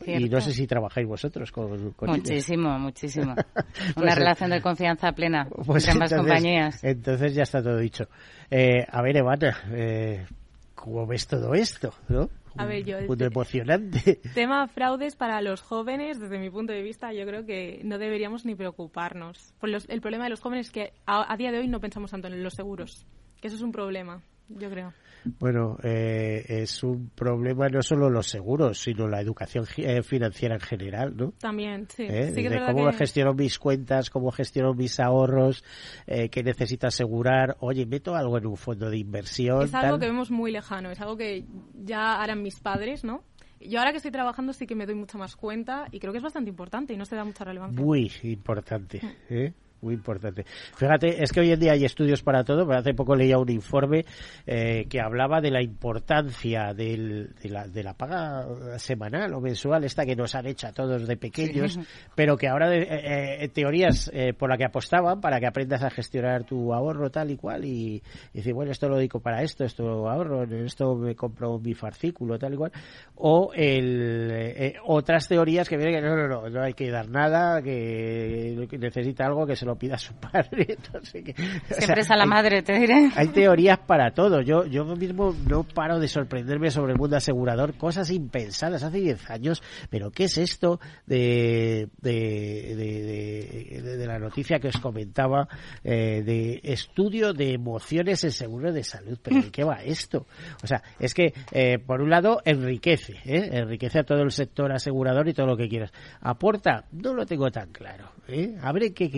Y 0.05 0.29
no 0.29 0.39
sé 0.39 0.51
si 0.53 0.67
trabajáis 0.67 1.07
vosotros 1.07 1.51
con, 1.51 1.93
Muchísimo, 2.01 2.77
muchísimo. 2.77 3.33
Una 3.95 3.95
pues, 3.95 4.15
relación 4.15 4.51
de 4.51 4.61
confianza 4.61 5.11
plena 5.13 5.47
pues 5.65 5.87
entre 5.87 5.91
ambas 5.93 6.13
compañías. 6.13 6.83
Entonces 6.83 7.33
ya 7.33 7.43
está 7.43 7.61
todo 7.63 7.77
dicho. 7.77 8.07
Eh, 8.51 8.85
a 8.87 9.01
ver, 9.01 9.17
Evana, 9.17 9.57
eh, 9.71 10.25
¿cómo 10.75 11.07
ves 11.07 11.27
todo 11.27 11.53
esto? 11.53 11.93
¿no? 12.07 12.29
A 12.55 12.65
ver, 12.65 12.83
yo... 12.83 12.97
Punto 13.07 13.25
emocionante. 13.25 14.19
Tema 14.33 14.67
fraudes 14.67 15.15
para 15.15 15.41
los 15.41 15.61
jóvenes, 15.61 16.19
desde 16.19 16.39
mi 16.39 16.49
punto 16.49 16.73
de 16.73 16.81
vista, 16.81 17.13
yo 17.13 17.25
creo 17.25 17.45
que 17.45 17.81
no 17.83 17.97
deberíamos 17.97 18.45
ni 18.45 18.55
preocuparnos. 18.55 19.53
Pues 19.59 19.85
el 19.89 20.01
problema 20.01 20.25
de 20.25 20.31
los 20.31 20.41
jóvenes 20.41 20.67
es 20.67 20.71
que 20.71 20.93
a 21.05 21.35
día 21.37 21.51
de 21.51 21.59
hoy 21.59 21.67
no 21.67 21.79
pensamos 21.79 22.11
tanto 22.11 22.27
en 22.27 22.43
los 22.43 22.53
seguros, 22.53 23.05
que 23.39 23.47
eso 23.47 23.55
es 23.55 23.61
un 23.61 23.71
problema, 23.71 24.21
yo 24.49 24.69
creo. 24.69 24.93
Bueno, 25.23 25.77
eh, 25.83 26.45
es 26.47 26.83
un 26.83 27.09
problema 27.09 27.67
no 27.69 27.81
solo 27.81 28.09
los 28.09 28.27
seguros, 28.27 28.79
sino 28.79 29.07
la 29.07 29.21
educación 29.21 29.65
eh, 29.77 30.01
financiera 30.01 30.55
en 30.55 30.61
general, 30.61 31.15
¿no? 31.15 31.33
También, 31.39 31.87
sí. 31.89 32.03
¿Eh? 32.07 32.33
cómo 32.65 32.91
gestiono 32.93 33.33
mis 33.33 33.59
cuentas, 33.59 34.09
cómo 34.09 34.31
gestiono 34.31 34.73
mis 34.73 34.99
ahorros, 34.99 35.63
eh, 36.07 36.29
qué 36.29 36.43
necesito 36.43 36.87
asegurar. 36.87 37.57
Oye, 37.59 37.85
meto 37.85 38.15
algo 38.15 38.37
en 38.37 38.47
un 38.47 38.57
fondo 38.57 38.89
de 38.89 38.97
inversión. 38.97 39.63
Es 39.63 39.73
algo 39.73 39.99
que 39.99 40.05
vemos 40.05 40.31
muy 40.31 40.51
lejano, 40.51 40.91
es 40.91 40.99
algo 41.01 41.17
que 41.17 41.45
ya 41.73 42.21
harán 42.21 42.41
mis 42.41 42.59
padres, 42.59 43.03
¿no? 43.03 43.23
Yo 43.61 43.79
ahora 43.79 43.91
que 43.91 43.97
estoy 43.97 44.11
trabajando 44.11 44.53
sí 44.53 44.65
que 44.65 44.75
me 44.75 44.85
doy 44.85 44.95
mucha 44.95 45.17
más 45.17 45.35
cuenta 45.35 45.87
y 45.91 45.99
creo 45.99 46.13
que 46.13 46.17
es 46.17 46.23
bastante 46.23 46.49
importante 46.49 46.93
y 46.93 46.97
no 46.97 47.05
se 47.05 47.15
da 47.15 47.25
mucha 47.25 47.43
relevancia. 47.43 47.83
Muy 47.83 48.11
importante. 48.23 49.01
Mm. 49.03 49.33
¿eh? 49.33 49.53
Muy 49.81 49.93
importante. 49.93 50.45
Fíjate, 50.75 51.23
es 51.23 51.31
que 51.31 51.39
hoy 51.39 51.51
en 51.51 51.59
día 51.59 51.73
hay 51.73 51.85
estudios 51.85 52.21
para 52.21 52.43
todo, 52.43 52.65
pero 52.67 52.79
hace 52.79 52.93
poco 52.93 53.15
leía 53.15 53.37
un 53.37 53.49
informe 53.49 54.05
eh, 54.45 54.85
que 54.89 54.99
hablaba 54.99 55.41
de 55.41 55.51
la 55.51 55.61
importancia 55.61 56.73
del, 56.73 57.33
de, 57.41 57.49
la, 57.49 57.67
de 57.67 57.83
la 57.83 57.93
paga 57.93 58.77
semanal 58.77 59.33
o 59.33 59.41
mensual, 59.41 59.83
esta 59.83 60.05
que 60.05 60.15
nos 60.15 60.35
han 60.35 60.47
hecho 60.47 60.67
a 60.67 60.73
todos 60.73 61.07
de 61.07 61.17
pequeños, 61.17 61.79
pero 62.15 62.37
que 62.37 62.47
ahora 62.47 62.69
de, 62.69 62.81
eh, 62.81 63.43
eh, 63.43 63.49
teorías 63.49 64.11
por 64.37 64.49
la 64.49 64.57
que 64.57 64.65
apostaban 64.65 65.21
para 65.21 65.39
que 65.39 65.47
aprendas 65.47 65.83
a 65.83 65.89
gestionar 65.89 66.43
tu 66.43 66.73
ahorro 66.73 67.09
tal 67.09 67.31
y 67.31 67.37
cual 67.37 67.65
y, 67.65 68.01
decir, 68.33 68.53
bueno, 68.53 68.71
esto 68.71 68.89
lo 68.89 68.97
dedico 68.97 69.19
para 69.19 69.41
esto, 69.43 69.63
esto 69.63 69.83
lo 69.83 70.09
ahorro, 70.09 70.43
esto 70.43 70.95
me 70.95 71.15
compro 71.15 71.59
mi 71.59 71.73
farcículo 71.73 72.37
tal 72.37 72.53
y 72.53 72.57
cual, 72.57 72.71
o 73.15 73.51
el, 73.53 74.75
otras 74.85 75.27
teorías 75.27 75.67
que 75.69 75.77
vienen 75.77 75.95
que 75.95 76.01
no, 76.01 76.15
no, 76.15 76.27
no, 76.27 76.49
no 76.49 76.61
hay 76.61 76.73
que 76.73 76.89
dar 76.89 77.09
nada, 77.09 77.61
que 77.61 78.67
necesita 78.79 79.25
algo 79.25 79.45
que 79.45 79.55
se 79.55 79.65
lo 79.69 79.77
pida 79.77 79.95
a 79.95 79.97
su 79.97 80.13
padre. 80.19 80.77
Siempre 81.69 82.01
es 82.01 82.11
a 82.11 82.15
la 82.15 82.25
madre, 82.25 82.61
te 82.61 82.73
diré. 82.73 83.11
Hay 83.15 83.27
teorías 83.29 83.79
para 83.79 84.11
todo. 84.11 84.41
Yo, 84.41 84.65
yo 84.65 84.83
mismo 84.95 85.35
no 85.47 85.63
paro 85.63 85.99
de 85.99 86.07
sorprenderme 86.07 86.71
sobre 86.71 86.93
el 86.93 86.97
mundo 86.97 87.15
asegurador. 87.15 87.75
Cosas 87.75 88.09
impensadas 88.11 88.83
hace 88.83 88.99
10 88.99 89.29
años. 89.29 89.61
Pero 89.89 90.11
¿qué 90.11 90.25
es 90.25 90.37
esto 90.37 90.79
de, 91.05 91.87
de, 92.01 92.75
de, 92.75 93.81
de, 93.97 94.07
la 94.07 94.19
noticia 94.19 94.59
que 94.59 94.69
os 94.69 94.77
comentaba 94.77 95.47
eh, 95.83 96.23
de 96.25 96.59
estudio 96.63 97.33
de 97.33 97.53
emociones 97.53 98.23
en 98.23 98.31
seguro 98.31 98.73
de 98.73 98.83
salud? 98.83 99.19
¿Pero 99.21 99.41
de 99.41 99.51
qué 99.51 99.63
va 99.63 99.83
esto? 99.83 100.25
O 100.63 100.67
sea, 100.67 100.81
es 100.99 101.13
que, 101.13 101.33
eh, 101.51 101.77
por 101.79 102.01
un 102.01 102.09
lado, 102.09 102.41
enriquece. 102.43 103.17
¿eh? 103.25 103.49
Enriquece 103.53 103.99
a 103.99 104.03
todo 104.03 104.21
el 104.21 104.31
sector 104.31 104.71
asegurador 104.71 105.27
y 105.27 105.33
todo 105.33 105.45
lo 105.45 105.57
que 105.57 105.69
quieras. 105.69 105.91
¿Aporta? 106.21 106.85
No 106.91 107.13
lo 107.13 107.25
tengo 107.25 107.51
tan 107.51 107.71
claro. 107.71 108.11
¿eh? 108.27 108.55
A 108.61 108.71
ver 108.71 108.93
qué 108.93 109.09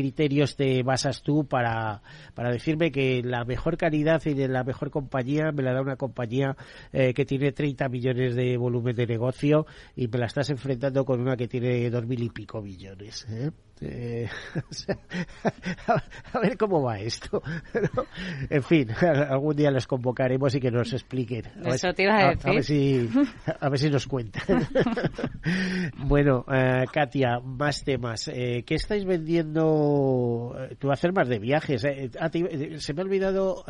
te 0.46 0.84
basas 0.84 1.22
tú 1.22 1.46
para, 1.46 2.02
para 2.34 2.52
decirme 2.52 2.92
que 2.92 3.22
la 3.24 3.46
mejor 3.46 3.78
calidad 3.78 4.22
y 4.26 4.34
de 4.34 4.48
la 4.48 4.64
mejor 4.64 4.90
compañía 4.92 5.52
me 5.52 5.64
la 5.64 5.74
da 5.74 5.82
una 5.82 5.96
compañía 5.96 6.56
eh, 6.92 7.14
que 7.14 7.26
tiene 7.26 7.52
30 7.52 7.88
millones 7.90 8.36
de 8.36 8.58
volumen 8.58 8.96
de 8.96 9.08
negocio 9.08 9.66
y 9.96 10.08
me 10.08 10.20
la 10.20 10.26
estás 10.26 10.50
enfrentando 10.50 11.06
con 11.06 11.22
una 11.22 11.38
que 11.38 11.48
tiene 11.48 11.90
dos 11.90 12.06
mil 12.06 12.22
y 12.24 12.30
pico 12.30 12.62
millones? 12.62 13.26
¿eh? 13.30 13.52
Eh, 13.92 14.30
a, 16.34 16.40
ver 16.40 16.58
cómo 16.58 16.84
va 16.84 17.00
esto. 17.00 17.42
En 18.50 18.64
fin, 18.64 18.90
algún 18.92 19.56
día 19.56 19.72
los 19.72 19.88
convocaremos 19.88 20.54
y 20.56 20.60
que 20.60 20.72
nos 20.72 20.94
expliquen. 20.94 21.46
A 22.46 22.52
ver, 22.52 22.64
si, 22.64 23.10
a 23.60 23.70
ver 23.70 23.80
si 23.80 23.90
nos 23.90 24.08
cuentan. 24.08 24.68
bueno, 25.98 26.46
eh, 26.52 26.86
Katia, 26.92 27.40
más 27.40 27.84
temas. 27.84 28.28
Eh, 28.28 28.64
¿Qué 28.66 28.76
estáis 28.76 29.06
vendiendo? 29.06 30.56
Tú 30.80 30.92
hacer 30.92 31.14
más 31.14 31.28
de 31.28 31.40
viajes. 31.40 31.86
Ah, 32.20 32.30
se 32.30 32.94
me 32.94 33.02
ha 33.02 33.06
olvidado 33.06 33.64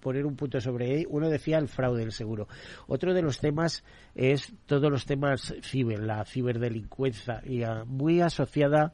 poner 0.00 0.26
un 0.26 0.36
punto 0.36 0.60
sobre 0.60 0.94
él. 0.94 1.06
Uno 1.10 1.28
decía 1.28 1.58
el 1.58 1.68
fraude 1.68 2.00
del 2.00 2.12
seguro. 2.12 2.48
Otro 2.86 3.14
de 3.14 3.22
los 3.22 3.38
temas 3.38 3.84
es 4.14 4.52
todos 4.66 4.90
los 4.90 5.06
temas 5.06 5.54
ciber, 5.62 6.00
la 6.00 6.24
ciberdelincuencia, 6.24 7.42
y 7.44 7.62
muy 7.86 8.20
asociada 8.20 8.92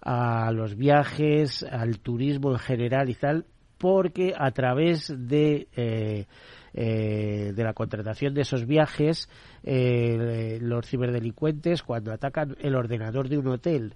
a 0.00 0.50
los 0.52 0.76
viajes, 0.76 1.62
al 1.62 2.00
turismo 2.00 2.52
en 2.52 2.58
general 2.58 3.08
y 3.08 3.14
tal, 3.14 3.46
porque 3.78 4.34
a 4.36 4.50
través 4.50 5.12
de 5.16 5.68
eh, 5.76 6.26
eh, 6.74 7.52
de 7.54 7.64
la 7.64 7.74
contratación 7.74 8.32
de 8.32 8.42
esos 8.42 8.64
viajes, 8.66 9.28
eh, 9.62 10.58
los 10.60 10.86
ciberdelincuentes, 10.86 11.82
cuando 11.82 12.12
atacan 12.12 12.56
el 12.60 12.74
ordenador 12.74 13.28
de 13.28 13.36
un 13.36 13.48
hotel 13.48 13.94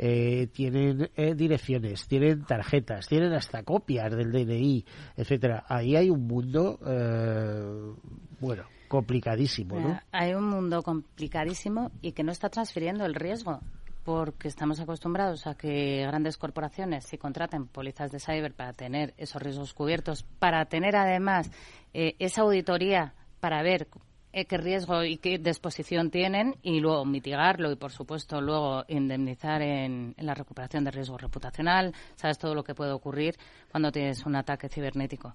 eh, 0.00 0.46
tienen 0.52 1.10
eh, 1.16 1.34
direcciones, 1.34 2.06
tienen 2.06 2.44
tarjetas, 2.44 3.08
tienen 3.08 3.32
hasta 3.32 3.64
copias 3.64 4.16
del 4.16 4.30
DNI, 4.30 4.84
etcétera. 5.16 5.64
Ahí 5.66 5.96
hay 5.96 6.08
un 6.08 6.24
mundo, 6.24 6.78
eh, 6.86 7.94
bueno, 8.38 8.62
complicadísimo, 8.86 9.80
¿no? 9.80 10.00
Hay 10.12 10.34
un 10.34 10.44
mundo 10.44 10.82
complicadísimo 10.82 11.90
y 12.00 12.12
que 12.12 12.22
no 12.22 12.30
está 12.30 12.48
transfiriendo 12.48 13.04
el 13.06 13.16
riesgo 13.16 13.60
porque 14.04 14.46
estamos 14.46 14.78
acostumbrados 14.78 15.48
a 15.48 15.54
que 15.56 16.04
grandes 16.06 16.38
corporaciones 16.38 17.04
si 17.04 17.18
contraten 17.18 17.66
pólizas 17.66 18.12
de 18.12 18.20
cyber 18.20 18.54
para 18.54 18.72
tener 18.72 19.14
esos 19.18 19.42
riesgos 19.42 19.74
cubiertos, 19.74 20.22
para 20.38 20.64
tener 20.66 20.94
además 20.94 21.50
esa 21.92 22.42
auditoría 22.42 23.14
para 23.40 23.62
ver 23.62 23.88
eh, 24.32 24.44
qué 24.44 24.58
riesgo 24.58 25.04
y 25.04 25.16
qué 25.16 25.38
disposición 25.38 26.10
tienen 26.10 26.56
y 26.62 26.80
luego 26.80 27.04
mitigarlo 27.04 27.72
y, 27.72 27.76
por 27.76 27.92
supuesto, 27.92 28.40
luego 28.40 28.84
indemnizar 28.88 29.62
en, 29.62 30.14
la 30.18 30.34
recuperación 30.34 30.84
de 30.84 30.90
riesgo 30.90 31.16
reputacional. 31.16 31.94
Sabes 32.16 32.38
todo 32.38 32.54
lo 32.54 32.62
que 32.62 32.74
puede 32.74 32.92
ocurrir 32.92 33.36
cuando 33.70 33.90
tienes 33.90 34.26
un 34.26 34.36
ataque 34.36 34.68
cibernético. 34.68 35.34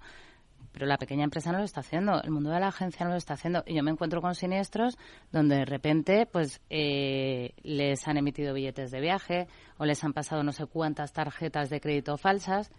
Pero 0.72 0.86
la 0.86 0.98
pequeña 0.98 1.24
empresa 1.24 1.52
no 1.52 1.60
lo 1.60 1.66
está 1.66 1.82
haciendo, 1.82 2.22
el 2.24 2.32
mundo 2.32 2.50
de 2.50 2.60
la 2.60 2.68
agencia 2.68 3.06
no 3.06 3.12
lo 3.12 3.18
está 3.18 3.36
haciendo. 3.36 3.64
Y 3.66 3.76
yo 3.76 3.84
me 3.84 3.92
encuentro 3.92 4.22
con 4.22 4.34
siniestros 4.34 4.98
donde 5.32 5.58
de 5.58 5.66
repente 5.66 6.26
pues 6.26 6.62
eh, 6.70 7.54
les 7.62 8.08
han 8.08 8.18
emitido 8.18 8.54
billetes 8.54 8.90
de 8.90 9.00
viaje 9.00 9.48
o 9.78 9.86
les 9.86 10.04
han 10.04 10.14
pasado 10.14 10.44
no 10.44 10.52
sé 10.52 10.66
cuántas 10.66 11.14
tarjetas 11.14 11.70
de 11.70 11.80
crédito 11.80 12.18
falsas 12.18 12.72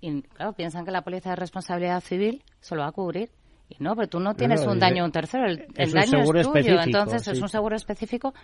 y, 0.00 0.22
claro, 0.22 0.54
piensan 0.54 0.84
que 0.84 0.90
la 0.90 1.02
Policía 1.02 1.32
de 1.32 1.36
Responsabilidad 1.36 2.00
Civil 2.00 2.42
se 2.60 2.74
lo 2.74 2.82
va 2.82 2.88
a 2.88 2.92
cubrir 2.92 3.30
y 3.70 3.76
no, 3.82 3.94
pero 3.94 4.08
tú 4.08 4.18
no 4.20 4.34
tienes 4.34 4.66
un 4.66 4.78
daño 4.80 5.04
a 5.04 5.06
un 5.06 5.12
tercero, 5.12 5.46
el, 5.46 5.66
daño 5.92 6.22
es 6.34 6.50
tuyo. 6.50 6.80
Entonces 6.80 7.26
es 7.28 7.40
un 7.40 7.48
seguro 7.48 7.76
específico 7.76 8.34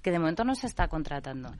que 0.00 0.10
de 0.10 0.18
momento 0.18 0.42
no 0.42 0.54
se 0.54 0.66
está 0.66 0.88
contratando. 0.88 1.50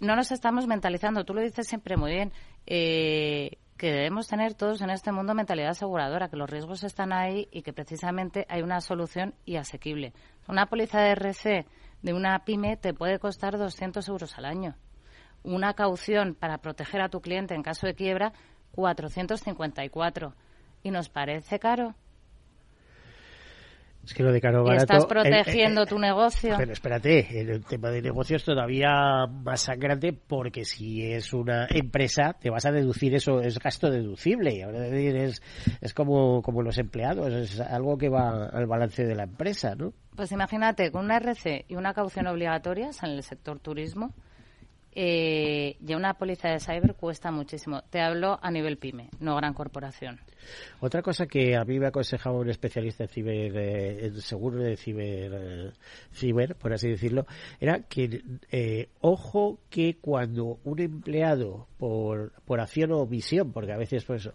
No 0.00 0.16
nos 0.16 0.32
estamos 0.32 0.66
mentalizando, 0.66 1.24
tú 1.24 1.34
lo 1.34 1.42
dices 1.42 1.68
siempre 1.68 1.96
muy 1.96 2.12
bien, 2.12 2.32
eh, 2.66 3.58
que 3.76 3.92
debemos 3.92 4.28
tener 4.28 4.54
todos 4.54 4.80
en 4.80 4.90
este 4.90 5.12
mundo 5.12 5.34
mentalidad 5.34 5.70
aseguradora, 5.70 6.28
que 6.28 6.36
los 6.36 6.48
riesgos 6.48 6.84
están 6.84 7.12
ahí 7.12 7.48
y 7.52 7.62
que 7.62 7.74
precisamente 7.74 8.46
hay 8.48 8.62
una 8.62 8.80
solución 8.80 9.34
y 9.44 9.56
asequible. 9.56 10.14
Una 10.48 10.66
póliza 10.66 11.00
de 11.00 11.10
RC 11.10 11.66
de 12.02 12.14
una 12.14 12.44
pyme 12.44 12.76
te 12.76 12.94
puede 12.94 13.18
costar 13.18 13.58
200 13.58 14.08
euros 14.08 14.38
al 14.38 14.46
año. 14.46 14.76
Una 15.42 15.74
caución 15.74 16.34
para 16.34 16.58
proteger 16.58 17.02
a 17.02 17.08
tu 17.10 17.20
cliente 17.20 17.54
en 17.54 17.62
caso 17.62 17.86
de 17.86 17.94
quiebra, 17.94 18.32
454. 18.72 20.34
¿Y 20.82 20.90
nos 20.90 21.08
parece 21.08 21.58
caro? 21.58 21.94
Es 24.06 24.14
que 24.14 24.22
lo 24.22 24.30
de 24.32 24.40
caro 24.40 24.62
barato... 24.62 24.84
estás 24.84 25.06
protegiendo 25.06 25.84
tu 25.84 25.98
negocio. 25.98 26.54
Pero 26.56 26.72
espérate, 26.72 27.40
el 27.40 27.64
tema 27.64 27.90
de 27.90 28.02
negocios 28.02 28.42
es 28.42 28.46
todavía 28.46 29.26
más 29.26 29.62
sangrante 29.62 30.12
porque 30.12 30.64
si 30.64 31.02
es 31.02 31.32
una 31.32 31.66
empresa 31.68 32.36
te 32.40 32.48
vas 32.48 32.64
a 32.66 32.70
deducir 32.70 33.16
eso, 33.16 33.40
es 33.40 33.58
gasto 33.58 33.90
deducible. 33.90 34.64
Es, 35.24 35.42
es 35.80 35.92
como, 35.92 36.40
como 36.42 36.62
los 36.62 36.78
empleados, 36.78 37.32
es 37.32 37.60
algo 37.60 37.98
que 37.98 38.08
va 38.08 38.46
al 38.46 38.66
balance 38.66 39.04
de 39.04 39.14
la 39.16 39.24
empresa, 39.24 39.74
¿no? 39.74 39.92
Pues 40.14 40.30
imagínate, 40.30 40.92
con 40.92 41.06
una 41.06 41.16
RC 41.16 41.64
y 41.68 41.74
una 41.74 41.92
caución 41.92 42.28
obligatoria 42.28 42.90
en 43.02 43.10
el 43.10 43.22
sector 43.24 43.58
turismo, 43.58 44.14
eh, 44.98 45.76
ya 45.80 45.96
una 45.96 46.14
póliza 46.14 46.48
de 46.48 46.58
cyber 46.58 46.94
cuesta 46.94 47.30
muchísimo. 47.30 47.82
Te 47.90 48.00
hablo 48.00 48.38
a 48.42 48.50
nivel 48.50 48.78
pyme, 48.78 49.10
no 49.20 49.36
gran 49.36 49.52
corporación. 49.52 50.18
Otra 50.80 51.02
cosa 51.02 51.26
que 51.26 51.54
a 51.54 51.64
mí 51.64 51.78
me 51.78 51.88
aconsejaba 51.88 52.38
un 52.38 52.48
especialista 52.48 53.04
en 53.04 53.10
ciber, 53.10 53.52
eh, 53.56 54.10
seguro 54.20 54.62
de 54.62 54.76
ciber, 54.78 55.32
eh, 55.34 55.72
ciber, 56.12 56.56
por 56.56 56.72
así 56.72 56.88
decirlo, 56.88 57.26
era 57.60 57.80
que 57.82 58.22
eh, 58.50 58.88
ojo 59.02 59.60
que 59.68 59.98
cuando 60.00 60.60
un 60.64 60.80
empleado 60.80 61.68
por, 61.76 62.32
por 62.46 62.60
acción 62.60 62.92
o 62.92 63.00
omisión, 63.00 63.52
porque 63.52 63.72
a 63.72 63.76
veces 63.76 64.02
pues 64.04 64.30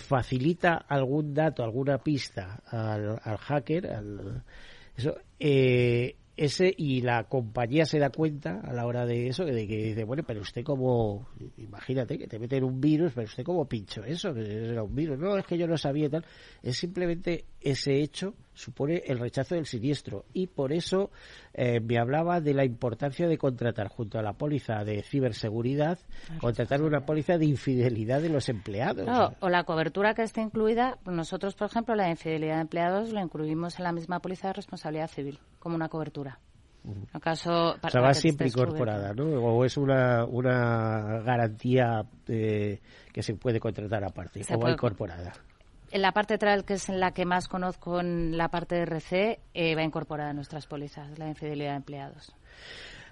facilita 0.00 0.74
algún 0.88 1.34
dato, 1.34 1.62
alguna 1.62 1.98
pista 1.98 2.60
al, 2.66 3.20
al 3.22 3.36
hacker, 3.36 3.86
al, 3.86 4.42
eso, 4.96 5.16
eh, 5.38 6.16
ese 6.36 6.72
y 6.76 7.00
la 7.00 7.24
compañía 7.24 7.84
se 7.84 7.98
da 7.98 8.10
cuenta 8.10 8.60
a 8.60 8.72
la 8.72 8.86
hora 8.86 9.06
de 9.06 9.28
eso 9.28 9.44
de 9.44 9.66
que 9.68 9.76
dice 9.76 10.04
bueno 10.04 10.24
pero 10.26 10.40
usted 10.40 10.64
como 10.64 11.28
imagínate 11.56 12.18
que 12.18 12.26
te 12.26 12.38
meten 12.38 12.64
un 12.64 12.80
virus 12.80 13.12
pero 13.14 13.26
usted 13.26 13.44
como 13.44 13.66
pincho 13.66 14.02
eso 14.04 14.34
que 14.34 14.70
era 14.70 14.82
un 14.82 14.94
virus 14.94 15.18
no 15.18 15.36
es 15.36 15.46
que 15.46 15.56
yo 15.56 15.66
no 15.66 15.76
sabía 15.76 16.10
tal 16.10 16.24
es 16.62 16.76
simplemente 16.76 17.44
ese 17.60 18.00
hecho 18.00 18.34
supone 18.54 19.02
el 19.06 19.18
rechazo 19.18 19.56
del 19.56 19.66
siniestro. 19.66 20.24
Y 20.32 20.46
por 20.46 20.72
eso 20.72 21.10
eh, 21.52 21.80
me 21.80 21.98
hablaba 21.98 22.40
de 22.40 22.54
la 22.54 22.64
importancia 22.64 23.28
de 23.28 23.36
contratar 23.36 23.88
junto 23.88 24.18
a 24.18 24.22
la 24.22 24.32
póliza 24.32 24.84
de 24.84 25.02
ciberseguridad 25.02 25.98
contratar 26.40 26.82
una 26.82 27.04
póliza 27.04 27.36
de 27.36 27.46
infidelidad 27.46 28.22
de 28.22 28.28
los 28.28 28.48
empleados. 28.48 29.08
O 29.40 29.48
la 29.48 29.64
cobertura 29.64 30.14
que 30.14 30.22
esté 30.22 30.40
incluida 30.40 30.98
nosotros 31.04 31.54
por 31.54 31.68
ejemplo 31.68 31.94
la 31.94 32.08
infidelidad 32.08 32.56
de 32.56 32.62
empleados 32.62 33.12
la 33.12 33.22
incluimos 33.22 33.78
en 33.78 33.84
la 33.84 33.92
misma 33.92 34.20
póliza 34.20 34.48
de 34.48 34.54
responsabilidad 34.54 35.08
civil 35.08 35.38
como 35.64 35.74
una 35.74 35.88
cobertura 35.88 36.38
¿Acaso 37.14 37.76
o 37.82 37.88
sea, 37.88 38.02
va 38.02 38.12
siempre 38.12 38.48
incorporada, 38.48 39.14
¿no? 39.14 39.24
O 39.24 39.64
es 39.64 39.78
una, 39.78 40.26
una 40.26 41.22
garantía 41.22 42.04
eh, 42.28 42.78
que 43.10 43.22
se 43.22 43.34
puede 43.36 43.58
contratar 43.58 44.04
aparte, 44.04 44.42
o 44.50 44.58
va 44.58 44.70
incorporada 44.70 45.32
en 45.94 46.02
la 46.02 46.10
parte 46.10 46.38
trail, 46.38 46.64
que 46.64 46.74
es 46.74 46.88
en 46.88 46.98
la 46.98 47.12
que 47.12 47.24
más 47.24 47.46
conozco 47.46 48.00
en 48.00 48.36
la 48.36 48.48
parte 48.48 48.74
de 48.74 48.82
RC, 48.82 49.38
eh, 49.54 49.76
va 49.76 49.84
incorporada 49.84 50.30
en 50.30 50.36
nuestras 50.36 50.66
pólizas, 50.66 51.16
la 51.20 51.28
infidelidad 51.28 51.70
de 51.70 51.76
empleados. 51.76 52.34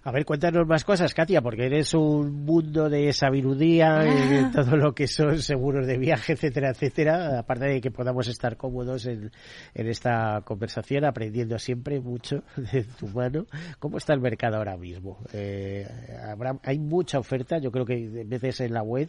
A 0.04 0.10
ver, 0.10 0.24
cuéntanos 0.24 0.66
más 0.66 0.82
cosas, 0.82 1.14
Katia, 1.14 1.40
porque 1.40 1.66
eres 1.66 1.94
un 1.94 2.44
mundo 2.44 2.90
de 2.90 3.12
sabiduría 3.12 4.02
en 4.02 4.50
todo 4.52 4.76
lo 4.76 4.92
que 4.92 5.06
son 5.06 5.40
seguros 5.40 5.86
de 5.86 5.96
viaje, 5.96 6.32
etcétera, 6.32 6.70
etcétera. 6.70 7.38
Aparte 7.38 7.66
de 7.66 7.80
que 7.80 7.92
podamos 7.92 8.26
estar 8.26 8.56
cómodos 8.56 9.06
en, 9.06 9.30
en 9.74 9.86
esta 9.86 10.40
conversación, 10.44 11.04
aprendiendo 11.04 11.56
siempre 11.56 12.00
mucho 12.00 12.42
de 12.72 12.82
tu 12.82 13.06
mano. 13.06 13.46
¿Cómo 13.78 13.98
está 13.98 14.12
el 14.12 14.20
mercado 14.20 14.56
ahora 14.56 14.76
mismo? 14.76 15.18
Eh, 15.32 15.86
habrá, 16.28 16.58
hay 16.64 16.80
mucha 16.80 17.20
oferta, 17.20 17.58
yo 17.58 17.70
creo 17.70 17.86
que 17.86 18.24
veces 18.26 18.62
en 18.62 18.74
la 18.74 18.82
web, 18.82 19.08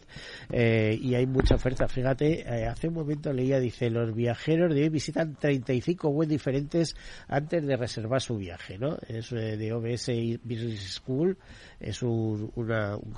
eh, 0.52 0.96
y 1.02 1.16
hay 1.16 1.26
mucha 1.26 1.56
oferta. 1.56 1.88
Fíjate, 1.88 2.42
eh, 2.42 2.66
hace 2.66 2.86
un 2.86 2.94
momento 2.94 3.32
leía, 3.32 3.58
dice, 3.58 3.90
los 3.90 4.14
viajeros 4.14 4.72
de 4.72 4.82
hoy 4.82 4.90
visitan 4.90 5.34
35 5.34 6.08
webs 6.10 6.30
diferentes 6.30 6.94
antes 7.26 7.66
de 7.66 7.76
reservar 7.76 8.20
su 8.20 8.36
viaje, 8.36 8.78
¿no? 8.78 8.96
Es 9.08 9.32
eh, 9.32 9.56
de 9.56 9.72
OBS 9.72 10.10
y 10.10 10.36
Business 10.36 10.83
School, 10.84 11.38
es 11.80 12.02
un, 12.02 12.50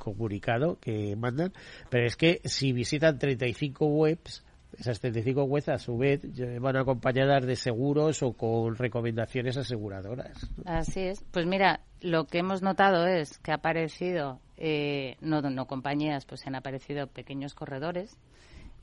comunicado 0.03 0.79
que 0.81 1.17
mandan, 1.17 1.53
pero 1.91 2.07
es 2.07 2.17
que 2.17 2.41
si 2.45 2.73
visitan 2.73 3.19
35 3.19 3.87
webs, 3.87 4.45
esas 4.79 5.01
35 5.01 5.45
webs 5.45 5.69
a 5.69 5.79
su 5.79 5.97
vez 5.97 6.21
van 6.61 6.77
acompañadas 6.77 7.47
de 7.47 7.57
seguros 7.57 8.23
o 8.23 8.33
con 8.33 8.77
recomendaciones 8.77 9.57
aseguradoras. 9.57 10.51
Así 10.65 11.01
es. 11.01 11.25
Pues 11.31 11.47
mira, 11.47 11.81
lo 12.01 12.27
que 12.27 12.39
hemos 12.39 12.63
notado 12.63 13.07
es 13.07 13.39
que 13.39 13.53
ha 13.53 13.57
aparecido, 13.57 14.41
eh, 14.57 15.17
no, 15.21 15.41
no 15.43 15.67
compañías, 15.67 16.27
pues 16.27 16.47
han 16.47 16.55
aparecido 16.55 17.07
pequeños 17.07 17.55
corredores, 17.55 18.17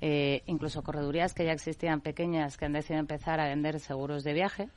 eh, 0.02 0.42
incluso 0.48 0.82
corredurías 0.84 1.34
que 1.34 1.46
ya 1.46 1.52
existían 1.52 2.02
pequeñas 2.02 2.58
que 2.58 2.66
han 2.66 2.74
decidido 2.74 3.00
empezar 3.00 3.40
a 3.40 3.48
vender 3.48 3.80
seguros 3.80 4.24
de 4.24 4.34
viaje 4.34 4.70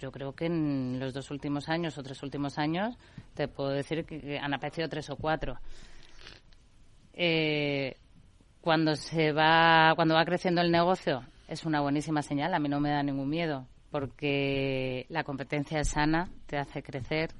yo 0.00 0.10
creo 0.10 0.32
que 0.32 0.46
en 0.46 0.98
los 0.98 1.12
dos 1.12 1.30
últimos 1.30 1.68
años 1.68 1.96
o 1.98 2.02
tres 2.02 2.22
últimos 2.22 2.58
años 2.58 2.96
te 3.34 3.48
puedo 3.48 3.70
decir 3.70 4.04
que, 4.04 4.38
han 4.38 4.54
aparecido 4.54 4.88
tres 4.88 5.10
o 5.10 5.16
cuatro. 5.16 5.58
Eh, 7.12 7.96
cuando 8.62 8.96
se 8.96 9.32
va, 9.32 9.92
cuando 9.94 10.14
va 10.14 10.24
creciendo 10.24 10.62
el 10.62 10.70
negocio 10.70 11.22
es 11.48 11.64
una 11.66 11.80
buenísima 11.80 12.22
señal. 12.22 12.54
A 12.54 12.58
mí 12.58 12.68
no 12.68 12.80
me 12.80 12.90
da 12.90 13.02
ningún 13.02 13.28
miedo 13.28 13.66
porque 13.90 15.04
la 15.08 15.24
competencia 15.24 15.80
es 15.80 15.88
sana, 15.88 16.30
te 16.46 16.56
hace 16.56 16.82
crecer, 16.82 17.30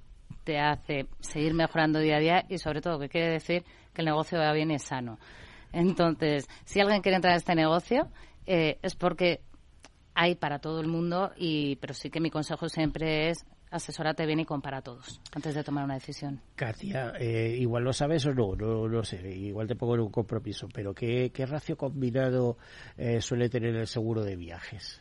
te 0.45 0.59
hace 0.59 1.07
seguir 1.21 1.55
mejorando 1.55 1.99
día 1.99 2.17
a 2.17 2.21
día 2.21 2.45
y 2.49 2.59
sobre 2.59 2.83
todo 2.83 2.99
que 2.99 3.09
quiere 3.09 3.31
decir 3.31 3.65
que 3.95 4.03
el 4.03 4.07
negocio 4.07 4.39
va 4.39 4.53
bien 4.53 4.71
y 4.71 4.75
es 4.75 4.83
sano. 4.83 5.19
Entonces, 5.73 6.49
si 6.65 6.81
alguien 6.81 7.01
quiere 7.01 7.17
entrar 7.17 7.35
a 7.35 7.37
este 7.37 7.55
negocio, 7.55 8.09
eh, 8.47 8.79
es 8.83 8.97
porque 8.97 9.41
hay 10.15 10.35
para 10.35 10.59
todo 10.59 10.81
el 10.81 10.89
mundo, 10.89 11.33
y, 11.37 11.77
pero 11.77 11.95
sí 11.95 12.11
que 12.11 12.21
mi 12.21 12.31
consejo 12.31 12.69
siempre 12.69 13.31
es 13.31 13.45
asesórate 13.71 14.27
bien 14.27 14.41
y 14.41 14.45
compara 14.45 14.83
todos 14.83 15.21
antes 15.33 15.55
de 15.55 15.63
tomar 15.63 15.85
una 15.85 15.95
decisión. 15.95 16.41
Katia, 16.57 17.13
eh, 17.19 17.57
igual 17.59 17.85
lo 17.85 17.93
sabes 17.93 18.27
o 18.27 18.35
no, 18.35 18.55
no, 18.57 18.89
no 18.89 19.05
sé, 19.05 19.31
igual 19.31 19.69
te 19.69 19.77
pongo 19.77 19.95
en 19.95 20.01
un 20.01 20.11
compromiso, 20.11 20.69
pero 20.75 20.93
¿qué, 20.93 21.31
qué 21.33 21.47
racio 21.47 21.77
combinado 21.77 22.59
eh, 22.97 23.21
suele 23.21 23.49
tener 23.49 23.77
el 23.77 23.87
seguro 23.87 24.23
de 24.23 24.37
viajes? 24.37 25.01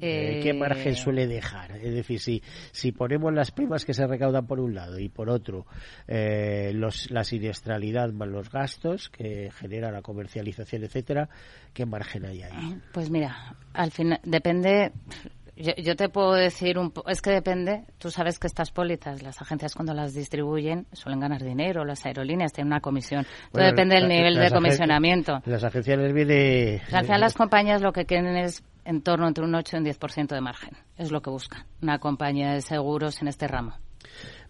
Eh, 0.00 0.40
¿Qué 0.42 0.54
margen 0.54 0.94
suele 0.94 1.26
dejar? 1.26 1.72
Es 1.72 1.94
decir, 1.94 2.18
si, 2.18 2.42
si 2.72 2.92
ponemos 2.92 3.32
las 3.32 3.50
primas 3.50 3.84
que 3.84 3.94
se 3.94 4.06
recaudan 4.06 4.46
por 4.46 4.58
un 4.58 4.74
lado 4.74 4.98
y 4.98 5.08
por 5.08 5.28
otro 5.28 5.66
eh, 6.08 6.72
los, 6.74 7.10
la 7.10 7.24
siniestralidad 7.24 8.10
más 8.12 8.28
los 8.28 8.50
gastos 8.50 9.10
que 9.10 9.50
genera 9.52 9.92
la 9.92 10.02
comercialización, 10.02 10.84
etcétera, 10.84 11.28
¿qué 11.72 11.86
margen 11.86 12.24
hay 12.24 12.42
ahí? 12.42 12.80
Pues 12.92 13.10
mira, 13.10 13.54
al 13.74 13.90
final 13.90 14.20
depende. 14.24 14.92
Yo, 15.54 15.94
te 15.96 16.08
puedo 16.08 16.32
decir 16.32 16.78
un 16.78 16.92
es 17.06 17.20
que 17.20 17.30
depende. 17.30 17.84
Tú 17.98 18.10
sabes 18.10 18.38
que 18.38 18.46
estas 18.46 18.70
pólizas, 18.70 19.22
las 19.22 19.40
agencias 19.42 19.74
cuando 19.74 19.92
las 19.92 20.14
distribuyen 20.14 20.86
suelen 20.92 21.20
ganar 21.20 21.42
dinero, 21.42 21.84
las 21.84 22.04
aerolíneas 22.06 22.52
tienen 22.52 22.72
una 22.72 22.80
comisión. 22.80 23.26
Todo 23.52 23.62
depende 23.62 23.96
del 23.96 24.08
nivel 24.08 24.36
de 24.36 24.50
comisionamiento. 24.50 25.42
Las 25.44 25.62
agencias 25.62 25.98
les 25.98 26.14
viene. 26.14 26.80
Al 26.90 27.04
final 27.04 27.20
las 27.20 27.34
compañías 27.34 27.82
lo 27.82 27.92
que 27.92 28.06
quieren 28.06 28.34
es 28.36 28.64
en 28.84 29.02
torno 29.02 29.28
entre 29.28 29.44
un 29.44 29.54
8 29.54 29.76
y 29.76 29.80
un 29.80 29.86
10% 29.86 30.28
de 30.28 30.40
margen. 30.40 30.76
Es 30.96 31.10
lo 31.10 31.22
que 31.22 31.30
busca 31.30 31.66
una 31.80 31.98
compañía 31.98 32.52
de 32.52 32.60
seguros 32.62 33.20
en 33.22 33.28
este 33.28 33.48
ramo. 33.48 33.74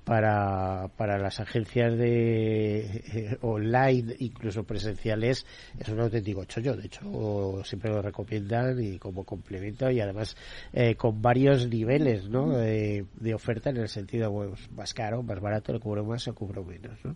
para, 0.05 0.89
para 0.97 1.19
las 1.19 1.39
agencias 1.39 1.97
de 1.97 2.81
eh, 2.81 3.39
online, 3.43 4.17
incluso 4.19 4.65
presenciales, 4.65 5.47
es 5.79 5.89
un 5.89 6.01
auténtico 6.01 6.45
chollo. 6.45 6.77
De 6.77 6.87
hecho, 6.87 7.63
siempre 7.65 7.91
lo 7.91 8.03
recomiendan 8.03 8.83
y 8.83 8.99
como 8.99 9.25
complemento 9.25 9.91
y 9.91 10.01
además 10.01 10.37
eh, 10.73 10.97
con 10.97 11.23
varios 11.23 11.69
niveles 11.69 12.29
¿no? 12.29 12.49
de, 12.51 13.07
oferta 13.35 13.71
en 13.71 13.77
el 13.77 13.89
sentido 13.89 14.33
pues, 14.33 14.71
más 14.73 14.93
caro, 14.93 15.23
más 15.23 15.41
barato, 15.41 15.73
lo 15.73 15.81
cubro 15.81 16.05
más 16.05 16.27
o 16.27 16.35
cubro 16.35 16.65
menos. 16.65 16.99
¿no? 17.05 17.15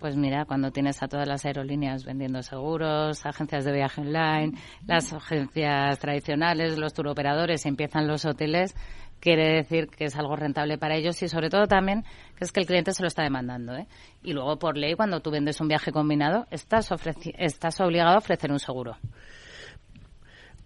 Pues 0.00 0.16
mira, 0.16 0.46
cuando 0.46 0.70
tienes 0.70 1.02
a 1.02 1.08
todas 1.08 1.28
las 1.28 1.44
aerolíneas 1.44 2.06
vendiendo 2.06 2.42
seguros, 2.42 3.26
agencias 3.26 3.66
de 3.66 3.72
viaje 3.72 4.00
online, 4.00 4.54
las 4.86 5.12
agencias 5.12 5.98
tradicionales, 5.98 6.78
los 6.78 6.94
turoperadores, 6.94 7.66
empiezan 7.66 8.08
los 8.08 8.24
hoteles, 8.24 8.74
quiere 9.20 9.56
decir 9.56 9.88
que 9.88 10.06
es 10.06 10.16
algo 10.16 10.36
rentable 10.36 10.78
para 10.78 10.96
ellos 10.96 11.22
y 11.22 11.28
sobre 11.28 11.50
todo 11.50 11.66
también 11.66 12.04
que 12.34 12.44
es 12.44 12.50
que 12.50 12.60
el 12.60 12.66
cliente 12.66 12.94
se 12.94 13.02
lo 13.02 13.08
está 13.08 13.22
demandando. 13.22 13.76
¿eh? 13.76 13.86
Y 14.22 14.32
luego, 14.32 14.58
por 14.58 14.78
ley, 14.78 14.94
cuando 14.94 15.20
tú 15.20 15.30
vendes 15.30 15.60
un 15.60 15.68
viaje 15.68 15.92
combinado, 15.92 16.46
estás, 16.50 16.90
estás 17.36 17.80
obligado 17.82 18.14
a 18.14 18.18
ofrecer 18.18 18.50
un 18.50 18.58
seguro. 18.58 18.96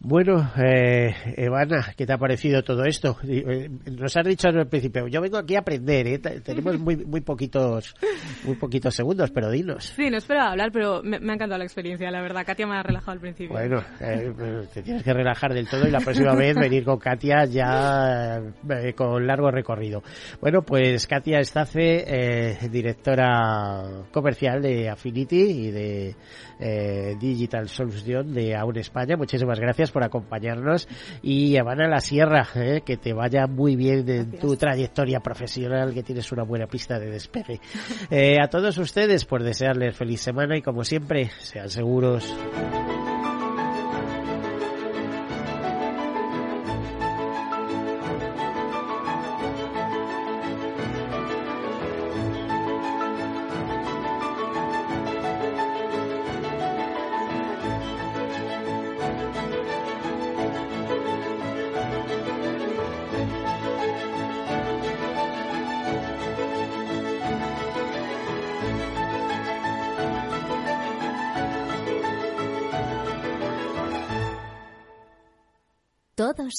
Bueno, 0.06 0.50
eh, 0.58 1.14
Evana, 1.38 1.94
¿qué 1.96 2.04
te 2.04 2.12
ha 2.12 2.18
parecido 2.18 2.62
todo 2.62 2.84
esto? 2.84 3.16
Eh, 3.26 3.70
nos 3.90 4.14
has 4.14 4.26
dicho 4.26 4.48
al 4.48 4.66
principio, 4.68 5.08
yo 5.08 5.22
vengo 5.22 5.38
aquí 5.38 5.56
a 5.56 5.60
aprender, 5.60 6.06
¿eh? 6.06 6.18
tenemos 6.18 6.78
muy, 6.78 6.96
muy 7.06 7.22
poquitos 7.22 7.94
muy 8.44 8.54
poquitos 8.56 8.94
segundos, 8.94 9.30
pero 9.30 9.50
dinos. 9.50 9.94
Sí, 9.96 10.10
no 10.10 10.18
esperaba 10.18 10.50
hablar, 10.50 10.70
pero 10.72 11.02
me, 11.02 11.16
ha 11.16 11.20
encantado 11.20 11.56
la 11.56 11.64
experiencia, 11.64 12.10
la 12.10 12.20
verdad. 12.20 12.44
Katia 12.44 12.66
me 12.66 12.76
ha 12.76 12.82
relajado 12.82 13.12
al 13.12 13.20
principio. 13.20 13.56
Bueno, 13.56 13.82
eh, 13.98 14.30
te 14.74 14.82
tienes 14.82 15.02
que 15.02 15.14
relajar 15.14 15.54
del 15.54 15.66
todo 15.66 15.88
y 15.88 15.90
la 15.90 16.00
próxima 16.00 16.34
vez 16.34 16.54
venir 16.54 16.84
con 16.84 16.98
Katia 16.98 17.46
ya 17.46 18.42
con 18.94 19.26
largo 19.26 19.50
recorrido. 19.50 20.02
Bueno, 20.38 20.60
pues 20.60 21.06
Katia 21.06 21.38
Estace, 21.38 22.58
directora 22.70 24.04
comercial 24.12 24.60
de 24.60 24.90
Affinity 24.90 25.40
y 25.40 25.70
de 25.70 26.14
Digital 27.18 27.68
Solution 27.68 28.34
de 28.34 28.54
Aún 28.54 28.76
España, 28.76 29.16
muchísimas 29.16 29.58
gracias 29.58 29.93
por 29.94 30.02
acompañarnos 30.02 30.88
y 31.22 31.58
van 31.60 31.80
a 31.80 31.88
la 31.88 32.00
sierra, 32.00 32.46
¿eh? 32.56 32.82
que 32.84 32.96
te 32.96 33.12
vaya 33.12 33.46
muy 33.46 33.76
bien 33.76 34.06
en 34.10 34.32
tu 34.32 34.56
trayectoria 34.56 35.20
profesional, 35.20 35.94
que 35.94 36.02
tienes 36.02 36.30
una 36.32 36.42
buena 36.42 36.66
pista 36.66 36.98
de 36.98 37.10
despegue. 37.10 37.60
Eh, 38.10 38.40
a 38.42 38.48
todos 38.48 38.76
ustedes, 38.76 39.24
por 39.24 39.44
desearles 39.44 39.96
feliz 39.96 40.20
semana 40.20 40.56
y 40.58 40.62
como 40.62 40.82
siempre, 40.82 41.30
sean 41.38 41.70
seguros. 41.70 42.34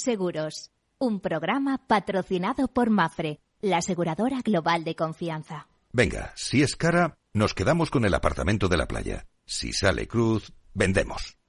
Seguros, 0.06 0.70
un 1.00 1.20
programa 1.20 1.82
patrocinado 1.88 2.68
por 2.68 2.92
Mafre, 2.92 3.40
la 3.60 3.78
aseguradora 3.78 4.42
global 4.46 4.84
de 4.84 4.96
confianza. 4.96 5.68
Venga, 5.92 6.32
si 6.36 6.62
es 6.62 6.76
cara, 6.76 7.18
nos 7.34 7.56
quedamos 7.56 7.90
con 7.90 8.06
el 8.06 8.14
apartamento 8.14 8.68
de 8.68 8.78
la 8.78 8.88
playa. 8.88 9.26
Si 9.48 9.74
sale 9.74 10.08
cruz, 10.08 10.54
vendemos. 10.76 11.40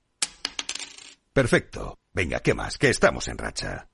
Perfecto. 1.34 1.98
Venga, 2.14 2.40
¿qué 2.40 2.54
más? 2.54 2.78
Que 2.78 2.88
estamos 2.88 3.28
en 3.28 3.36
racha. 3.36 3.88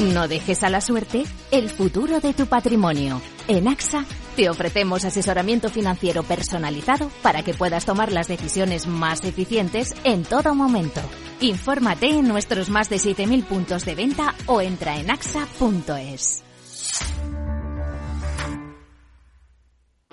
No 0.00 0.26
dejes 0.26 0.64
a 0.64 0.70
la 0.70 0.80
suerte 0.80 1.24
el 1.52 1.70
futuro 1.70 2.18
de 2.18 2.34
tu 2.34 2.46
patrimonio. 2.46 3.22
En 3.46 3.68
AXA 3.68 4.04
te 4.34 4.50
ofrecemos 4.50 5.04
asesoramiento 5.04 5.68
financiero 5.68 6.24
personalizado 6.24 7.10
para 7.22 7.44
que 7.44 7.54
puedas 7.54 7.84
tomar 7.84 8.10
las 8.10 8.26
decisiones 8.26 8.88
más 8.88 9.24
eficientes 9.24 9.94
en 10.02 10.24
todo 10.24 10.54
momento. 10.54 11.00
Infórmate 11.40 12.08
en 12.08 12.26
nuestros 12.26 12.70
más 12.70 12.90
de 12.90 12.96
7.000 12.96 13.44
puntos 13.44 13.84
de 13.84 13.94
venta 13.94 14.34
o 14.46 14.60
entra 14.60 14.98
en 14.98 15.10
axa.es. 15.12 16.42